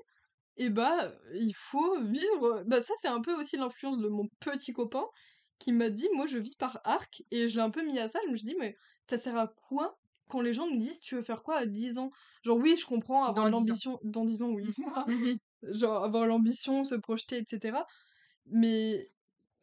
[0.56, 2.62] eh bah, il faut vivre.
[2.66, 5.04] Bah, ça, c'est un peu aussi l'influence de mon petit copain
[5.58, 8.08] qui m'a dit, moi, je vis par arc, et je l'ai un peu mis à
[8.08, 8.18] ça.
[8.26, 8.76] Je me suis dit, mais
[9.08, 11.98] ça sert à quoi quand les gens nous disent, tu veux faire quoi à 10
[11.98, 12.10] ans?
[12.42, 13.74] Genre, oui, je comprends, avoir Dans 10 ans.
[13.74, 14.00] l'ambition.
[14.02, 14.64] Dans 10 ans, oui.
[15.62, 17.78] Genre, avoir l'ambition, se projeter, etc.
[18.46, 19.08] Mais,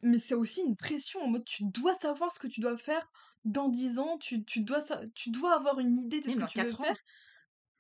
[0.01, 3.07] mais c'est aussi une pression en mode, tu dois savoir ce que tu dois faire
[3.45, 4.81] dans 10 ans, tu, tu, dois,
[5.15, 6.83] tu dois avoir une idée de ce que tu veux 4 ans.
[6.83, 6.97] faire.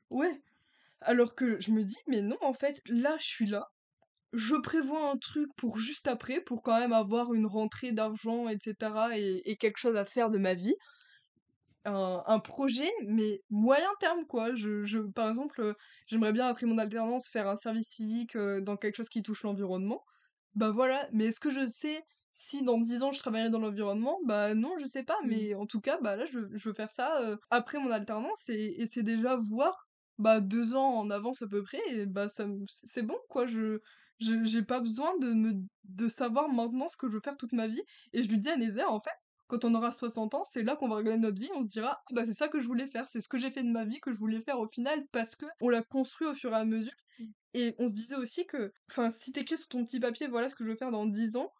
[0.09, 0.41] Ouais.
[1.01, 3.67] Alors que je me dis, mais non, en fait, là, je suis là.
[4.31, 8.75] Je prévois un truc pour juste après, pour quand même avoir une rentrée d'argent, etc.
[9.15, 10.75] Et, et quelque chose à faire de ma vie.
[11.85, 14.55] Un, un projet, mais moyen terme, quoi.
[14.55, 15.73] Je, je, par exemple, euh,
[16.07, 19.43] j'aimerais bien, après mon alternance, faire un service civique euh, dans quelque chose qui touche
[19.43, 20.01] l'environnement.
[20.55, 24.19] Bah voilà, mais est-ce que je sais si dans 10 ans je travaillerai dans l'environnement?
[24.25, 25.23] Bah non, je sais pas, Mhm.
[25.25, 28.49] mais en tout cas, bah là, je, je veux faire ça euh, après mon alternance
[28.49, 29.87] et, et c'est déjà voir
[30.19, 33.79] bah deux ans en avance à peu près et bah ça c'est bon quoi je
[34.19, 35.53] je- j'ai pas besoin de me
[35.85, 37.81] de savoir maintenant ce que je veux faire toute ma vie
[38.13, 39.17] et je lui dis à Nézer en fait
[39.57, 42.01] quand on aura 60 ans c'est là qu'on va regarder notre vie on se dira
[42.03, 43.85] ah, bah c'est ça que je voulais faire c'est ce que j'ai fait de ma
[43.85, 46.55] vie que je voulais faire au final parce que on l'a construit au fur et
[46.55, 46.93] à mesure
[47.53, 50.55] et on se disait aussi que enfin si t'écris sur ton petit papier voilà ce
[50.55, 51.51] que je veux faire dans 10 ans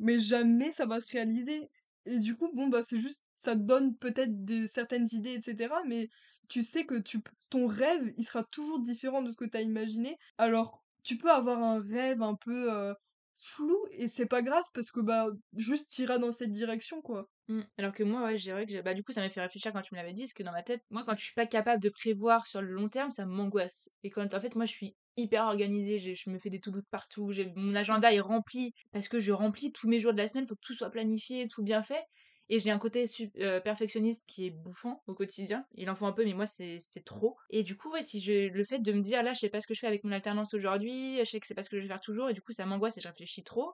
[0.00, 1.70] mais jamais ça va se réaliser.
[2.06, 5.72] Et du coup, bon, bah, c'est juste, ça te donne peut-être des certaines idées, etc.
[5.86, 6.08] Mais
[6.48, 7.20] tu sais que tu,
[7.50, 10.18] ton rêve, il sera toujours différent de ce que tu as imaginé.
[10.38, 12.94] Alors, tu peux avoir un rêve un peu euh,
[13.40, 17.28] flou, et c'est pas grave, parce que, bah, juste t'iras dans cette direction, quoi.
[17.48, 17.62] Mm.
[17.78, 19.72] Alors que moi, ouais, je dirais que j'ai- bah, du coup, ça m'a fait réfléchir
[19.72, 21.46] quand tu me l'avais dit, parce que dans ma tête, moi, quand je suis pas
[21.46, 23.90] capable de prévoir sur le long terme, ça m'angoisse.
[24.02, 26.70] Et quand, en fait, moi, je suis hyper organisée, j'ai- je me fais des tout
[26.70, 30.18] doutes partout, j'ai, mon agenda est rempli, parce que je remplis tous mes jours de
[30.18, 32.04] la semaine, faut que tout soit planifié, tout bien fait.
[32.52, 33.04] Et j'ai un côté
[33.38, 35.64] euh, perfectionniste qui est bouffant au quotidien.
[35.76, 37.36] Il en faut un peu, mais moi, c'est trop.
[37.48, 38.20] Et du coup, si
[38.50, 40.10] le fait de me dire, là, je sais pas ce que je fais avec mon
[40.10, 42.42] alternance aujourd'hui, je sais que c'est pas ce que je vais faire toujours, et du
[42.42, 43.72] coup, ça m'angoisse et je réfléchis trop.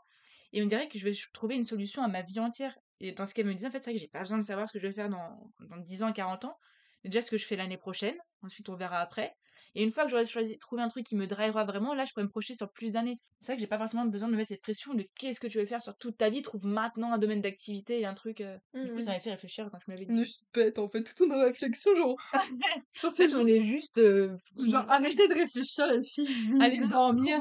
[0.52, 2.78] Et on dirait que je vais trouver une solution à ma vie entière.
[3.00, 4.44] Et dans ce qu'elle me disait, en fait, c'est vrai que j'ai pas besoin de
[4.44, 6.58] savoir ce que je vais faire dans, dans 10 ans, 40 ans.
[7.02, 8.16] Déjà, ce que je fais l'année prochaine.
[8.42, 9.34] Ensuite, on verra après.
[9.78, 12.12] Et une fois que j'aurai choisi, trouvé un truc qui me drivera vraiment, là, je
[12.12, 13.20] pourrais me projeter sur plus d'années.
[13.40, 15.46] C'est vrai que j'ai pas forcément besoin de me mettre cette pression de qu'est-ce que
[15.46, 16.40] tu veux faire sur toute ta vie.
[16.40, 18.40] Trouve maintenant un domaine d'activité et un truc.
[18.40, 18.56] euh.
[18.72, 20.10] Du coup, ça m'a fait réfléchir quand tu m'avais dit.
[20.10, 22.16] On est juste bête en fait, tout en réflexion, genre.
[23.04, 23.98] En fait, on est juste.
[23.98, 26.28] euh, Genre, arrêtez de réfléchir, les filles.
[26.60, 27.40] Allez dormir.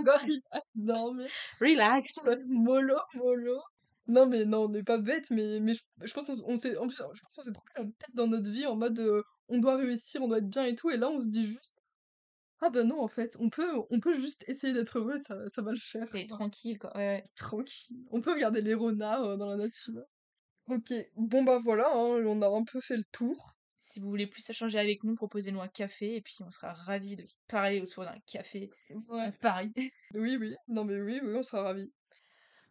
[0.75, 1.27] Dormir.
[1.61, 2.27] Relax.
[2.47, 3.61] Mollo, mollo.
[4.07, 6.85] Non, mais non, on n'est pas bête, mais, mais je, je pense qu'on s'est en
[6.87, 9.57] plus, je pense qu'on s'est pris la tête dans notre vie en mode euh, on
[9.57, 10.91] doit réussir, on doit être bien et tout.
[10.91, 11.73] Et là, on se dit juste
[12.61, 15.61] ah bah non, en fait, on peut, on peut juste essayer d'être heureux, ça, ça
[15.61, 16.09] va le faire.
[16.09, 16.95] T'es tranquille, quoi.
[16.95, 17.23] Ouais.
[17.35, 17.97] Tranquille.
[18.11, 20.01] On peut regarder les renards euh, dans la nature.
[20.67, 23.53] Ok, bon bah voilà, hein, on a un peu fait le tour.
[23.79, 27.15] Si vous voulez plus échanger avec nous, proposez-nous un café et puis on sera ravis
[27.15, 28.71] de parler autour d'un café
[29.09, 29.25] Ouais.
[29.25, 29.71] à Paris.
[30.15, 31.91] Oui, oui, non mais oui, oui, on sera ravis.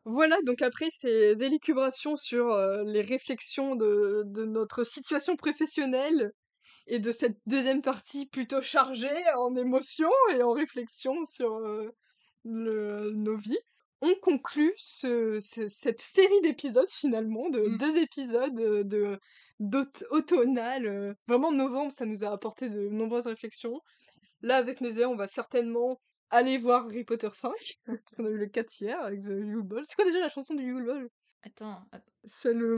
[0.04, 6.32] Voilà, donc après ces élucubrations sur euh, les réflexions de, de notre situation professionnelle
[6.86, 11.88] et de cette deuxième partie plutôt chargée en émotions et en réflexion sur euh,
[12.44, 13.58] le- nos vies,
[14.02, 17.78] on conclut ce- ce- cette série d'épisodes finalement, de Mm.
[17.78, 19.18] deux épisodes euh, de
[19.60, 20.86] d'aut- automnal.
[20.86, 23.80] euh, Vraiment, novembre, ça nous a apporté de nombreuses réflexions.
[24.42, 27.52] Là, avec Nézé, on va certainement aller voir Harry Potter 5,
[27.86, 29.84] parce qu'on a eu le 4 hier avec The Yule Ball.
[29.86, 31.08] C'est quoi déjà la chanson du Yule Ball?
[31.44, 31.78] Attends.
[31.92, 32.74] att- C'est le...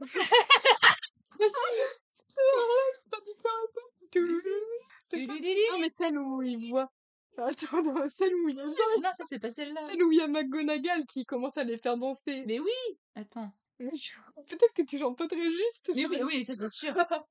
[3.00, 4.28] C'est pas du tout
[5.10, 5.60] Tululili.
[5.72, 6.90] Non, mais celle où il voit...
[7.36, 8.74] Attends, non, celle où il y a genre...
[9.02, 9.80] Non, ça c'est pas celle-là.
[9.88, 12.44] Celle où il y a McGonagall qui commence à les faire danser.
[12.46, 12.98] Mais oui.
[13.14, 13.52] Attends.
[13.78, 15.90] Peut-être que tu chantes pas très juste.
[15.94, 16.94] Mais oui, oui, ça c'est sûr.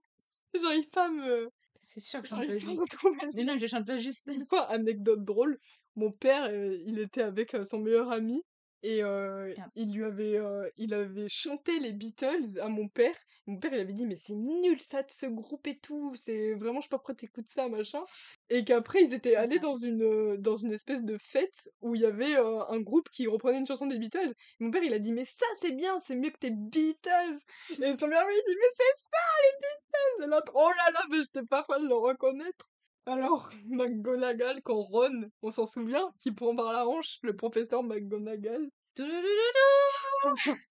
[0.54, 1.50] J'arrive pas à me...
[1.80, 3.36] C'est sûr que je chante pas juste.
[3.36, 4.28] Mais non, je chante pas juste.
[4.28, 5.60] Une fois, anecdote drôle,
[5.96, 8.44] mon père, euh, il était avec euh, son meilleur ami
[8.84, 13.16] et euh, il lui avait, euh, il avait chanté les Beatles à mon père.
[13.48, 16.54] Mon père, il avait dit, mais c'est nul ça de ce groupe et tout, c'est
[16.54, 18.04] vraiment, je sais pas pourquoi t'écoutes ça, machin.
[18.50, 22.06] Et qu'après, ils étaient allés dans une, dans une espèce de fête où il y
[22.06, 24.34] avait euh, un groupe qui reprenait une chanson des Beatles.
[24.60, 27.40] Et mon père, il a dit, mais ça, c'est bien, c'est mieux que tes Beatles.
[27.82, 30.24] Et son ami, il dit, mais c'est ça, les Beatles.
[30.24, 32.70] Et l'autre, oh là là, mais j'étais pas fan de le reconnaître.
[33.08, 38.70] Alors, McGonagall, quand Ron, on s'en souvient, qui prend par la hanche le professeur McGonagall.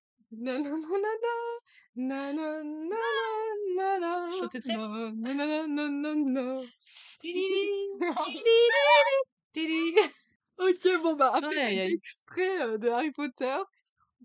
[10.58, 11.92] Ok, bon bah après Aïe, aïe, cet aïe.
[11.92, 13.56] extrait euh, de Harry Potter,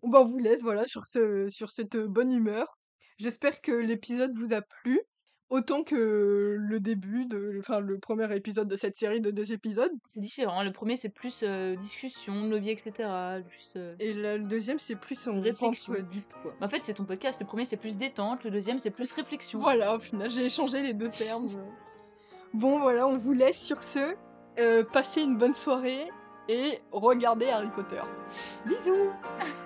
[0.02, 2.78] on bah, on vous laisse voilà sur ce sur cette bonne humeur.
[3.20, 5.02] J'espère que l'épisode vous a plu
[5.52, 9.92] autant que le début de enfin le premier épisode de cette série de deux épisodes
[10.10, 10.60] C'est différent.
[10.60, 10.64] hein.
[10.64, 12.92] Le premier, c'est plus euh, discussion, vies, etc.
[13.48, 15.94] Plus, euh, et le, le deuxième c'est plus en Réflexion.
[16.10, 16.54] Dite quoi.
[16.60, 17.40] En fait, c'est ton podcast.
[17.40, 18.44] Le premier, c'est plus détente.
[18.44, 19.60] Le deuxième, c'est plus réflexion.
[19.60, 21.50] Voilà, au final j'ai échangé les deux termes.
[22.54, 24.14] Bon voilà, on vous laisse sur ce.
[24.60, 26.10] Euh, passez une bonne soirée
[26.50, 28.02] et regardez Harry Potter.
[28.66, 29.12] Bisous